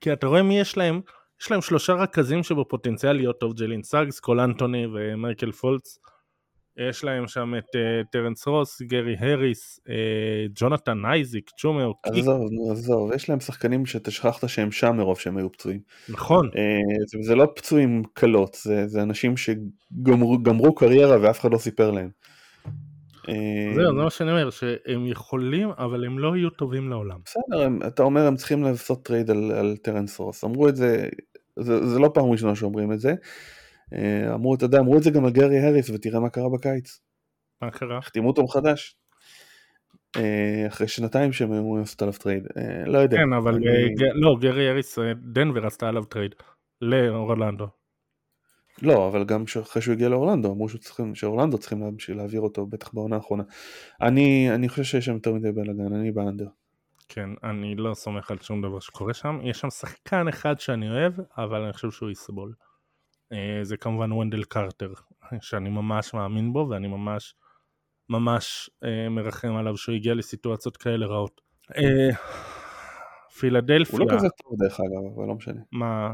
כי 0.00 0.12
אתה 0.12 0.26
רואה 0.26 0.42
מי 0.42 0.60
יש 0.60 0.76
להם, 0.76 1.00
יש 1.44 1.50
להם 1.50 1.62
שלושה 1.62 1.92
רכזים 1.92 2.42
שבפוטנציאל 2.42 3.12
להיות 3.12 3.40
טוב, 3.40 3.54
ג'לין 3.54 3.82
סאגס, 3.82 4.20
קול 4.20 4.40
אנטוני 4.40 4.86
ומרקל 4.86 5.52
פולץ. 5.52 5.98
יש 6.76 7.04
להם 7.04 7.28
שם 7.28 7.54
את 7.58 7.64
אה, 7.64 8.06
טרנס 8.12 8.46
רוס, 8.46 8.82
גרי 8.82 9.16
הריס, 9.18 9.80
אה, 9.86 9.90
ג'ונתן 10.54 11.04
אייזיק, 11.04 11.50
צ'ומה. 11.60 11.90
עזוב, 12.02 12.40
נו, 12.50 12.72
עזוב, 12.72 13.12
יש 13.12 13.28
להם 13.28 13.40
שחקנים 13.40 13.86
שאתה 13.86 14.10
שכחת 14.10 14.48
שהם 14.48 14.72
שם 14.72 14.96
מרוב 14.96 15.18
שהם 15.18 15.36
היו 15.36 15.52
פצועים. 15.52 15.80
נכון. 16.08 16.50
אה, 16.56 16.78
זה, 17.06 17.18
זה 17.22 17.34
לא 17.34 17.46
פצועים 17.56 18.02
קלות, 18.14 18.58
זה, 18.62 18.86
זה 18.86 19.02
אנשים 19.02 19.34
שגמרו 19.36 20.74
קריירה 20.74 21.16
ואף 21.20 21.40
אחד 21.40 21.52
לא 21.52 21.58
סיפר 21.58 21.90
להם. 21.90 22.10
זהו, 23.74 23.96
זה 23.96 24.02
מה 24.02 24.10
שאני 24.10 24.30
אומר, 24.30 24.50
שהם 24.50 25.06
יכולים, 25.06 25.68
אבל 25.78 26.04
הם 26.04 26.18
לא 26.18 26.36
יהיו 26.36 26.50
טובים 26.50 26.90
לעולם. 26.90 27.18
בסדר, 27.24 27.86
אתה 27.86 28.02
אומר 28.02 28.26
הם 28.26 28.36
צריכים 28.36 28.62
לעשות 28.62 29.02
trade 29.02 29.30
על, 29.30 29.52
על 29.52 29.76
טרנס 29.82 30.18
רוס, 30.18 30.44
אמרו 30.44 30.68
את 30.68 30.76
זה, 30.76 31.08
זה, 31.58 31.86
זה 31.86 31.98
לא 31.98 32.10
פעם 32.14 32.24
ראשונה 32.30 32.56
שאומרים 32.56 32.92
את 32.92 33.00
זה. 33.00 33.14
אה, 33.94 34.34
אמרו, 34.34 34.54
אתה 34.54 34.64
יודע, 34.64 34.78
אמרו 34.78 34.96
את 34.98 35.02
זה 35.02 35.10
גם 35.10 35.24
על 35.24 35.30
גרי 35.30 35.60
הריס 35.60 35.90
ותראה 35.90 36.20
מה 36.20 36.28
קרה 36.28 36.48
בקיץ. 36.48 37.00
מה 37.62 37.70
קרה? 37.70 37.98
החתימו 37.98 38.28
אותו 38.28 38.42
מחדש. 38.44 38.96
אה, 40.16 40.64
אחרי 40.66 40.88
שנתיים 40.88 41.32
שהם 41.32 41.52
אמורים 41.52 41.80
לעשות 41.80 42.02
עליו 42.02 42.14
trade, 42.14 42.46
אה, 42.56 42.84
לא 42.86 42.98
יודע. 42.98 43.16
כן, 43.16 43.32
אבל 43.32 43.54
אני- 43.54 43.66
אה, 43.66 43.88
ג- 43.88 44.12
לא, 44.14 44.36
גרי 44.40 44.70
הריס, 44.70 44.98
אה, 44.98 45.12
דנבר 45.32 45.66
עשתה 45.66 45.88
עליו 45.88 46.04
trade. 46.04 46.34
לאורלנדו. 46.80 47.66
לא, 48.82 49.08
אבל 49.08 49.24
גם 49.24 49.44
אחרי 49.62 49.82
שהוא 49.82 49.92
הגיע 49.92 50.08
לאורלנדו, 50.08 50.52
אמרו 50.52 50.68
שצריכים- 50.68 51.14
שאורלנדו 51.14 51.58
צריכים 51.58 51.80
להמשיך 51.80 52.16
להעביר 52.16 52.40
אותו, 52.40 52.66
בטח 52.66 52.94
בעונה 52.94 53.16
האחרונה. 53.16 53.42
אני, 54.02 54.50
אני 54.54 54.68
חושב 54.68 54.82
שיש 54.84 55.04
שם 55.04 55.14
יותר 55.14 55.32
מדי 55.32 55.52
בלאגן, 55.52 55.94
אני 55.94 56.12
ב 56.12 56.17
under. 56.17 56.46
כן, 57.08 57.30
אני 57.42 57.74
לא 57.74 57.94
סומך 57.94 58.30
על 58.30 58.38
שום 58.38 58.62
דבר 58.62 58.80
שקורה 58.80 59.14
שם. 59.14 59.38
יש 59.42 59.60
שם 59.60 59.70
שחקן 59.70 60.28
אחד 60.28 60.60
שאני 60.60 60.90
אוהב, 60.90 61.12
אבל 61.36 61.62
אני 61.62 61.72
חושב 61.72 61.90
שהוא 61.90 62.10
יסבול. 62.10 62.54
אה, 63.32 63.60
זה 63.62 63.76
כמובן 63.76 64.12
וונדל 64.12 64.44
קרטר, 64.44 64.92
שאני 65.40 65.70
ממש 65.70 66.14
מאמין 66.14 66.52
בו, 66.52 66.66
ואני 66.70 66.88
ממש 66.88 67.34
ממש 68.08 68.70
אה, 68.84 69.08
מרחם 69.08 69.56
עליו 69.56 69.76
שהוא 69.76 69.94
הגיע 69.94 70.14
לסיטואציות 70.14 70.76
כאלה 70.76 71.06
רעות. 71.06 71.40
אה, 71.76 72.16
פילדלפיה, 73.38 73.98
הוא 73.98 74.06
לא 74.10 74.16
כזה 74.16 74.28
טוב 74.28 74.52
דרך 74.58 74.80
אגב, 74.80 75.16
אבל 75.16 75.26
לא 75.28 75.34
משנה. 75.34 75.60
מה? 75.72 76.12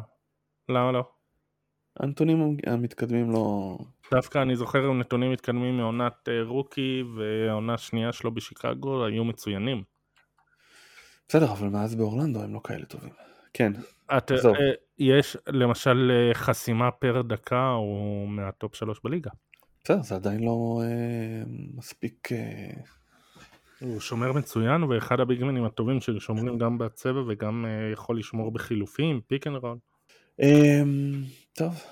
למה 0.68 0.92
לא? 0.92 1.04
הנתונים 2.00 2.56
המתקדמים 2.66 3.30
לא... 3.30 3.78
דווקא 4.10 4.38
אני 4.42 4.56
זוכר 4.56 4.92
נתונים 4.92 5.32
מתקדמים 5.32 5.76
מעונת 5.76 6.28
אה, 6.28 6.42
רוקי 6.42 7.02
והעונה 7.16 7.74
השנייה 7.74 8.12
שלו 8.12 8.34
בשיקגו 8.34 9.04
היו 9.04 9.24
מצוינים. 9.24 9.82
בסדר, 11.30 11.52
אבל 11.52 11.68
מאז 11.68 11.94
באורלנדו 11.94 12.42
הם 12.42 12.54
לא 12.54 12.60
כאלה 12.64 12.84
טובים. 12.84 13.10
כן, 13.52 13.72
את, 14.16 14.30
עזוב. 14.30 14.54
אה, 14.56 14.70
יש 14.98 15.36
למשל 15.46 16.10
אה, 16.14 16.34
חסימה 16.34 16.90
פר 16.90 17.22
דקה 17.22 17.68
הוא 17.70 18.28
מהטופ 18.28 18.74
שלוש 18.74 19.00
בליגה. 19.04 19.30
בסדר, 19.84 20.02
זה 20.02 20.14
עדיין 20.14 20.44
לא 20.44 20.82
אה, 20.84 21.42
מספיק... 21.74 22.32
אה, 22.32 22.70
הוא 23.80 24.00
שומר 24.00 24.32
מצוין 24.32 24.82
ואחד 24.82 25.20
הביגמנים 25.20 25.64
הטובים 25.64 26.00
ששומרים 26.00 26.58
גם 26.58 26.78
בצבע 26.78 27.20
וגם 27.28 27.66
אה, 27.66 27.90
יכול 27.92 28.18
לשמור 28.18 28.50
בחילופים, 28.52 29.20
pick 29.26 29.46
and 29.46 29.56
roll. 29.56 29.78
אה, 30.42 30.82
טוב, 31.52 31.82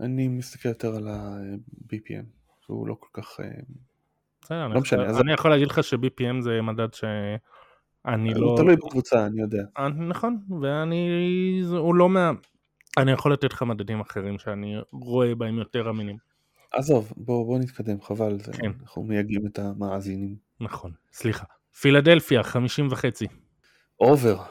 אני 0.00 0.28
מסתכל 0.28 0.68
יותר 0.68 0.96
על 0.96 1.08
ה-BPM, 1.08 2.24
שהוא 2.66 2.88
לא 2.88 2.96
כל 3.00 3.22
כך... 3.22 3.40
אה, 3.40 3.46
בסדר, 4.42 4.66
אני 4.66 4.74
לא 4.74 4.80
משנה, 4.80 5.02
יכול- 5.02 5.14
אז- 5.14 5.20
אני 5.20 5.32
יכול 5.32 5.50
להגיד 5.50 5.68
לך 5.68 5.84
ש-BPM 5.84 6.40
זה 6.40 6.62
מדד 6.62 6.94
שאני 8.06 8.34
לא... 8.34 8.46
הוא 8.46 8.56
תלוי 8.56 8.76
בקבוצה, 8.76 9.26
אני 9.26 9.40
יודע. 9.40 9.62
נכון, 10.08 10.38
ואני... 10.60 11.08
הוא 11.68 11.94
לא 11.94 12.08
מה... 12.08 12.32
אני 12.98 13.12
יכול 13.12 13.32
לתת 13.32 13.52
לך 13.52 13.62
מדדים 13.62 14.00
אחרים 14.00 14.38
שאני 14.38 14.76
רואה 14.92 15.34
בהם 15.34 15.58
יותר 15.58 15.90
אמינים. 15.90 16.16
עזוב, 16.72 17.12
בוא, 17.16 17.46
בוא 17.46 17.58
נתקדם, 17.58 18.00
חבל, 18.00 18.38
זה, 18.38 18.52
כן. 18.52 18.70
אנחנו 18.82 19.02
מייגעים 19.02 19.46
את 19.46 19.58
המאזינים. 19.58 20.36
נכון, 20.60 20.92
סליחה. 21.12 21.44
פילדלפיה, 21.80 22.42
50 22.42 22.88
וחצי. 22.90 23.26
אובר, 24.00 24.42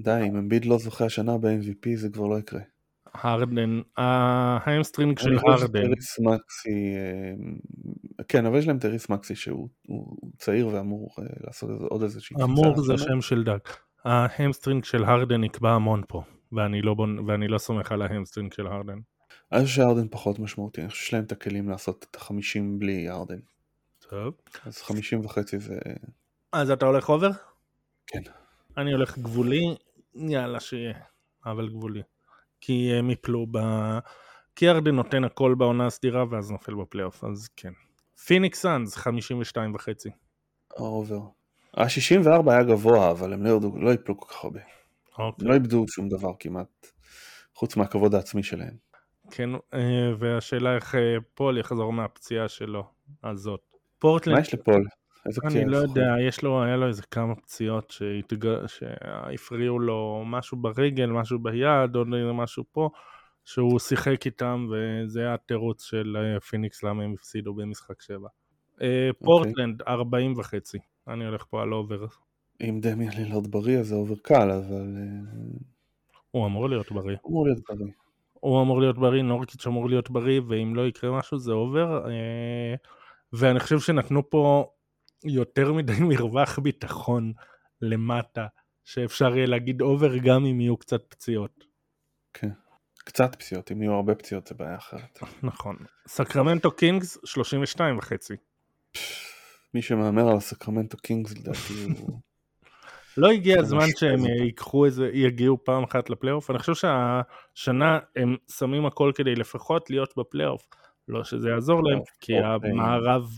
די, 0.00 0.24
אם 0.28 0.36
אמביד 0.36 0.64
לא 0.64 0.78
זוכה 0.78 1.04
השנה 1.04 1.38
ב-MVP 1.38 1.96
זה 1.96 2.08
כבר 2.08 2.26
לא 2.26 2.38
יקרה. 2.38 2.60
הרדן, 3.14 3.80
ההמסטרינג 3.96 5.18
של 5.18 5.28
אני 5.28 5.38
חושב 5.38 5.62
הרדן. 5.62 5.82
שטריס 5.84 6.18
מקסי, 6.18 6.94
אה, 6.96 7.34
כן, 8.28 8.46
אבל 8.46 8.58
יש 8.58 8.66
להם 8.66 8.78
טריס 8.78 9.08
מקסי 9.08 9.34
שהוא 9.34 9.68
הוא 9.86 10.16
צעיר 10.38 10.68
ואמור 10.68 11.10
אה, 11.18 11.24
לעשות 11.46 11.70
איזה- 11.70 11.84
עוד 11.90 12.02
איזושהי 12.02 12.36
אמור 12.42 12.82
זה. 12.82 12.98
שם 12.98 13.20
של 13.20 13.44
דג. 13.44 13.58
ההמסטרינג 14.04 14.84
של 14.84 15.04
הרדן 15.04 15.40
נקבע 15.40 15.70
המון 15.70 16.02
פה, 16.08 16.22
ואני 16.52 16.82
לא, 16.82 16.94
בונ... 16.94 17.18
ואני 17.30 17.48
לא 17.48 17.58
סומך 17.58 17.92
על 17.92 18.02
ההמסטרינג 18.02 18.52
של 18.52 18.66
הרדן. 18.66 18.98
אני 19.52 19.64
חושב 19.64 19.76
שהרדן 19.76 20.08
פחות 20.10 20.38
משמעותי, 20.38 20.80
אני 20.80 20.90
חושב 20.90 21.02
שיש 21.02 21.14
להם 21.14 21.24
את 21.24 21.32
הכלים 21.32 21.68
לעשות 21.68 22.06
את 22.10 22.16
החמישים 22.16 22.78
בלי 22.78 23.10
הרדן. 23.10 23.38
טוב. 24.08 24.34
אז 24.66 24.82
חמישים 24.82 25.24
וחצי 25.24 25.58
זה... 25.58 25.78
אז 26.52 26.70
אתה 26.70 26.86
הולך 26.86 27.08
over? 27.08 27.30
כן. 28.06 28.22
אני 28.76 28.92
הולך 28.92 29.18
גבולי, 29.18 29.74
יאללה 30.14 30.60
שיהיה, 30.60 30.94
אבל 31.46 31.68
גבולי. 31.68 32.02
כי 32.60 32.92
הם 32.98 33.10
יפלו 33.10 33.46
ב... 33.50 33.58
כי 34.56 34.68
הרדן 34.68 34.94
נותן 34.94 35.24
הכל 35.24 35.54
בעונה 35.58 35.86
הסדירה 35.86 36.24
ואז 36.30 36.50
נופל 36.50 36.74
בפלייאוף, 36.74 37.24
אז 37.24 37.48
כן. 37.56 37.72
פיניקס 38.24 38.60
סאנס, 38.60 38.96
52 38.96 39.74
וחצי. 39.74 40.10
ה 40.76 40.83
over. 40.83 41.20
ה-64 41.76 42.50
היה 42.50 42.62
גבוה, 42.62 43.10
אבל 43.10 43.32
הם 43.32 43.44
לא 43.44 43.48
ירדו, 43.48 43.78
לא 43.78 43.90
יפלו 43.90 44.20
כל 44.20 44.26
כך 44.28 44.44
הרבה. 44.44 44.60
אוקיי. 45.18 45.48
לא 45.48 45.54
איבדו 45.54 45.84
שום 45.88 46.08
דבר 46.08 46.32
כמעט, 46.38 46.86
חוץ 47.54 47.76
מהכבוד 47.76 48.14
העצמי 48.14 48.42
שלהם. 48.42 48.76
כן, 49.30 49.50
אה, 49.74 50.12
והשאלה 50.18 50.74
איך 50.74 50.94
אה, 50.94 51.16
פול 51.34 51.58
יחזור 51.58 51.92
מהפציעה 51.92 52.48
שלו, 52.48 52.84
הזאת. 53.24 53.60
פורטלנד, 53.98 54.36
מה 54.36 54.40
יש 54.40 54.54
לפול? 54.54 54.84
איזה 55.26 55.40
אני 55.44 55.50
פציעה 55.50 55.66
לא 55.66 55.80
זוכר? 55.80 56.00
יודע, 56.00 56.14
יש 56.28 56.42
לו, 56.42 56.62
היה 56.62 56.76
לו 56.76 56.86
איזה 56.86 57.02
כמה 57.10 57.34
פציעות 57.34 57.90
שהתג... 57.90 58.66
שהפריעו 58.66 59.78
לו 59.78 60.22
משהו 60.26 60.56
ברגל, 60.56 61.06
משהו 61.06 61.38
ביד, 61.38 61.96
עוד 61.96 62.08
משהו 62.34 62.64
פה, 62.72 62.90
שהוא 63.46 63.78
שיחק 63.78 64.26
איתם, 64.26 64.68
וזה 64.70 65.20
היה 65.20 65.34
התירוץ 65.34 65.82
של 65.82 66.16
אה, 66.16 66.40
פיניקס 66.40 66.82
למה 66.82 67.02
הם 67.02 67.12
הפסידו 67.12 67.54
במשחק 67.54 68.02
7. 68.02 68.28
אה, 68.82 69.10
פורטלנד, 69.24 69.82
40 69.82 70.38
וחצי. 70.38 70.78
אני 71.08 71.26
הולך 71.26 71.44
פה 71.50 71.62
על 71.62 71.72
over. 71.72 72.06
אם 72.60 72.78
דמיאן 72.82 73.12
לילארד 73.12 73.46
בריא 73.46 73.78
אז 73.78 73.86
זה 73.86 73.94
over 73.94 74.14
קל, 74.22 74.50
אבל 74.50 74.96
אה, 74.96 75.32
הוא 76.30 76.46
אמור 76.46 76.68
להיות 76.68 76.92
בריא. 76.92 77.16
הוא 77.22 77.30
אמור 77.30 77.44
להיות 77.44 77.60
בריא. 77.68 77.92
הוא 78.32 78.62
אמור 78.62 78.80
להיות 78.80 78.98
בריא, 78.98 79.22
נורקיץ' 79.22 79.66
אמור 79.66 79.88
להיות 79.88 80.10
בריא, 80.10 80.40
ואם 80.48 80.74
לא 80.74 80.86
יקרה 80.86 81.18
משהו 81.18 81.38
זה 81.38 81.52
over. 81.52 82.06
ואני 83.32 83.60
חושב 83.60 83.80
שנתנו 83.80 84.30
פה 84.30 84.70
יותר 85.24 85.72
מדי 85.72 85.92
מרווח 86.08 86.58
ביטחון 86.58 87.32
למטה, 87.82 88.46
שאפשר 88.84 89.36
יהיה 89.36 89.46
להגיד 89.46 89.80
over 89.80 90.16
גם 90.16 90.46
אם 90.46 90.60
יהיו 90.60 90.76
קצת 90.76 91.04
פציעות. 91.08 91.64
כן. 92.34 92.50
קצת 93.06 93.34
פציעות, 93.34 93.72
אם 93.72 93.82
יהיו 93.82 93.92
הרבה 93.92 94.14
פציעות 94.14 94.46
זה 94.46 94.54
בעיה 94.54 94.76
אחרת. 94.76 95.18
נכון. 95.42 95.76
סקרמנטו 96.08 96.70
קינגס 96.70 97.18
32 97.24 97.98
וחצי. 97.98 98.34
מי 99.74 99.82
שמהמר 99.82 100.28
על 100.28 100.36
הסקרמנטו 100.36 100.96
קינגס 100.96 101.38
לדעתי 101.38 101.84
הוא... 101.98 102.20
לא 103.16 103.30
הגיע 103.30 103.60
הזמן 103.60 103.86
שהם. 103.96 104.26
ייקחו 104.26 104.84
איזה, 104.84 105.10
יגיעו 105.12 105.64
פעם 105.64 105.84
אחת 105.84 106.10
לפלייאוף? 106.10 106.50
אני 106.50 106.58
חושב 106.58 106.74
שהשנה 106.74 107.98
הם 108.16 108.36
שמים 108.58 108.86
הכל 108.86 109.12
כדי 109.14 109.34
לפחות 109.34 109.90
להיות 109.90 110.14
בפלייאוף. 110.16 110.66
לא 111.08 111.24
שזה 111.24 111.48
יעזור 111.48 111.84
להם, 111.84 111.98
כי 112.20 112.32
אוקיי. 112.32 112.70
המערב 112.70 113.30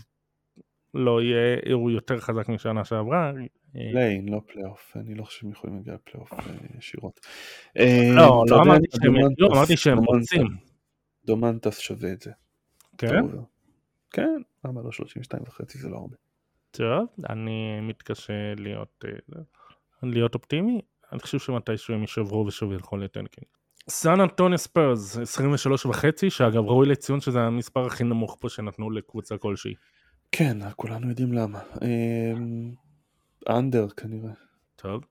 לא 0.93 1.21
יהיה, 1.21 1.57
הוא 1.73 1.91
יותר 1.91 2.19
חזק 2.19 2.49
משנה 2.49 2.85
שעברה. 2.85 3.31
אה, 3.75 3.81
play-in, 3.91 4.29
לא 4.29 4.41
פלייאוף, 4.47 4.97
אני 4.97 5.15
לא 5.15 5.23
חושב 5.23 5.39
שהם 5.39 5.51
יכולים 5.51 5.75
להגיע 5.75 5.93
לפלייאוף 5.93 6.33
אה, 6.33 6.39
ישירות. 6.77 7.19
אה, 7.77 8.11
לא, 8.15 8.43
לא 8.47 8.61
אמרתי 8.61 9.77
שהם, 9.77 9.95
לא, 9.95 10.05
רוצים. 10.05 10.47
דומנטס 11.25 11.79
שווה 11.79 12.13
את 12.13 12.21
זה. 12.21 12.31
כן? 12.97 13.23
כן, 14.11 14.41
למה 14.65 14.81
לא 14.81 14.91
32 14.91 15.43
וחצי 15.47 15.77
זה 15.77 15.89
לא 15.89 15.97
הרבה. 15.97 16.15
טוב, 16.71 17.07
אני 17.29 17.81
מתקשה 17.81 18.55
להיות, 18.57 19.05
להיות 20.03 20.35
אופטימי. 20.35 20.81
אני 21.11 21.19
חושב 21.19 21.39
שמתישהו 21.39 21.93
הם 21.93 22.01
יישברו 22.01 22.45
ושוב 22.45 22.71
ילכו 22.71 22.97
ל 22.97 23.03
tanking. 23.03 23.47
סן 23.89 24.19
אנטוניו 24.19 24.57
ספרס, 24.57 25.17
23 25.17 25.85
וחצי, 25.85 26.29
שאגב 26.29 26.65
ראוי 26.65 26.87
לציון 26.87 27.21
שזה 27.21 27.39
המספר 27.39 27.85
הכי 27.85 28.03
נמוך 28.03 28.37
פה 28.39 28.49
שנתנו 28.49 28.89
לקבוצה 28.89 29.37
כלשהי. 29.37 29.73
כן, 30.31 30.57
כולנו 30.75 31.09
יודעים 31.09 31.33
למה. 31.33 31.59
under 33.49 33.87
כנראה. 33.89 34.31
טוב. 34.75 35.03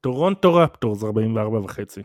טורונטו 0.00 0.54
רפטורס, 0.54 1.04
44 1.04 1.58
וחצי. 1.60 2.00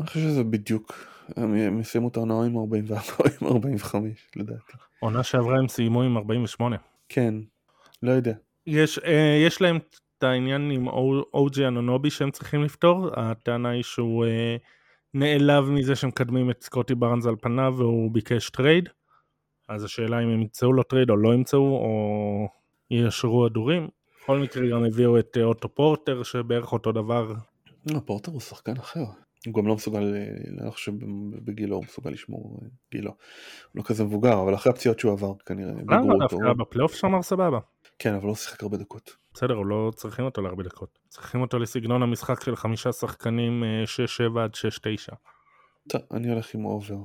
אני 0.00 0.06
חושב 0.06 0.20
שזה 0.20 0.44
בדיוק, 0.44 0.92
הם 1.36 1.80
יסיימו 1.80 2.08
את 2.08 2.16
העונה 2.16 2.34
עם 2.44 2.56
44 2.58 3.02
או 3.42 3.48
עם 3.48 3.56
45 3.56 4.28
לדעתי. 4.36 4.72
עונה 5.00 5.22
שעברה 5.22 5.58
הם 5.58 5.68
סיימו 5.68 6.02
עם 6.02 6.16
48. 6.16 6.76
כן, 7.08 7.34
לא 8.02 8.10
יודע. 8.10 8.32
יש, 8.66 8.98
אה, 8.98 9.42
יש 9.46 9.60
להם 9.62 9.76
את 10.18 10.22
העניין 10.24 10.70
עם 10.70 10.88
או- 10.88 11.24
אוג'י 11.34 11.66
אנונובי 11.66 12.10
שהם 12.10 12.30
צריכים 12.30 12.62
לפתור, 12.62 13.08
הטענה 13.20 13.68
היא 13.68 13.82
שהוא 13.82 14.24
אה, 14.26 14.56
נעלב 15.14 15.70
מזה 15.70 15.96
שמקדמים 15.96 16.50
את 16.50 16.62
סקוטי 16.62 16.94
בארנס 16.94 17.26
על 17.26 17.36
פניו 17.40 17.74
והוא 17.76 18.10
ביקש 18.10 18.50
trade, 18.50 18.88
אז 19.68 19.84
השאלה 19.84 20.18
אם 20.22 20.28
הם 20.28 20.40
ימצאו 20.40 20.72
לו 20.72 20.82
trade 20.82 21.10
או 21.10 21.16
לא 21.16 21.34
ימצאו, 21.34 21.60
או 21.60 22.48
יישרו 22.90 23.46
הדורים. 23.46 23.88
בכל 24.24 24.38
מקרה 24.38 24.68
גם 24.70 24.84
הביאו 24.84 25.18
את 25.18 25.36
אה, 25.36 25.44
אוטו 25.44 25.68
פורטר, 25.68 26.22
שבערך 26.22 26.72
אותו 26.72 26.92
דבר. 26.92 27.34
לא, 27.90 28.00
פורטר 28.04 28.32
הוא 28.32 28.40
שחקן 28.40 28.76
אחר. 28.76 29.04
הוא 29.46 29.54
גם 29.54 29.66
לא 29.66 29.74
מסוגל, 29.74 30.14
אה, 30.16 30.62
אני 30.62 30.70
חושב 30.70 30.92
בגילו 31.44 31.76
הוא 31.76 31.84
מסוגל 31.84 32.10
לשמור 32.10 32.58
אה, 32.62 32.68
גילו. 32.92 33.10
הוא 33.10 33.16
לא 33.74 33.82
כזה 33.82 34.04
מבוגר, 34.04 34.42
אבל 34.42 34.54
אחרי 34.54 34.72
הפציעות 34.72 34.98
שהוא 34.98 35.12
עבר 35.12 35.32
כנראה, 35.46 35.72
למה 35.88 36.14
דווקא 36.20 36.52
בפלייאוף 36.52 36.94
שמר 36.94 37.22
סבבה. 37.22 37.58
כן, 37.98 38.14
אבל 38.14 38.28
לא 38.28 38.34
שיחק 38.34 38.62
הרבה 38.62 38.76
דקות. 38.76 39.16
בסדר, 39.34 39.54
לא 39.54 39.92
צריכים 39.94 40.24
אותו 40.24 40.42
להרבה 40.42 40.62
דקות. 40.62 40.98
צריכים 41.08 41.40
אותו 41.40 41.58
לסגנון 41.58 42.02
המשחק 42.02 42.44
של 42.44 42.56
חמישה 42.56 42.92
שחקנים 42.92 43.62
6-7 44.36 44.40
עד 44.40 44.50
6-9. 45.10 45.14
טוב, 45.88 46.00
אני 46.10 46.28
הולך 46.28 46.54
עם 46.54 46.64
over. 46.64 46.96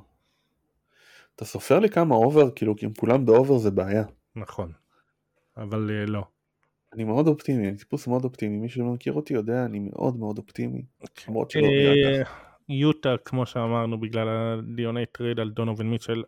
אתה 1.36 1.46
סופר 1.46 1.80
לי 1.80 1.90
כמה 1.90 2.16
over, 2.16 2.52
כאילו, 2.52 2.76
כי 2.76 2.86
אם 2.86 2.94
כולם 2.94 3.26
ב 3.26 3.32
over 3.32 3.58
זה 3.58 3.72
בעיה. 3.72 4.04
נכון, 4.36 4.72
אבל 5.58 5.80
לא. 6.08 6.24
אני 6.94 7.04
מאוד 7.04 7.28
אופטימי, 7.28 7.70
אני 7.70 7.78
טיפוס 7.78 8.08
מאוד 8.08 8.24
אופטימי, 8.24 8.58
מי 8.58 8.70
שלא 8.70 8.86
מכיר 8.86 9.14
אותי 9.14 9.34
יודע, 9.34 9.66
אני 9.66 9.80
מאוד 9.80 10.18
מאוד 10.18 10.38
אופטימי. 10.38 10.86
למרות 11.28 11.52
שלא 11.52 11.68
uh, 11.68 12.28
יוטה, 12.70 13.16
כמו 13.26 13.46
שאמרנו, 13.46 14.00
בגלל 14.00 14.28
הדיוני 14.30 15.06
trade 15.06 15.40
על 15.40 15.50
דונובן 15.50 15.90
מיטשל, 15.90 16.24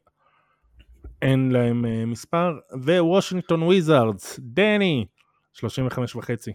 אין 1.21 1.51
להם 1.51 1.85
uh, 1.85 2.05
מספר, 2.05 2.59
וושינגטון 2.85 3.63
וויזארדס, 3.63 4.39
דני, 4.39 5.05
35 5.53 6.15
וחצי. 6.15 6.51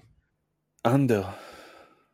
under. 0.86 1.22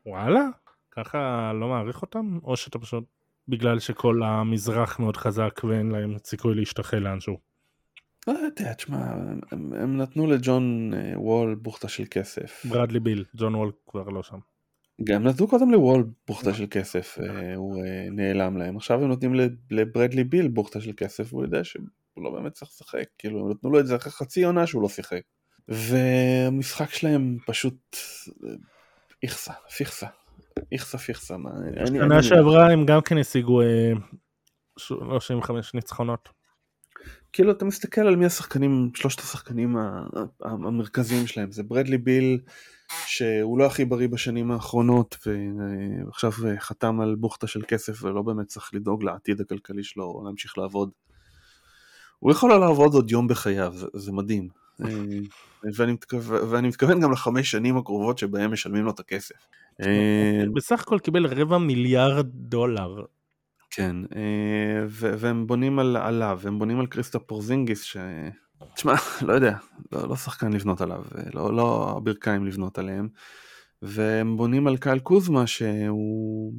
וואלה? 0.06 0.48
ככה 0.90 1.52
לא 1.60 1.68
מעריך 1.68 2.02
אותם? 2.02 2.38
או 2.44 2.56
שאתה 2.56 2.78
פשוט 2.78 3.04
בגלל 3.48 3.78
שכל 3.78 4.22
המזרח 4.22 4.98
מאוד 4.98 5.16
חזק 5.16 5.60
ואין 5.64 5.90
להם 5.90 6.16
סיכוי 6.24 6.54
להשתחל 6.54 6.98
לאנשהו. 6.98 7.51
לא 8.26 8.32
יודע, 8.32 8.72
תשמע, 8.72 8.96
הם, 9.52 9.72
הם 9.72 9.96
נתנו 9.96 10.26
לג'ון 10.26 10.94
אה, 10.94 11.20
וול 11.20 11.54
בוכטה 11.54 11.88
של 11.88 12.04
כסף. 12.10 12.66
ברדלי 12.68 13.00
ביל, 13.00 13.24
ג'ון 13.36 13.54
וול 13.54 13.72
כבר 13.86 14.08
לא 14.08 14.22
שם. 14.22 14.38
גם 15.04 15.22
נתנו 15.22 15.48
קודם 15.48 15.70
לוול 15.70 16.04
בוכטה 16.26 16.54
של 16.54 16.66
כסף, 16.70 17.18
אה, 17.20 17.54
הוא 17.54 17.84
אה, 17.84 18.06
נעלם 18.10 18.56
להם. 18.56 18.76
עכשיו 18.76 19.02
הם 19.02 19.08
נותנים 19.08 19.34
לברדלי 19.70 20.24
ביל 20.24 20.48
בוכטה 20.48 20.80
של 20.80 20.92
כסף, 20.96 21.32
והוא 21.32 21.44
יודע 21.44 21.64
שהוא 21.64 21.84
לא 22.16 22.30
באמת 22.30 22.52
צריך 22.52 22.70
לשחק. 22.70 23.04
כאילו, 23.18 23.40
הם 23.40 23.50
נתנו 23.50 23.70
לו 23.70 23.80
את 23.80 23.86
זה 23.86 23.96
אחרי 23.96 24.12
חצי 24.12 24.44
עונה 24.44 24.66
שהוא 24.66 24.82
לא 24.82 24.88
שיחק. 24.88 25.22
והמשחק 25.68 26.90
שלהם 26.90 27.38
פשוט 27.46 27.96
איכסה, 29.22 29.52
פיכסה. 29.76 30.06
איכסה 30.72 30.98
פיכסה. 30.98 31.34
שנה 31.86 32.22
שעברה 32.22 32.72
הם 32.72 32.86
גם 32.86 33.00
כן 33.00 33.18
השיגו 33.18 33.60
35 34.78 35.74
ניצחונות. 35.74 36.41
כאילו 37.32 37.52
אתה 37.52 37.64
מסתכל 37.64 38.00
על 38.00 38.16
מי 38.16 38.26
השחקנים, 38.26 38.90
שלושת 38.94 39.20
השחקנים 39.20 39.76
המרכזיים 40.40 41.26
שלהם, 41.26 41.52
זה 41.52 41.62
ברדלי 41.62 41.98
ביל, 41.98 42.40
שהוא 43.06 43.58
לא 43.58 43.66
הכי 43.66 43.84
בריא 43.84 44.08
בשנים 44.08 44.50
האחרונות, 44.50 45.16
ועכשיו 46.06 46.32
חתם 46.58 47.00
על 47.00 47.14
בוכטה 47.14 47.46
של 47.46 47.62
כסף 47.68 48.02
ולא 48.02 48.22
באמת 48.22 48.46
צריך 48.46 48.74
לדאוג 48.74 49.02
לעתיד 49.04 49.40
הכלכלי 49.40 49.84
שלו 49.84 50.04
או 50.04 50.24
להמשיך 50.24 50.58
לעבוד. 50.58 50.90
הוא 52.18 52.32
יכול 52.32 52.50
לעבוד 52.50 52.94
עוד 52.94 53.10
יום 53.10 53.28
בחייו, 53.28 53.72
זה, 53.76 53.86
זה 53.94 54.12
מדהים. 54.12 54.48
ואני, 55.76 55.92
מתכוון, 55.92 56.50
ואני 56.50 56.68
מתכוון 56.68 57.00
גם 57.00 57.12
לחמש 57.12 57.50
שנים 57.50 57.76
הקרובות 57.76 58.18
שבהם 58.18 58.52
משלמים 58.52 58.84
לו 58.84 58.90
את 58.90 59.00
הכסף. 59.00 59.34
בסך 60.54 60.80
הכל 60.80 60.98
קיבל 60.98 61.26
רבע 61.26 61.58
מיליארד 61.58 62.26
דולר. 62.32 63.04
כן, 63.74 63.96
אה, 64.16 64.86
והם 64.88 65.46
בונים 65.46 65.78
על, 65.78 65.96
עליו, 65.96 66.40
הם 66.44 66.58
בונים 66.58 66.80
על 66.80 66.86
קריסטפס 66.86 67.18
פורזינגיס, 67.18 67.82
ש... 67.82 67.96
תשמע, 68.74 68.94
לא 69.26 69.32
יודע, 69.32 69.56
לא, 69.92 70.08
לא 70.08 70.16
שחקן 70.16 70.52
לבנות 70.52 70.80
עליו, 70.80 71.04
לא, 71.34 71.56
לא 71.56 71.94
הברכיים 71.96 72.46
לבנות 72.46 72.78
עליהם, 72.78 73.08
והם 73.82 74.36
בונים 74.36 74.66
על 74.66 74.76
קייל 74.76 74.98
קוזמה 74.98 75.46
שהוא 75.46 76.52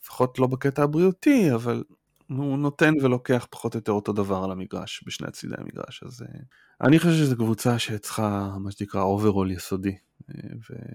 לפחות 0.00 0.38
לא 0.38 0.46
בקטע 0.46 0.82
הבריאותי, 0.82 1.54
אבל 1.54 1.84
הוא 2.28 2.58
נותן 2.58 2.94
ולוקח 3.02 3.46
פחות 3.50 3.74
או 3.74 3.78
יותר 3.78 3.92
אותו 3.92 4.12
דבר 4.12 4.44
על 4.44 4.50
המגרש, 4.50 5.04
בשני 5.06 5.28
הצידי 5.28 5.54
המגרש, 5.58 6.02
אז 6.06 6.22
אה, 6.22 6.40
אני 6.80 6.98
חושב 6.98 7.12
שזו 7.12 7.36
קבוצה 7.36 7.78
שצריכה 7.78 8.56
מה 8.60 8.70
שנקרא 8.70 9.02
overhaul 9.02 9.50
יסודי, 9.50 9.96
אה, 10.30 10.34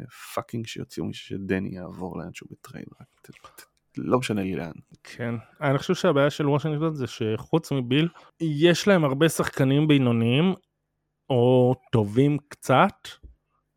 ו 0.05 0.13
fucking 0.13 0.67
שיוציאו 0.67 1.05
מישהו 1.05 1.27
שדני 1.27 1.75
יעבור 1.75 2.17
לאן 2.19 2.33
שהוא 2.33 2.49
ב 2.51 2.56
trade, 2.56 2.87
רק 3.01 3.68
לא 3.97 4.19
משנה 4.19 4.43
לי 4.43 4.55
לאן. 4.55 4.71
כן, 5.03 5.35
אני 5.61 5.77
חושב 5.77 5.95
שהבעיה 5.95 6.29
של 6.29 6.49
וושינגטון 6.49 6.93
זה 6.93 7.07
שחוץ 7.07 7.71
מביל, 7.71 8.07
יש 8.41 8.87
להם 8.87 9.03
הרבה 9.03 9.29
שחקנים 9.29 9.87
בינוניים, 9.87 10.53
או 11.29 11.75
טובים 11.91 12.37
קצת, 12.49 13.07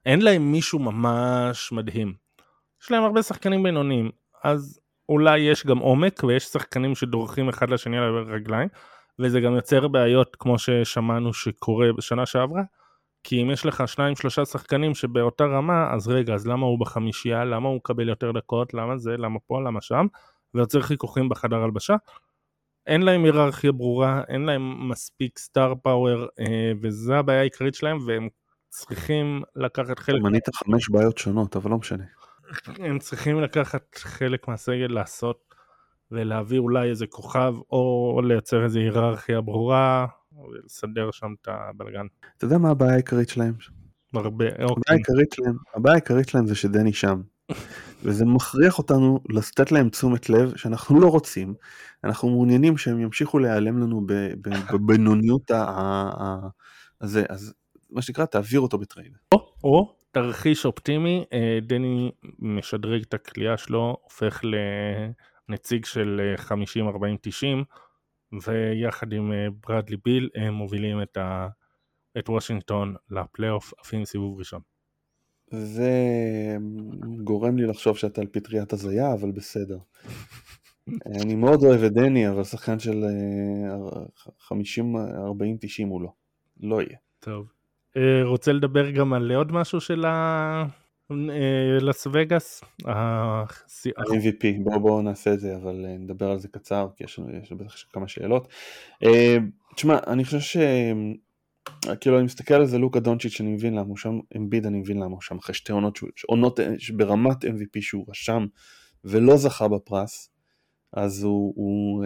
אין 0.06 0.22
להם 0.22 0.52
מישהו 0.52 0.78
ממש 0.78 1.72
מדהים. 1.72 2.14
יש 2.82 2.90
להם 2.90 3.02
הרבה 3.02 3.22
שחקנים 3.22 3.62
בינוניים, 3.62 4.10
אז 4.44 4.80
אולי 5.08 5.40
יש 5.40 5.66
גם 5.66 5.78
עומק 5.78 6.24
ויש 6.24 6.44
שחקנים 6.44 6.94
שדורכים 6.94 7.48
אחד 7.48 7.70
לשני 7.70 7.98
על 7.98 8.04
הרגליים, 8.04 8.68
וזה 9.18 9.40
גם 9.40 9.54
יוצר 9.54 9.88
בעיות 9.88 10.36
כמו 10.36 10.58
ששמענו 10.58 11.32
שקורה 11.34 11.92
בשנה 11.92 12.26
שעברה, 12.26 12.62
כי 13.24 13.42
אם 13.42 13.50
יש 13.50 13.66
לך 13.66 13.88
שניים 13.88 14.16
שלושה 14.16 14.44
שחקנים 14.44 14.94
שבאותה 14.94 15.44
רמה, 15.44 15.94
אז 15.94 16.08
רגע, 16.08 16.34
אז 16.34 16.46
למה 16.46 16.66
הוא 16.66 16.78
בחמישייה, 16.78 17.44
למה 17.44 17.68
הוא 17.68 17.76
מקבל 17.76 18.08
יותר 18.08 18.32
דקות, 18.32 18.74
למה 18.74 18.98
זה, 18.98 19.16
למה 19.16 19.38
פה, 19.46 19.60
למה 19.60 19.80
שם, 19.80 20.06
ויוצר 20.54 20.80
חיכוכים 20.80 21.28
בחדר 21.28 21.56
הלבשה. 21.56 21.96
אין 22.86 23.02
להם 23.02 23.24
היררכיה 23.24 23.72
ברורה, 23.72 24.22
אין 24.28 24.42
להם 24.42 24.88
מספיק 24.88 25.38
סטאר 25.38 25.74
פאוור, 25.82 26.26
אה, 26.40 26.72
וזו 26.80 27.14
הבעיה 27.14 27.40
העיקרית 27.40 27.74
שלהם, 27.74 27.98
והם 28.06 28.28
צריכים 28.68 29.42
לקחת 29.56 29.98
חלק... 29.98 30.22
מנית 30.22 30.44
חמש 30.54 30.90
בעיות 30.90 31.18
שונות, 31.18 31.56
אבל 31.56 31.70
לא 31.70 31.78
משנה. 31.78 32.04
הם 32.78 32.98
צריכים 32.98 33.40
לקחת 33.40 33.94
חלק 33.94 34.48
מהסגל 34.48 34.86
לעשות 34.90 35.54
ולהביא 36.10 36.58
אולי 36.58 36.88
איזה 36.88 37.06
כוכב, 37.06 37.54
או 37.70 38.20
לייצר 38.24 38.64
איזה 38.64 38.78
היררכיה 38.78 39.40
ברורה, 39.40 40.06
ולסדר 40.36 41.10
שם 41.10 41.34
את 41.42 41.48
הבלגן. 41.48 42.06
אתה 42.36 42.44
יודע 42.44 42.58
מה 42.58 42.70
הבעיה 42.70 42.92
העיקרית 42.92 43.28
שלהם? 43.28 43.54
הרבה, 44.14 44.44
אוקיי. 44.44 44.64
הבעיה 44.64 44.74
העיקרית 44.88 45.32
שלהם, 45.32 45.56
הבעיה 45.74 45.94
העיקרית 45.94 46.28
שלהם 46.28 46.46
זה 46.46 46.54
שדני 46.54 46.92
שם. 46.92 47.20
וזה 48.04 48.24
מכריח 48.24 48.78
אותנו 48.78 49.20
לתת 49.28 49.72
להם 49.72 49.88
תשומת 49.88 50.30
לב 50.30 50.56
שאנחנו 50.56 51.00
לא 51.00 51.08
רוצים, 51.08 51.54
אנחנו 52.04 52.30
מעוניינים 52.30 52.76
שהם 52.76 53.00
ימשיכו 53.00 53.38
להיעלם 53.38 53.78
לנו 53.78 54.06
בבינוניות 54.72 55.50
הזה, 57.00 57.24
אז 57.28 57.54
מה 57.90 58.02
שנקרא 58.02 58.24
תעביר 58.24 58.60
אותו 58.60 58.78
בטרייד. 58.78 59.16
או, 59.34 59.54
או 59.64 59.94
תרחיש 60.12 60.66
אופטימי, 60.66 61.24
אה, 61.32 61.58
דני 61.62 62.10
משדרג 62.38 63.02
את 63.02 63.14
הכלייה 63.14 63.56
שלו, 63.56 63.96
הופך 64.02 64.40
לנציג 65.48 65.84
של 65.84 66.34
50, 66.36 66.88
40, 66.88 67.16
90, 67.20 67.64
ויחד 68.44 69.12
עם 69.12 69.32
אה, 69.32 69.46
ברדלי 69.68 69.96
ביל 70.04 70.28
הם 70.34 70.54
מובילים 70.54 71.02
את, 71.02 71.16
ה, 71.16 71.48
את 72.18 72.28
וושינגטון 72.28 72.94
לפלייאוף 73.10 73.72
עפים 73.78 74.04
סיבוב 74.04 74.38
ראשון. 74.38 74.60
זה 75.50 75.92
גורם 77.24 77.56
לי 77.56 77.66
לחשוב 77.66 77.96
שאתה 77.96 78.20
על 78.20 78.26
פטריית 78.26 78.72
הזיה, 78.72 79.12
אבל 79.12 79.30
בסדר. 79.30 79.78
אני 81.20 81.34
מאוד 81.34 81.64
אוהב 81.64 81.82
את 81.82 81.92
דני, 81.92 82.28
אבל 82.28 82.44
שחקן 82.44 82.78
של 82.78 83.04
50, 84.38 84.96
40, 84.96 85.56
90 85.60 85.88
הוא 85.88 86.02
לא. 86.02 86.12
לא 86.60 86.82
יהיה. 86.82 86.96
טוב. 87.18 87.52
אה, 87.96 88.24
רוצה 88.24 88.52
לדבר 88.52 88.90
גם 88.90 89.12
על 89.12 89.32
עוד 89.32 89.52
משהו 89.52 89.80
של 89.80 90.04
ה... 90.04 90.64
אה, 91.30 91.78
לס 91.80 92.06
וגאס. 92.12 92.64
ה-MVP, 93.96 94.62
בואו 94.64 94.80
בוא 94.80 95.02
נעשה 95.02 95.34
את 95.34 95.40
זה, 95.40 95.56
אבל 95.56 95.84
אה, 95.88 95.98
נדבר 95.98 96.30
על 96.30 96.38
זה 96.38 96.48
קצר, 96.48 96.88
כי 96.96 97.04
יש 97.04 97.18
לנו 97.18 97.28
בטח 97.56 97.74
כמה 97.92 98.08
שאלות. 98.08 98.48
תשמע, 99.74 99.98
אני 100.06 100.24
חושב 100.24 100.40
ש... 100.40 100.56
כאילו 102.00 102.16
אני 102.16 102.24
מסתכל 102.24 102.54
על 102.54 102.66
זה 102.66 102.78
לוקה 102.78 103.00
דונצ'יץ' 103.00 103.40
אני 103.40 103.52
מבין 103.52 103.74
למה 103.74 103.88
הוא 103.88 103.96
שם, 103.96 104.18
אמביד 104.36 104.66
אני 104.66 104.78
מבין 104.78 104.96
למה 104.96 105.12
הוא 105.12 105.20
שם 105.20 105.38
אחרי 105.38 105.54
שתי 105.54 105.72
עונות, 105.72 105.98
עונות 106.26 106.60
ברמת 106.96 107.44
MVP 107.44 107.80
שהוא 107.80 108.04
רשם 108.08 108.46
ולא 109.04 109.36
זכה 109.36 109.68
בפרס, 109.68 110.30
אז 110.92 111.22
הוא, 111.22 111.52
הוא 111.56 112.04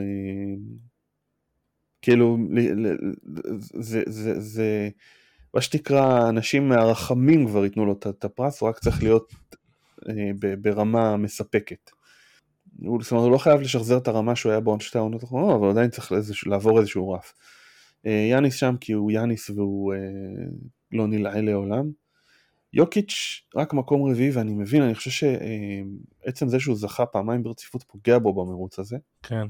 כאילו, 2.02 2.38
זה, 3.58 4.02
זה, 4.06 4.40
זה, 4.40 4.88
מה 5.56 5.62
שתקרא, 5.62 6.28
אנשים 6.28 6.68
מהרחמים 6.68 7.46
כבר 7.46 7.64
ייתנו 7.64 7.86
לו 7.86 7.92
את 7.92 8.24
הפרס, 8.24 8.60
הוא 8.60 8.68
רק 8.68 8.78
צריך 8.78 9.02
להיות 9.02 9.32
אה, 10.08 10.30
ברמה 10.60 11.16
מספקת. 11.16 11.90
הוא, 12.78 13.02
זאת 13.02 13.12
אומרת, 13.12 13.24
הוא 13.24 13.32
לא 13.32 13.38
חייב 13.38 13.60
לשחזר 13.60 13.98
את 13.98 14.08
הרמה 14.08 14.36
שהוא 14.36 14.52
היה 14.52 14.60
בעוד 14.60 14.80
שתי 14.80 14.98
העונות 14.98 15.22
האחרונות, 15.22 15.60
אבל 15.60 15.70
עדיין 15.70 15.90
צריך 15.90 16.12
איזשהו, 16.12 16.50
לעבור 16.50 16.80
איזשהו 16.80 17.10
רף. 17.10 17.34
אה, 18.06 18.26
יאניס 18.30 18.54
שם 18.54 18.74
כי 18.80 18.92
הוא 18.92 19.10
יאניס 19.10 19.50
והוא 19.50 19.94
אה, 19.94 19.98
לא 20.92 21.06
נלאה 21.06 21.40
לעולם. 21.40 21.90
יוקיץ' 22.72 23.42
רק 23.56 23.72
מקום 23.72 24.10
רביעי 24.10 24.30
ואני 24.30 24.54
מבין, 24.54 24.82
אני 24.82 24.94
חושב 24.94 25.10
שעצם 25.10 26.48
זה 26.48 26.60
שהוא 26.60 26.76
זכה 26.76 27.06
פעמיים 27.06 27.42
ברציפות 27.42 27.82
פוגע 27.82 28.18
בו 28.18 28.32
במרוץ 28.32 28.78
הזה. 28.78 28.96
כן. 29.22 29.46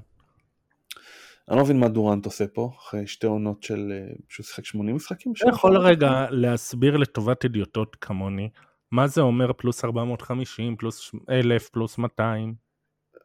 אני 1.49 1.57
לא 1.57 1.65
מבין 1.65 1.81
מה 1.81 1.89
דורנט 1.89 2.27
עושה 2.27 2.47
פה, 2.47 2.71
אחרי 2.79 3.07
שתי 3.07 3.27
עונות 3.27 3.63
של... 3.63 3.93
אה, 3.93 4.15
שהוא 4.29 4.45
שיחק 4.45 4.65
80 4.65 4.97
משחקים? 4.97 5.33
אתה 5.33 5.49
יכול 5.49 5.79
רגע 5.79 6.27
להסביר 6.31 6.97
לטובת 6.97 7.45
אידיוטות 7.45 7.97
כמוני, 7.97 8.51
מה 8.91 9.07
זה 9.07 9.21
אומר 9.21 9.53
פלוס 9.53 9.85
450, 9.85 10.77
פלוס 10.77 11.13
1000, 11.31 11.69
פלוס 11.69 11.99
200? 11.99 12.55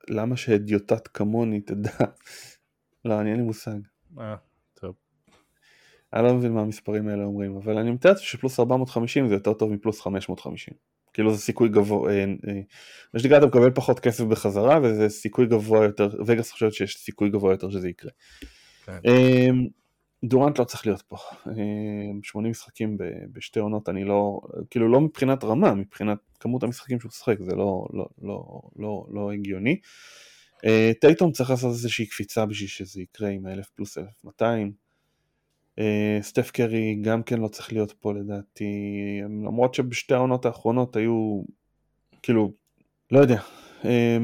למה 0.09 0.37
שהדיוטת 0.37 1.07
כמוני 1.07 1.61
תדע? 1.61 1.91
לא, 3.05 3.21
אני 3.21 3.29
אין 3.29 3.39
לי 3.39 3.45
מושג. 3.45 3.79
אה, 4.19 4.35
טוב. 4.73 4.95
אני 6.13 6.23
לא 6.23 6.33
מבין 6.33 6.53
מה 6.53 6.61
המספרים 6.61 7.07
האלה 7.07 7.23
אומרים, 7.23 7.55
אבל 7.57 7.77
אני 7.77 7.91
מתאר 7.91 8.11
לעצמי 8.11 8.25
שפלוס 8.25 8.59
450 8.59 9.27
זה 9.27 9.33
יותר 9.33 9.53
טוב 9.53 9.71
מפלוס 9.73 10.01
550. 10.01 10.73
כאילו 11.13 11.33
זה 11.33 11.41
סיכוי 11.41 11.69
גבוה, 11.69 12.11
אה, 12.11 12.19
אה, 12.19 12.61
מה 13.13 13.19
שנקרא 13.19 13.37
אתה 13.37 13.45
מקבל 13.45 13.71
פחות 13.71 13.99
כסף 13.99 14.23
בחזרה 14.23 14.79
וזה 14.83 15.09
סיכוי 15.09 15.45
גבוה 15.45 15.85
יותר, 15.85 16.09
וגאס 16.27 16.51
חושבת 16.51 16.73
שיש 16.73 16.97
סיכוי 16.97 17.29
גבוה 17.29 17.51
יותר 17.51 17.69
שזה 17.69 17.89
יקרה. 17.89 18.11
כן. 18.85 18.99
אה, 19.05 19.47
דורנט 20.23 20.59
לא 20.59 20.63
צריך 20.63 20.85
להיות 20.85 21.01
פה, 21.01 21.17
80 22.23 22.51
משחקים 22.51 22.97
בשתי 23.33 23.59
עונות 23.59 23.89
אני 23.89 24.03
לא, 24.03 24.41
כאילו 24.69 24.91
לא 24.91 25.01
מבחינת 25.01 25.43
רמה, 25.43 25.73
מבחינת 25.73 26.17
כמות 26.39 26.63
המשחקים 26.63 26.99
שהוא 26.99 27.09
משחק 27.09 27.37
זה 27.39 27.55
לא, 27.55 27.87
לא, 27.93 28.05
לא, 28.21 28.61
לא, 28.75 29.05
לא 29.13 29.31
הגיוני. 29.31 29.79
טייטום 31.01 31.31
צריך 31.31 31.49
לעשות 31.49 31.71
איזושהי 31.71 32.05
קפיצה 32.05 32.45
בשביל 32.45 32.69
שזה 32.69 33.01
יקרה 33.01 33.29
עם 33.29 33.45
האלף 33.45 33.69
פלוס 33.75 33.97
1200. 33.97 34.71
אה, 35.81 36.17
סטף 36.21 36.51
קרי 36.51 36.95
גם 37.01 37.23
כן 37.23 37.39
לא 37.39 37.47
צריך 37.47 37.73
להיות 37.73 37.91
פה 37.91 38.13
לדעתי, 38.13 38.71
למרות 39.23 39.73
שבשתי 39.73 40.13
העונות 40.13 40.45
האחרונות 40.45 40.95
היו, 40.95 41.41
כאילו, 42.23 42.51
לא 43.11 43.19
יודע, 43.19 43.41
אה, 43.85 44.17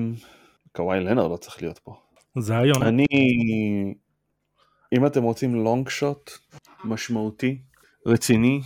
קוואי 0.72 0.99
לנרד 0.99 1.28
לא 1.28 1.38
צריך 1.38 1.62
להיות 1.62 1.80
פה. 1.80 1.95
זה 2.39 2.58
היום. 2.58 2.84
אני, 2.84 3.05
אם 4.97 5.05
אתם 5.05 5.24
רוצים 5.24 5.55
long 5.55 5.89
shot 5.89 6.32
משמעותי, 6.84 7.62
רציני, 8.05 8.62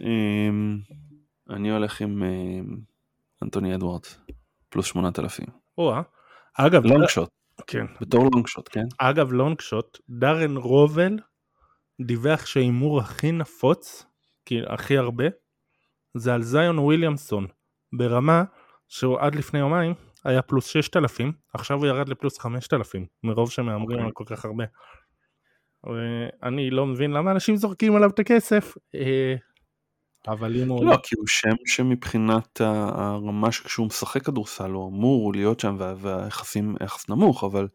אה, 0.00 0.50
אני 1.50 1.70
הולך 1.70 2.00
עם 2.00 2.22
אנטוני 3.42 3.74
אדוארדס, 3.74 4.18
פלוס 4.68 4.86
8,000. 4.86 5.46
או-אה. 5.78 6.02
אגב, 6.54 6.84
long 6.84 7.08
shot. 7.08 7.28
כן. 7.66 7.86
בתור 8.00 8.28
long 8.32 8.46
shot, 8.46 8.68
כן? 8.72 8.84
אגב, 8.98 9.32
long 9.32 9.60
shot, 9.60 9.98
דארן 10.08 10.56
רובל 10.56 11.18
דיווח 12.00 12.46
שההימור 12.46 13.00
הכי 13.00 13.32
נפוץ, 13.32 14.06
כי 14.44 14.60
הכי 14.66 14.98
הרבה, 14.98 15.24
זה 16.14 16.34
על 16.34 16.42
זיון 16.42 16.78
וויליאמסון, 16.78 17.46
ברמה 17.92 18.44
שהוא 18.88 19.18
עד 19.20 19.34
לפני 19.34 19.58
יומיים 19.58 19.94
היה 20.24 20.42
פלוס 20.42 20.66
6,000, 20.66 21.32
עכשיו 21.54 21.78
הוא 21.78 21.86
ירד 21.86 22.08
לפלוס 22.08 22.38
5,000, 22.38 23.06
מרוב 23.22 23.50
שמהמרים 23.50 23.98
okay. 23.98 24.02
על 24.02 24.10
כל 24.12 24.24
כך 24.26 24.44
הרבה. 24.44 24.64
אני 26.42 26.70
לא 26.70 26.86
מבין 26.86 27.10
למה 27.10 27.30
אנשים 27.30 27.56
זורקים 27.56 27.96
עליו 27.96 28.10
את 28.10 28.18
הכסף, 28.18 28.74
אה, 28.94 29.34
אבל 30.28 30.56
אם 30.62 30.68
הוא... 30.68 30.84
לא, 30.84 30.96
כי 31.02 31.14
הוא 31.18 31.26
שם 31.26 31.56
שמבחינת 31.66 32.60
הרמה 32.60 33.52
שכשהוא 33.52 33.86
משחק 33.86 34.22
כדורסל 34.22 34.70
הוא 34.70 34.88
אמור 34.88 35.32
להיות 35.32 35.60
שם 35.60 35.76
והיחסים 35.98 36.76
יחס 36.84 37.08
נמוך, 37.08 37.44
אבל 37.44 37.68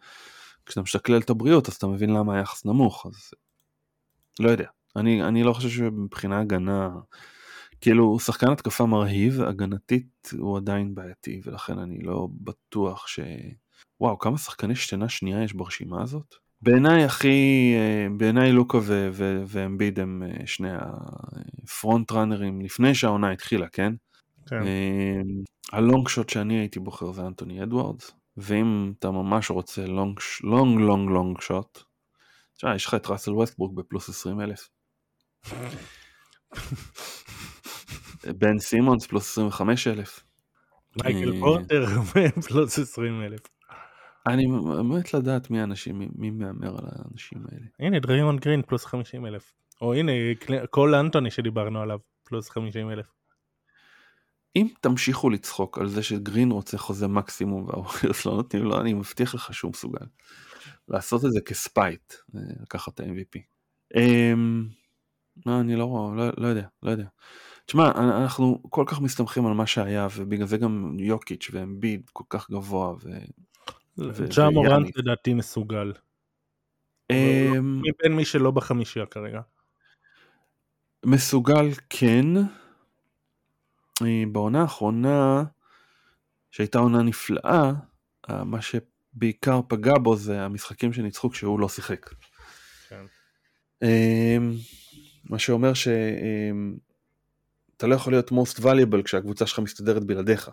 כשאתה 0.66 0.82
משקלל 0.82 1.20
את 1.20 1.30
הבריאות 1.30 1.68
אז 1.68 1.76
אתה 1.76 1.88
מבין 1.88 2.14
למה 2.14 2.38
היחס 2.38 2.66
נמוך, 2.66 3.06
אז 3.06 3.32
לא 4.40 4.50
יודע. 4.50 4.68
אני, 4.96 5.24
אני 5.24 5.44
לא 5.44 5.54
חושב 5.54 5.70
שמבחינה 5.70 6.40
הגנה, 6.40 6.90
כאילו 7.82 8.04
הוא 8.04 8.20
שחקן 8.20 8.52
התקפה 8.52 8.86
מרהיב, 8.86 9.42
הגנתית 9.42 10.32
הוא 10.38 10.58
עדיין 10.58 10.96
בעייתי, 10.96 11.42
ולכן 11.46 11.80
אני 11.80 12.00
לא 12.00 12.28
בטוח 12.32 13.08
ש... 13.08 13.20
וואו, 14.02 14.20
כמה 14.20 14.38
שחקני 14.38 14.76
שנה 14.76 15.10
שנייה 15.10 15.44
יש 15.44 15.54
ברשימה 15.54 16.04
הזאת? 16.04 16.36
בעיניי 16.62 17.04
הכי, 17.04 17.74
בעיניי 18.18 18.52
לוקה 18.52 18.78
ואמביד 19.48 20.00
הם 20.00 20.24
אה, 20.24 20.48
שני 20.48 20.70
ה 21.64 21.72
front 21.72 22.12
runner 22.12 22.49
ים 22.49 22.62
לפני 22.62 22.96
שהעונה 22.96 23.32
התחילה, 23.32 23.68
כן? 23.68 23.94
כן. 24.50 24.62
אה, 24.68 25.22
ה 25.72 25.79
long 25.79 26.08
shot 26.08 26.30
שאני 26.30 26.60
הייתי 26.60 26.80
בוחר 26.80 27.12
זה 27.12 27.22
אנטוני 27.22 27.64
אדוארדס, 27.64 28.12
ואם 28.38 28.94
אתה 29.00 29.12
ממש 29.12 29.52
רוצה 29.52 29.86
long 29.88 30.20
long 30.44 31.10
long 31.10 31.42
shot, 31.42 31.84
תשמע, 32.58 32.76
יש 32.76 32.86
לך 32.86 32.94
את 32.94 33.08
ראסל 33.08 33.34
ווסטברוק 33.34 33.76
בפלוס 33.76 34.10
20 34.10 34.42
אלף. 34.42 34.70
בן 38.40 38.60
סימונס 38.60 39.08
פלוס 39.08 39.32
25 39.32 39.88
אלף. 39.88 40.24
מייקל 41.04 41.34
אה, 41.34 41.40
פורטר 41.40 41.86
פלוס 42.48 42.80
20 42.80 43.22
אלף. 43.22 43.40
אני 44.28 44.46
מת 44.84 45.14
לדעת 45.14 45.50
מי 45.50 45.62
האנשים, 45.62 46.10
מי 46.16 46.32
מהמר 46.32 46.70
על 46.70 46.86
האנשים 46.86 47.46
האלה. 47.52 47.66
הנה 47.80 48.00
דריימונד 48.00 48.38
גרין 48.38 48.62
פלוס 48.62 48.86
50 48.86 49.26
אלף. 49.26 49.54
או 49.82 49.94
הנה 49.94 50.12
קול 50.70 50.96
אנטוני 50.96 51.32
שדיברנו 51.32 51.82
עליו 51.82 52.00
פלוס 52.24 52.50
50 52.50 52.92
אלף. 52.92 53.06
אם 54.56 54.68
תמשיכו 54.82 55.30
לצחוק 55.30 55.78
על 55.78 55.88
זה 55.88 56.04
שגרין 56.04 56.52
רוצה 56.52 56.78
חוזה 56.78 57.08
מקסימום 57.08 57.68
והווריורס 57.68 58.26
לא 58.26 58.34
נותנים 58.34 58.64
לו, 58.64 58.82
אני 58.82 58.94
מבטיח 58.94 59.36
לך 59.36 59.54
שהוא 59.54 59.72
מסוגל. 59.72 60.06
לעשות 60.88 61.26
את 61.26 61.32
זה 61.32 61.42
כספייט, 61.42 62.14
אה, 62.36 62.42
לקחת 62.62 62.94
את 62.94 63.00
ה-MVP. 63.00 63.40
אמ, 63.96 64.68
לא, 65.46 65.60
אני 65.60 65.76
לא, 65.76 66.14
לא, 66.18 66.30
לא 66.38 66.48
יודע, 66.48 66.68
לא 66.84 66.92
יודע. 66.92 67.06
תשמע, 67.66 67.92
אנחנו 67.96 68.62
כל 68.70 68.84
כך 68.88 69.02
מסתמכים 69.02 69.46
על 69.46 69.54
מה 69.54 69.68
שהיה, 69.68 70.08
ובגלל 70.16 70.48
זה 70.48 70.58
גם 70.58 70.98
יוקיץ' 71.00 71.50
ואמביד 71.52 72.10
כל 72.14 72.24
כך 72.30 72.50
גבוה. 72.52 72.94
ו... 72.94 73.10
ג'ה 74.36 74.50
מורנט 74.50 74.98
לדעתי 74.98 75.34
מסוגל. 75.34 75.94
אמ, 77.12 77.82
מבין 77.82 78.18
מי 78.18 78.26
שלא 78.26 78.52
בחמישייה 78.52 79.06
כרגע. 79.06 79.42
מסוגל 81.06 81.70
כן. 81.90 82.26
אה, 84.02 84.24
בעונה 84.32 84.62
האחרונה, 84.62 85.44
שהייתה 86.52 86.80
עונה 86.80 87.02
נפלאה, 87.02 87.72
אה, 88.30 88.44
מה 88.44 88.62
ש... 88.62 88.76
בעיקר 89.16 89.62
פגע 89.68 89.94
בו 90.04 90.16
זה 90.16 90.42
המשחקים 90.42 90.94
שניצחו 90.94 91.30
כשהוא 91.30 91.60
לא 91.60 91.70
שיחק. 91.70 92.10
כן. 92.90 93.06
אמ, 93.84 94.52
מה 95.30 95.40
שאומר 95.40 95.74
שאתה 95.74 95.94
אמ, 97.84 97.90
לא 97.90 97.96
יכול 97.96 98.14
להיות 98.14 98.32
most 98.32 98.60
valuable 98.62 99.04
כשהקבוצה 99.04 99.46
שלך 99.46 99.60
מסתדרת 99.60 100.04
בלעדיך. 100.04 100.50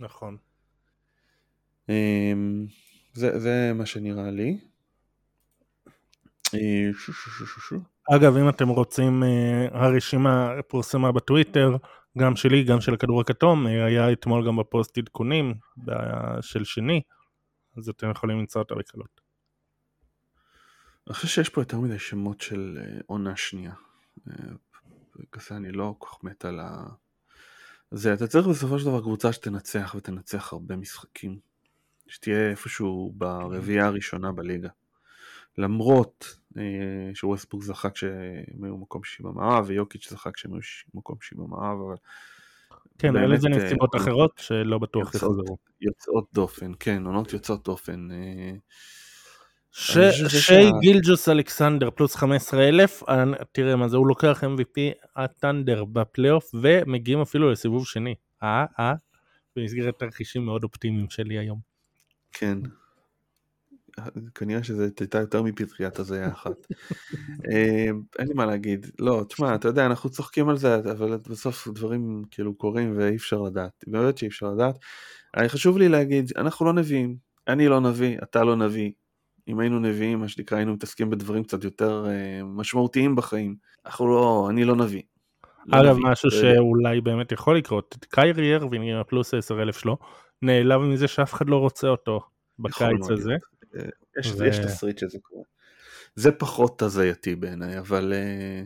נכון. 0.00 0.36
אמ, 1.88 2.66
זה, 3.12 3.38
זה 3.38 3.72
מה 3.74 3.86
שנראה 3.86 4.30
לי. 4.30 4.58
אה, 6.54 6.90
אגב, 8.16 8.36
אם 8.36 8.48
אתם 8.48 8.68
רוצים, 8.68 9.22
אה, 9.22 9.68
הרשימה 9.72 10.50
פורסמה 10.68 11.12
בטוויטר, 11.12 11.76
גם 12.18 12.36
שלי, 12.36 12.64
גם 12.64 12.80
של 12.80 12.94
הכדור 12.94 13.20
הכתום, 13.20 13.66
אה, 13.66 13.84
היה 13.84 14.12
אתמול 14.12 14.46
גם 14.46 14.56
בפוסט 14.56 14.98
עדכונים 14.98 15.54
של 16.40 16.64
שני. 16.64 17.00
אז 17.76 17.88
אתם 17.88 18.10
יכולים 18.10 18.38
למצוא 18.38 18.62
אותה 18.62 18.74
בקלות. 18.74 19.20
אני 21.06 21.14
חושב 21.14 21.28
שיש 21.28 21.48
פה 21.48 21.60
יותר 21.60 21.80
מדי 21.80 21.98
שמות 21.98 22.40
של 22.40 22.78
אה, 22.80 23.00
עונה 23.06 23.36
שנייה. 23.36 23.72
אה, 24.28 24.34
כזה 25.32 25.56
אני 25.56 25.72
לא 25.72 25.94
כל 25.98 26.08
כך 26.08 26.24
מת 26.24 26.44
על 26.44 26.60
ה... 26.60 26.84
זה, 27.90 28.14
אתה 28.14 28.26
צריך 28.26 28.46
בסופו 28.46 28.78
של 28.78 28.84
דבר 28.84 29.00
קבוצה 29.00 29.32
שתנצח 29.32 29.94
ותנצח 29.98 30.52
הרבה 30.52 30.76
משחקים. 30.76 31.38
שתהיה 32.06 32.50
איפשהו 32.50 33.12
ברביעייה 33.16 33.86
הראשונה 33.86 34.32
בליגה. 34.32 34.68
למרות 35.58 36.38
אה, 36.58 37.10
שווסטבורג 37.14 37.64
זכה 37.64 37.90
כשהם 37.90 38.64
היו 38.64 38.76
מקום 38.76 39.04
שישי 39.04 39.22
במערב 39.22 39.64
ויוקיץ' 39.68 40.10
זכה 40.10 40.32
כשהם 40.32 40.52
היו 40.52 40.60
מקום 40.94 41.16
שישי 41.20 41.34
במערב, 41.34 41.78
אבל 41.86 41.96
כן, 43.00 43.16
היה 43.16 43.26
לזה 43.26 43.48
נסיבות 43.48 43.94
אה, 43.94 44.00
אחרות 44.00 44.32
שלא 44.36 44.78
בטוח 44.78 45.14
יחזרו. 45.14 45.56
יוצאות 45.80 46.24
דופן, 46.32 46.72
כן, 46.80 47.06
עונות 47.06 47.32
יוצאות 47.32 47.64
דופן. 47.64 48.08
אה, 48.10 48.52
שי 49.72 50.70
גילג'וס 50.80 51.28
אלכסנדר 51.28 51.90
פלוס 51.90 52.16
15 52.16 52.68
אלף, 52.68 53.02
אה, 53.08 53.24
תראה 53.52 53.76
מה 53.76 53.88
זה, 53.88 53.96
הוא 53.96 54.06
לוקח 54.06 54.44
MVP 54.44 54.80
הטנדר 55.16 55.84
בפלייאוף 55.84 56.50
ומגיעים 56.54 57.20
אפילו 57.20 57.50
לסיבוב 57.50 57.86
שני. 57.86 58.14
אה, 58.42 58.64
אה, 58.78 58.92
במסגרת 59.56 59.98
תרחישים 59.98 60.44
מאוד 60.44 60.64
אופטימיים 60.64 61.10
שלי 61.10 61.38
היום. 61.38 61.58
כן. 62.32 62.58
כנראה 64.34 64.62
שזה 64.62 64.88
הייתה 65.00 65.18
יותר 65.18 65.42
מפטריית 65.42 65.98
הזיה 65.98 66.28
אחת. 66.28 66.66
אה, 67.50 67.88
אין 68.18 68.28
לי 68.28 68.34
מה 68.34 68.46
להגיד. 68.46 68.86
לא, 68.98 69.24
תשמע, 69.28 69.54
אתה 69.54 69.68
יודע, 69.68 69.86
אנחנו 69.86 70.10
צוחקים 70.10 70.48
על 70.48 70.56
זה, 70.56 70.74
אבל 70.74 71.18
בסוף 71.28 71.68
דברים 71.68 72.22
כאילו 72.30 72.54
קורים 72.54 72.94
ואי 72.96 73.16
אפשר 73.16 73.42
לדעת. 73.42 73.84
באמת 73.86 74.18
שאי 74.18 74.28
אפשר 74.28 74.46
לדעת. 74.46 74.78
חשוב 75.48 75.78
לי 75.78 75.88
להגיד, 75.88 76.32
אנחנו 76.36 76.66
לא 76.66 76.72
נביאים. 76.72 77.16
אני 77.48 77.68
לא 77.68 77.80
נביא, 77.80 78.18
אתה 78.22 78.44
לא 78.44 78.56
נביא. 78.56 78.90
אם 79.48 79.60
היינו 79.60 79.78
נביאים, 79.78 80.20
מה 80.20 80.28
שנקרא, 80.28 80.56
היינו 80.56 80.74
מתעסקים 80.74 81.10
בדברים 81.10 81.44
קצת 81.44 81.64
יותר 81.64 82.04
uh, 82.04 82.44
משמעותיים 82.44 83.16
בחיים. 83.16 83.56
אנחנו 83.86 84.08
לא, 84.08 84.46
אני 84.50 84.64
לא 84.64 84.76
נביא. 84.76 85.02
לא 85.66 85.80
אגב, 85.80 85.96
נביא. 85.96 86.10
משהו 86.10 86.30
שאולי 86.30 87.00
באמת 87.00 87.32
יכול 87.32 87.56
לקרות, 87.56 87.96
קיירי 88.08 88.56
ארווין 88.56 88.82
עם 88.82 88.96
הפלוס 88.96 89.34
10 89.34 89.62
אלף 89.62 89.78
שלו, 89.78 89.96
נעלב 90.42 90.80
מזה 90.80 91.08
שאף 91.08 91.34
אחד 91.34 91.48
לא 91.48 91.56
רוצה 91.56 91.88
אותו 91.88 92.20
בקיץ 92.58 93.10
הזה. 93.10 93.34
יש, 94.18 94.32
ו... 94.38 94.46
יש 94.46 94.58
תסריט 94.58 94.98
שזה 94.98 95.18
קורה. 95.22 95.44
זה 96.14 96.32
פחות 96.32 96.82
הזייתי 96.82 97.34
בעיניי, 97.34 97.78
אבל... 97.78 98.12
אה, 98.12 98.62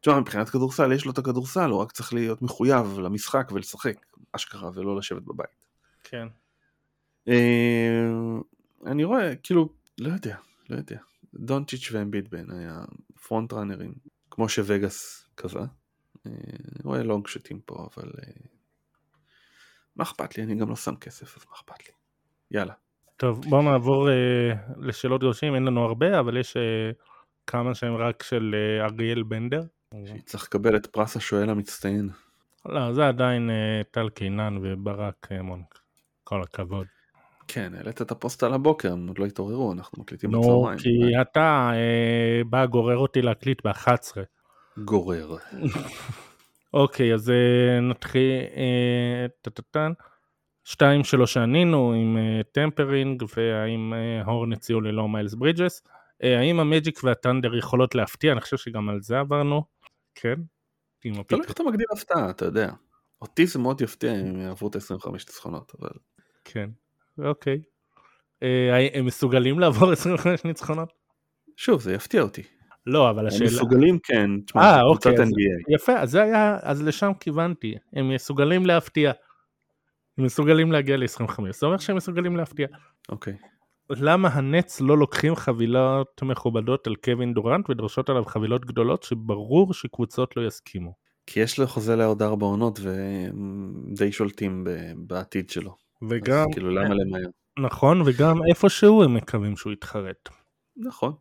תשמע, 0.00 0.20
מבחינת 0.20 0.48
כדורסל, 0.48 0.92
יש 0.92 1.04
לו 1.04 1.12
את 1.12 1.18
הכדורסל, 1.18 1.70
הוא 1.70 1.80
רק 1.80 1.92
צריך 1.92 2.14
להיות 2.14 2.42
מחויב 2.42 2.98
למשחק 2.98 3.50
ולשחק, 3.52 4.06
אשכרה, 4.32 4.70
ולא 4.74 4.96
לשבת 4.96 5.22
בבית. 5.22 5.64
כן. 6.02 6.28
אה, 7.28 8.04
אני 8.86 9.04
רואה, 9.04 9.36
כאילו, 9.36 9.68
לא 9.98 10.08
יודע, 10.08 10.36
לא 10.70 10.76
יודע. 10.76 10.98
דונצ'יץ' 11.34 11.88
ואמביט 11.92 12.28
בעיניי 12.28 12.66
הפרונט 12.68 13.52
ראנרים, 13.52 13.94
כמו 14.30 14.48
שווגאס 14.48 15.28
קבע. 15.34 15.60
אה, 15.60 15.66
אני 16.26 16.84
רואה 16.84 17.02
לונג 17.02 17.26
שטים 17.26 17.60
פה, 17.60 17.88
אבל... 17.94 18.10
מה 19.96 20.04
אכפת 20.04 20.36
לי? 20.36 20.42
אני 20.42 20.54
גם 20.54 20.68
לא 20.68 20.76
שם 20.76 20.96
כסף, 20.96 21.36
אז 21.36 21.44
מה 21.48 21.56
אכפת 21.56 21.86
לי? 21.88 21.92
יאללה. 22.50 22.74
טוב, 23.16 23.40
בואו 23.48 23.62
נעבור 23.62 24.10
אה, 24.10 24.52
לשאלות 24.78 25.20
גרושים, 25.20 25.54
אין 25.54 25.64
לנו 25.64 25.84
הרבה, 25.84 26.20
אבל 26.20 26.36
יש 26.36 26.56
אה, 26.56 26.62
כמה 27.46 27.74
שהם 27.74 27.96
רק 27.96 28.22
של 28.22 28.54
אה, 28.54 28.84
אריאל 28.84 29.22
בנדר. 29.22 29.62
צריך 30.26 30.44
לקבל 30.44 30.76
את 30.76 30.86
פרס 30.86 31.16
השואל 31.16 31.50
המצטיין. 31.50 32.08
לא, 32.66 32.92
זה 32.92 33.08
עדיין 33.08 33.50
אה, 33.50 33.82
טל 33.90 34.08
קינן 34.08 34.58
וברק 34.62 35.28
אה, 35.32 35.42
מונק. 35.42 35.78
כל 36.24 36.42
הכבוד. 36.42 36.86
כן, 37.48 37.72
העלית 37.76 38.02
את 38.02 38.10
הפוסט 38.10 38.42
על 38.42 38.54
הבוקר, 38.54 38.92
הם 38.92 39.08
עוד 39.08 39.18
לא 39.18 39.24
התעוררו, 39.24 39.72
אנחנו 39.72 40.02
מקליטים 40.02 40.30
נו, 40.30 40.40
בצהריים. 40.40 40.78
כי 40.78 41.20
אתה 41.20 41.70
אה, 41.74 42.42
בא 42.50 42.66
גורר 42.66 42.96
אותי 42.96 43.22
להקליט 43.22 43.66
ב-11. 43.66 44.16
גורר. 44.78 45.36
אוקיי, 46.74 47.14
אז 47.14 47.30
אה, 47.30 47.80
נתחיל, 47.80 48.30
אה, 48.56 49.26
טטטן. 49.42 49.92
שתיים 50.64 51.04
שלוש 51.04 51.32
שענינו 51.32 51.92
עם 51.92 52.16
אה, 52.16 52.42
tampering 52.52 53.22
והאם 53.36 53.94
אה, 53.94 54.22
הורנטס 54.24 54.52
יצליחו 54.52 54.80
ללא 54.80 55.08
מיילס 55.08 55.34
ברידג'ס. 55.34 55.82
אה, 56.22 56.38
האם 56.38 56.60
המג'יק 56.60 57.04
והת'אנדר 57.04 57.56
יכולות 57.56 57.94
להפתיע? 57.94 58.32
אני 58.32 58.40
חושב 58.40 58.56
שגם 58.56 58.88
על 58.88 59.00
זה 59.00 59.18
עברנו. 59.18 59.62
כן. 60.14 60.34
תלוי. 61.00 61.42
איך 61.42 61.52
אתה 61.52 61.62
מגדיר 61.62 61.86
הפתעה, 61.92 62.30
אתה 62.30 62.44
יודע. 62.44 62.72
אותי 63.22 63.46
זה 63.46 63.58
מאוד 63.58 63.80
יפתיע 63.80 64.12
אם 64.12 64.26
הם 64.26 64.40
יעברו 64.40 64.68
את 64.68 64.76
ה-25 64.76 65.10
ניצחונות, 65.12 65.72
אבל... 65.80 65.90
כן. 66.44 66.70
אוקיי. 67.18 67.62
אה, 68.42 68.88
הם 68.94 69.06
מסוגלים 69.06 69.58
לעבור 69.60 69.92
25 69.92 70.44
ניצחונות? 70.44 70.92
שוב, 71.56 71.80
זה 71.80 71.94
יפתיע 71.94 72.22
אותי. 72.22 72.42
לא, 72.86 73.10
אבל 73.10 73.20
הם 73.20 73.26
השאלה... 73.26 73.46
מסוגלים, 73.46 73.98
כן, 74.02 74.30
תשמע, 74.46 74.62
אה, 74.62 74.80
קבוצת 74.90 75.10
אוקיי, 75.10 75.24
NBA. 75.24 75.74
יפה, 75.74 75.92
אז 75.92 76.10
זה 76.10 76.22
היה, 76.22 76.58
אז 76.62 76.82
לשם 76.82 77.12
כיוונתי. 77.20 77.74
הם 77.92 78.14
מסוגלים 78.14 78.66
להפתיע. 78.66 79.12
הם 80.18 80.24
מסוגלים 80.24 80.72
להגיע 80.72 80.96
ל-25. 80.96 81.40
זה 81.52 81.66
אומר 81.66 81.78
שהם 81.78 81.96
מסוגלים 81.96 82.36
להפתיע. 82.36 82.66
אוקיי. 83.08 83.36
למה 83.90 84.28
הנץ 84.28 84.80
לא 84.80 84.98
לוקחים 84.98 85.36
חבילות 85.36 86.22
מכובדות 86.22 86.86
על 86.86 86.94
קווין 86.96 87.34
דורנט 87.34 87.70
ודורשות 87.70 88.08
עליו 88.08 88.24
חבילות 88.24 88.64
גדולות 88.64 89.02
שברור 89.02 89.74
שקבוצות 89.74 90.36
לא 90.36 90.46
יסכימו? 90.46 90.94
כי 91.26 91.40
יש 91.40 91.58
לו 91.58 91.66
חוזה 91.66 91.96
לעוד 91.96 92.22
ארבע 92.22 92.46
עונות 92.46 92.80
והם 92.82 93.72
די 93.96 94.12
שולטים 94.12 94.66
בעתיד 94.96 95.50
שלו. 95.50 95.76
וגם, 96.10 96.40
אז 96.40 96.46
כאילו 96.52 96.70
למה 96.70 96.94
למהר? 96.94 97.26
נכון, 97.58 98.02
וגם 98.06 98.36
איפשהו 98.50 99.02
הם 99.02 99.14
מקווים 99.14 99.56
שהוא 99.56 99.72
יתחרט. 99.72 100.28
נכון. 100.76 101.12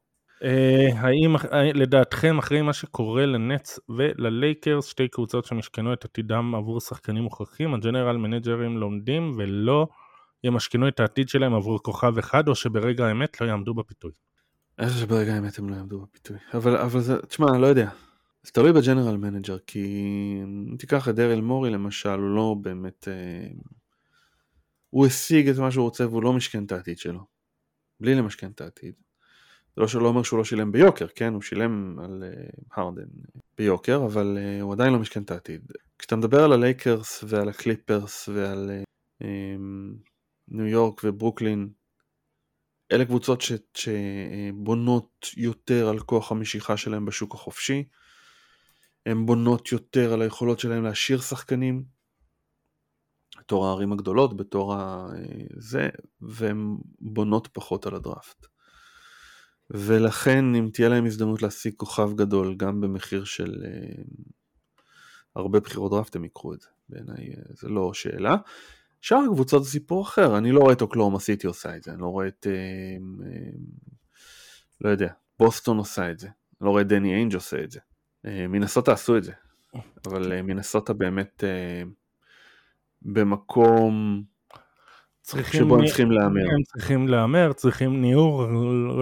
אה, 0.43 0.87
האם 0.95 1.35
אה, 1.35 1.73
לדעתכם 1.73 2.37
אחרי 2.37 2.61
מה 2.61 2.73
שקורה 2.73 3.25
לנטס 3.25 3.79
וללייקרס 3.89 4.85
שתי 4.85 5.07
קבוצות 5.07 5.45
שמשכנו 5.45 5.93
את 5.93 6.05
עתידם 6.05 6.55
עבור 6.55 6.79
שחקנים 6.79 7.23
מוכחים 7.23 7.73
ה 7.73 7.79
general 7.79 8.17
manager 8.17 8.64
ים 8.64 8.77
לומדים 8.77 9.35
ולא 9.37 9.87
ימשכנו 10.43 10.87
את 10.87 10.99
העתיד 10.99 11.29
שלהם 11.29 11.53
עבור 11.53 11.83
כוכב 11.83 12.17
אחד 12.17 12.47
או 12.47 12.55
שברגע 12.55 13.07
האמת 13.07 13.41
לא 13.41 13.45
יעמדו 13.45 13.73
בפיתוי. 13.73 14.11
איך 14.79 14.97
שברגע 14.97 15.33
האמת 15.33 15.59
הם 15.59 15.69
לא 15.69 15.75
יעמדו 15.75 15.99
בפיתוי. 15.99 16.37
אבל, 16.53 16.77
אבל 16.77 16.99
זה, 16.99 17.21
תשמע, 17.21 17.57
לא 17.57 17.67
יודע. 17.67 17.89
זה 18.43 18.51
תלוי 18.51 18.73
ב 18.73 18.79
general 18.79 19.17
manager, 19.17 19.57
כי 19.67 19.85
אם 20.43 20.75
תיקח 20.79 21.09
את 21.09 21.15
דרל 21.15 21.41
מורי 21.41 21.69
למשל, 21.69 22.09
הוא 22.09 22.35
לא 22.35 22.55
באמת... 22.61 23.07
אה, 23.07 23.47
הוא 24.89 25.05
השיג 25.05 25.49
את 25.49 25.57
מה 25.57 25.71
שהוא 25.71 25.83
רוצה 25.83 26.07
והוא 26.07 26.23
לא 26.23 26.33
משכן 26.33 26.63
את 26.63 26.71
העתיד 26.71 26.97
שלו. 26.97 27.25
בלי 27.99 28.15
למשכן 28.15 28.51
את 28.51 28.61
העתיד. 28.61 28.93
זה 29.75 29.81
לא 29.81 29.87
שלא 29.87 30.07
אומר 30.07 30.23
שהוא 30.23 30.37
לא 30.37 30.43
שילם 30.43 30.71
ביוקר, 30.71 31.07
כן? 31.15 31.33
הוא 31.33 31.41
שילם 31.41 31.99
על 31.99 32.23
uh, 32.23 32.81
הרדן 32.81 33.07
ביוקר, 33.57 34.05
אבל 34.05 34.37
uh, 34.37 34.61
הוא 34.61 34.73
עדיין 34.73 34.93
לא 34.93 34.99
משכן 34.99 35.21
את 35.23 35.31
העתיד. 35.31 35.71
כשאתה 35.99 36.15
מדבר 36.15 36.43
על 36.43 36.53
הלייקרס 36.53 37.23
ועל 37.27 37.49
הקליפרס 37.49 38.29
ועל 38.29 38.71
uh, 39.23 39.25
ניו 40.47 40.67
יורק 40.67 41.01
וברוקלין, 41.03 41.69
אלה 42.91 43.05
קבוצות 43.05 43.41
ש, 43.41 43.51
שבונות 43.73 45.27
יותר 45.37 45.89
על 45.89 45.99
כוח 45.99 46.31
המשיכה 46.31 46.77
שלהם 46.77 47.05
בשוק 47.05 47.35
החופשי. 47.35 47.83
הן 49.05 49.25
בונות 49.25 49.71
יותר 49.71 50.13
על 50.13 50.21
היכולות 50.21 50.59
שלהם 50.59 50.83
להשאיר 50.83 51.21
שחקנים, 51.21 51.83
בתור 53.39 53.67
הערים 53.67 53.93
הגדולות, 53.93 54.37
בתור 54.37 54.73
ה... 54.73 55.07
זה, 55.57 55.89
והן 56.21 56.77
בונות 56.99 57.47
פחות 57.53 57.85
על 57.85 57.95
הדראפט. 57.95 58.52
ולכן 59.69 60.55
אם 60.55 60.69
תהיה 60.73 60.89
להם 60.89 61.05
הזדמנות 61.05 61.41
להשיג 61.41 61.73
כוכב 61.77 62.15
גדול 62.15 62.55
גם 62.55 62.81
במחיר 62.81 63.23
של 63.23 63.63
אה, 63.65 64.03
הרבה 65.35 65.59
בחירות 65.59 65.91
דראפט 65.91 66.15
הם 66.15 66.23
ייקחו 66.23 66.53
את 66.53 66.61
זה, 66.61 66.67
בעיניי 66.89 67.29
אה, 67.29 67.41
זה 67.49 67.69
לא 67.69 67.93
שאלה. 67.93 68.35
שאר 69.01 69.17
הקבוצות 69.31 69.63
זה 69.63 69.69
סיפור 69.69 70.03
אחר, 70.03 70.37
אני 70.37 70.51
לא 70.51 70.59
רואה 70.59 70.73
את 70.73 70.81
אוקלאומה 70.81 71.19
סיטי 71.19 71.47
עושה 71.47 71.75
את 71.75 71.83
זה, 71.83 71.91
אני 71.91 72.01
לא 72.01 72.07
רואה 72.07 72.27
את, 72.27 72.47
אה, 72.49 72.53
אה, 73.27 73.51
לא 74.81 74.89
יודע, 74.89 75.13
בוסטון 75.39 75.77
עושה 75.77 76.11
את 76.11 76.19
זה, 76.19 76.27
אני 76.27 76.65
לא 76.65 76.69
רואה 76.69 76.81
את 76.81 76.87
דני 76.87 77.13
איינג' 77.13 77.35
עושה 77.35 77.63
את 77.63 77.71
זה. 77.71 77.79
אה, 78.25 78.47
מנסוטה 78.47 78.93
עשו 78.93 79.17
את 79.17 79.23
זה, 79.23 79.31
אבל 80.05 80.33
אה, 80.33 80.41
מנסוטה 80.41 80.93
באמת 80.93 81.43
אה, 81.43 81.83
במקום 83.01 84.23
צריכים, 85.23 85.61
שבו 85.61 85.75
הם 85.75 85.85
צריכים 85.85 86.11
להמר. 86.11 86.41
הם 86.41 86.63
צריכים 86.63 87.07
להמר, 87.07 87.53
צריכים 87.53 88.01
ניעור, 88.01 88.45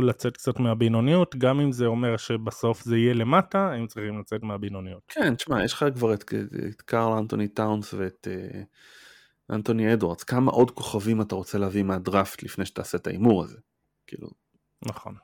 לצאת 0.02 0.38
קצת 0.38 0.60
מהבינוניות, 0.60 1.36
גם 1.36 1.60
אם 1.60 1.72
זה 1.72 1.86
אומר 1.86 2.18
שבסוף 2.18 2.84
זה 2.84 2.98
יהיה 2.98 3.14
למטה, 3.14 3.72
הם 3.72 3.88
צריכים 3.88 4.20
לצאת 4.20 4.44
מהבינוניות. 4.44 5.02
כן, 5.08 5.36
תשמע, 5.36 5.64
יש 5.64 5.74
לך 5.74 5.86
כבר 5.96 6.14
את, 6.14 6.34
את 6.70 6.82
קארל 6.82 7.18
אנטוני 7.18 7.48
טאונס 7.48 7.94
ואת 7.94 8.28
אה, 8.32 8.62
אנטוני 9.56 9.94
אדוארדס, 9.94 10.24
כמה 10.24 10.52
עוד 10.52 10.72
כוכבים 10.72 11.22
אתה 11.22 11.36
רוצה 11.36 11.58
להביא 11.58 11.84
מהדראפט 11.84 12.44
לפני 12.44 12.66
שתעשה 12.66 12.98
את 12.98 13.08
ההימור 13.08 13.44
הזה? 13.44 13.58
כאילו, 14.08 14.28
נכון. 14.86 15.16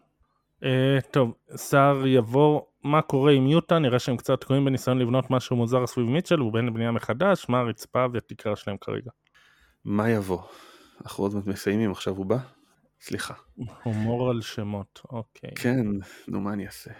Uh, 0.61 1.01
טוב, 1.11 1.33
סער 1.55 2.07
יבוא, 2.07 2.61
מה 2.83 3.01
קורה 3.01 3.31
עם 3.31 3.47
יוטה? 3.47 3.79
נראה 3.79 3.99
שהם 3.99 4.17
קצת 4.17 4.41
תקועים 4.41 4.65
בניסיון 4.65 4.99
לבנות 4.99 5.31
משהו 5.31 5.55
מוזר 5.55 5.87
סביב 5.87 6.05
מיטשל, 6.05 6.41
ובין 6.41 6.65
לבנייה 6.65 6.91
מחדש, 6.91 7.45
מה 7.49 7.59
הרצפה 7.59 8.05
והתקרה 8.13 8.55
שלהם 8.55 8.77
כרגע? 8.77 9.11
מה 9.85 10.09
יבוא? 10.09 10.41
אנחנו 11.01 11.23
עוד 11.23 11.35
מעט 11.35 11.47
מסיימים, 11.47 11.91
עכשיו 11.91 12.15
הוא 12.15 12.25
בא? 12.25 12.37
סליחה. 13.01 13.33
הומור 13.83 14.29
על 14.29 14.41
שמות, 14.41 15.01
אוקיי. 15.11 15.51
כן, 15.55 15.85
נו 16.27 16.41
מה 16.41 16.53
אני 16.53 16.65
אעשה? 16.65 16.91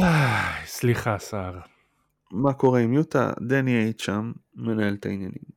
איי, 0.00 0.66
סליחה, 0.66 1.18
סער. 1.18 1.60
מה 2.32 2.52
קורה 2.52 2.80
עם 2.80 2.92
יוטה? 2.92 3.32
דני 3.48 3.78
איינג' 3.78 4.00
שם, 4.00 4.32
מנהל 4.54 4.94
את 4.94 5.06
העניינים. 5.06 5.54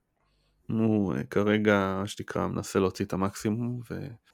הוא 0.70 1.16
אה, 1.16 1.24
כרגע, 1.24 1.98
מה 2.00 2.08
שנקרא, 2.08 2.48
מנסה 2.48 2.80
להוציא 2.80 3.06
את 3.06 3.14
המקסימום, 3.14 3.80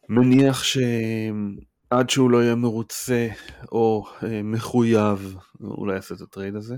ומניח 0.09 0.63
שעד 0.63 2.09
שהוא 2.09 2.31
לא 2.31 2.43
יהיה 2.43 2.55
מרוצה 2.55 3.27
או 3.71 4.05
אה, 4.23 4.41
מחויב, 4.43 5.35
הוא 5.59 5.87
לא 5.87 5.93
יעשה 5.93 6.15
את 6.15 6.21
ה 6.21 6.27
trade 6.27 6.55
הזה. 6.55 6.75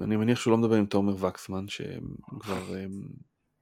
אני 0.00 0.16
מניח 0.16 0.40
שהוא 0.40 0.50
לא 0.50 0.58
מדבר 0.58 0.76
עם 0.76 0.86
תומר 0.86 1.26
וקסמן, 1.26 1.68
שכבר 1.68 2.74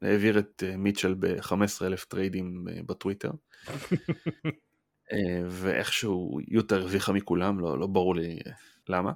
העביר 0.03 0.39
את 0.39 0.63
אה, 0.67 0.77
מיטשל 0.77 1.15
ב-15,000 1.15 2.05
trade 2.09 2.49
ים 2.49 2.65
אה, 2.69 2.81
בטוויטר. 2.87 3.31
אה, 5.13 5.43
ואיכשהו 5.49 6.39
יוטה 6.49 6.75
הרוויחה 6.77 7.13
מכולם, 7.13 7.61
לא, 7.61 7.79
לא 7.79 7.87
ברור 7.87 8.15
לי 8.15 8.39
למה. 8.89 9.13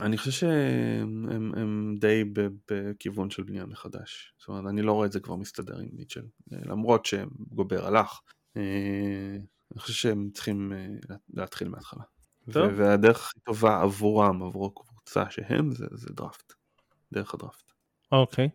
אני 0.00 0.18
חושב 0.18 0.30
שהם 0.30 1.28
הם, 1.56 1.94
די 2.00 2.24
בכיוון 2.70 3.30
של 3.30 3.42
בנייה 3.42 3.66
מחדש. 3.66 4.34
זאת 4.38 4.48
אומרת, 4.48 4.64
אני 4.70 4.82
לא 4.82 4.92
רואה 4.92 5.06
את 5.06 5.12
זה 5.12 5.20
כבר 5.20 5.36
מסתדר 5.36 5.78
עם 5.78 5.88
מיטשל. 5.92 6.24
למרות 6.50 7.06
שגובר 7.06 7.86
הלך, 7.86 8.20
אני 8.56 9.44
חושב 9.80 9.94
שהם 9.94 10.30
צריכים 10.34 10.72
לה- 11.08 11.16
להתחיל 11.34 11.68
מההתחלה. 11.68 12.02
והדרך 12.76 13.16
הכי 13.28 13.40
טובה 13.40 13.82
עבורם, 13.82 14.42
עבור 14.42 14.66
הקבוצה 14.66 15.30
שהם, 15.30 15.70
זה, 15.72 15.86
זה 15.92 16.08
דראפט. 16.12 16.52
דרך 17.12 17.34
הדראפט. 17.34 17.72
אוקיי. 18.12 18.48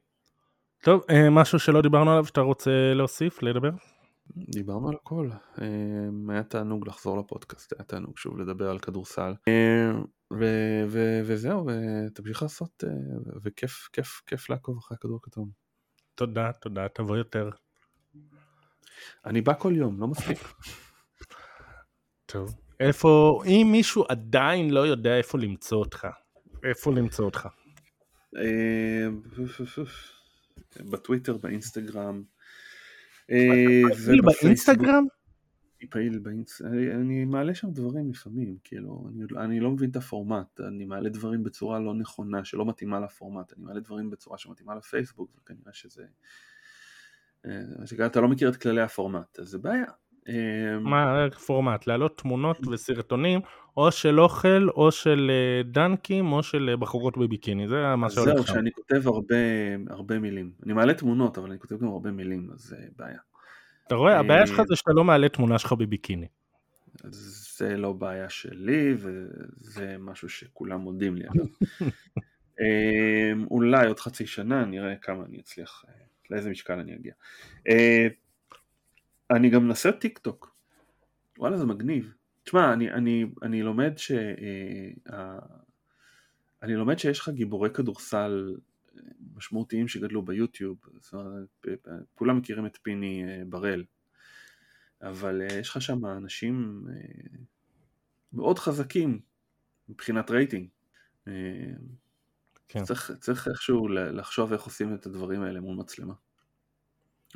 טוב, 0.84 1.04
אה, 1.10 1.30
משהו 1.30 1.60
שלא 1.60 1.82
דיברנו 1.82 2.12
עליו 2.12 2.26
שאתה 2.26 2.42
רוצה 2.42 2.94
להוסיף, 2.96 3.44
לדבר? 3.44 3.70
דיברנו 4.36 4.90
על 4.90 4.96
הכל. 4.96 5.30
אה, 5.62 5.68
היה 6.30 6.44
תענוג 6.44 6.88
לחזור 6.88 7.20
לפודקאסט, 7.20 7.74
היה 7.78 7.84
תענוג 7.84 8.18
שוב 8.18 8.38
לדבר 8.40 8.70
על 8.70 8.80
כדורסל. 8.80 9.34
אה, 9.48 9.92
ו- 10.34 10.84
ו- 10.88 11.22
וזהו, 11.26 11.66
ותמשיך 11.68 12.42
לעשות, 12.42 12.84
וכיף, 13.44 13.90
כיף, 13.94 14.22
כיף 14.28 14.50
לעקוב 14.50 14.78
אחרי 14.78 14.96
הכדור 15.00 15.20
הכתום. 15.24 15.50
תודה, 16.16 16.52
תודה, 16.52 16.88
תבוא 16.88 17.18
יותר. 17.18 17.50
אני 19.26 19.42
בא 19.42 19.54
כל 19.54 19.74
יום, 19.76 20.00
לא 20.00 20.08
מספיק. 20.08 20.38
טוב. 22.26 22.56
איפה, 22.80 23.42
אם 23.46 23.68
מישהו 23.72 24.06
עדיין 24.10 24.70
לא 24.70 24.88
יודע 24.88 25.18
איפה 25.18 25.38
למצוא 25.38 25.78
אותך, 25.78 26.08
איפה 26.64 26.92
למצוא 26.92 27.26
אותך? 27.26 27.48
בטוויטר, 30.78 31.38
באינסטגרם. 31.38 32.24
אה, 33.32 33.82
פעיל. 34.06 34.22
באינסטגרם? 34.22 35.06
פעיל 35.90 36.20
באינסטגרם, 36.20 37.02
אני 37.02 37.26
מעלה 37.26 37.56
שם 37.56 37.72
דברים 37.72 38.12
לפעמים, 38.12 38.58
כאילו, 38.64 39.10
אני, 39.10 39.44
אני 39.44 39.60
לא 39.60 39.72
מבין 39.72 39.90
את 39.90 39.96
הפורמט, 39.96 40.60
אני 40.68 40.86
מעלה 40.86 41.10
דברים 41.10 41.44
בצורה 41.44 41.80
לא 41.80 41.94
נכונה, 41.94 42.46
שלא 42.46 42.66
מתאימה 42.66 43.00
לפורמט, 43.00 43.54
אני 43.54 43.64
מעלה 43.64 43.80
דברים 43.80 44.10
בצורה 44.10 44.38
שמתאימה 44.38 44.76
לפייסבוק, 44.76 45.32
וכנראה 45.38 45.74
שזה... 45.74 46.06
אה, 47.46 48.06
אתה 48.06 48.22
לא 48.22 48.28
מכיר 48.28 48.50
את 48.50 48.56
כללי 48.56 48.82
הפורמט, 48.82 49.40
אז 49.40 49.48
זה 49.48 49.58
בעיה. 49.58 49.92
אה, 50.30 50.80
מה 50.80 51.26
הפורמט? 51.26 51.88
להעלות 51.88 52.18
תמונות 52.18 52.68
וסרטונים, 52.68 53.40
או 53.78 53.92
של 53.92 54.20
אוכל, 54.20 54.70
או 54.70 54.92
של 54.92 55.32
אה, 55.34 55.64
דנקים, 55.64 56.32
או 56.32 56.44
של 56.44 56.70
אה, 56.70 56.78
בחורות 56.78 57.18
בביקיני, 57.18 57.68
זה 57.68 57.96
מה 57.96 58.10
שהולך 58.10 58.36
זהו. 58.36 58.48
שאני 58.48 58.72
כותב 58.72 59.08
הרבה, 59.08 59.36
הרבה 59.90 60.20
מילים. 60.20 60.52
אני 60.66 60.74
מעלה 60.74 60.94
תמונות, 60.94 61.38
אבל 61.38 61.50
אני 61.50 61.60
כותב 61.60 61.78
גם 61.82 61.88
הרבה 61.88 62.12
מילים, 62.12 62.50
אז 62.54 62.60
זה 62.60 62.78
בעיה. 62.98 63.20
אתה 63.88 63.96
רואה, 63.96 64.20
הבעיה 64.20 64.48
שלך 64.48 64.60
אה, 64.60 64.66
זה 64.66 64.76
שאתה 64.76 64.92
לא 64.94 65.04
מעלה 65.04 65.30
תמונה 65.30 65.60
שלך 65.60 65.74
בביקיני. 65.74 66.28
זה 67.04 67.78
לא 67.78 67.94
בעיה 67.94 68.30
שלי, 68.30 68.94
וזה 68.98 69.96
משהו 70.00 70.30
שכולם 70.30 70.82
מודים 70.82 71.16
לי 71.16 71.26
עליו. 71.28 71.46
אה, 72.62 73.32
אולי 73.52 73.88
עוד 73.88 74.00
חצי 74.00 74.28
שנה, 74.28 74.66
נראה 74.66 74.96
כמה 74.96 75.26
אני 75.26 75.40
אצליח, 75.40 75.86
לאיזה 76.30 76.50
משקל 76.50 76.80
אני 76.80 76.96
אגיע. 76.96 77.14
אני 79.32 79.50
גם 79.50 79.64
מנסה 79.68 79.92
טיק 79.92 80.18
טוק. 80.18 80.56
וואלה, 81.38 81.58
זה 81.58 81.66
מגניב. 81.66 82.14
תשמע, 82.44 82.74
אני, 82.74 82.92
אני, 82.92 83.26
אני 83.44 83.62
לומד 83.62 83.98
ש... 83.98 84.12
אה, 85.12 85.40
אני 86.64 86.76
לומד 86.76 87.00
שיש 87.00 87.20
לך 87.20 87.30
גיבורי 87.30 87.70
כדורסל 87.74 88.56
אה, 88.96 89.02
משמעותיים 89.36 89.88
שגדלו 89.88 90.22
ביוטיוב, 90.22 90.78
זאת 91.00 91.14
אומרת, 91.14 91.48
אה, 91.68 91.94
כולם 92.16 92.38
מכירים 92.38 92.66
את 92.66 92.78
פיני 92.82 93.24
בראל, 93.50 93.84
אבל 95.02 95.42
יש 95.60 95.70
לך 95.70 95.82
שם 95.82 96.06
אנשים 96.06 96.84
מאוד 98.34 98.60
חזקים 98.60 99.20
מבחינת 99.90 100.32
רייטינג. 100.32 100.68
כן. 102.68 102.84
צריך, 102.84 103.12
צריך 103.20 103.48
איכשהו 103.48 103.88
לחשוב 103.88 104.54
איך 104.54 104.64
עושים 104.64 104.96
את 104.96 105.06
הדברים 105.06 105.42
האלה 105.42 105.60
מול 105.60 105.76
מצלמה. 105.76 106.14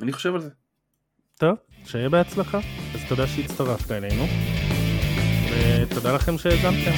אני 0.00 0.12
חושב 0.12 0.34
על 0.34 0.40
זה. 0.40 0.50
טוב, 1.38 1.56
שיהיה 1.84 2.08
בהצלחה, 2.08 2.58
אז 2.94 3.00
תודה 3.08 3.26
שהצטרפת 3.26 3.92
אלינו, 3.92 4.24
ותודה 5.50 6.14
לכם 6.14 6.38
שהאזנתם. 6.38 6.92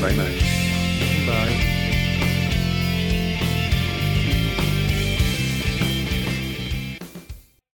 ביי 0.00 0.14
ביי. 0.16 0.38
ביי. 1.26 1.65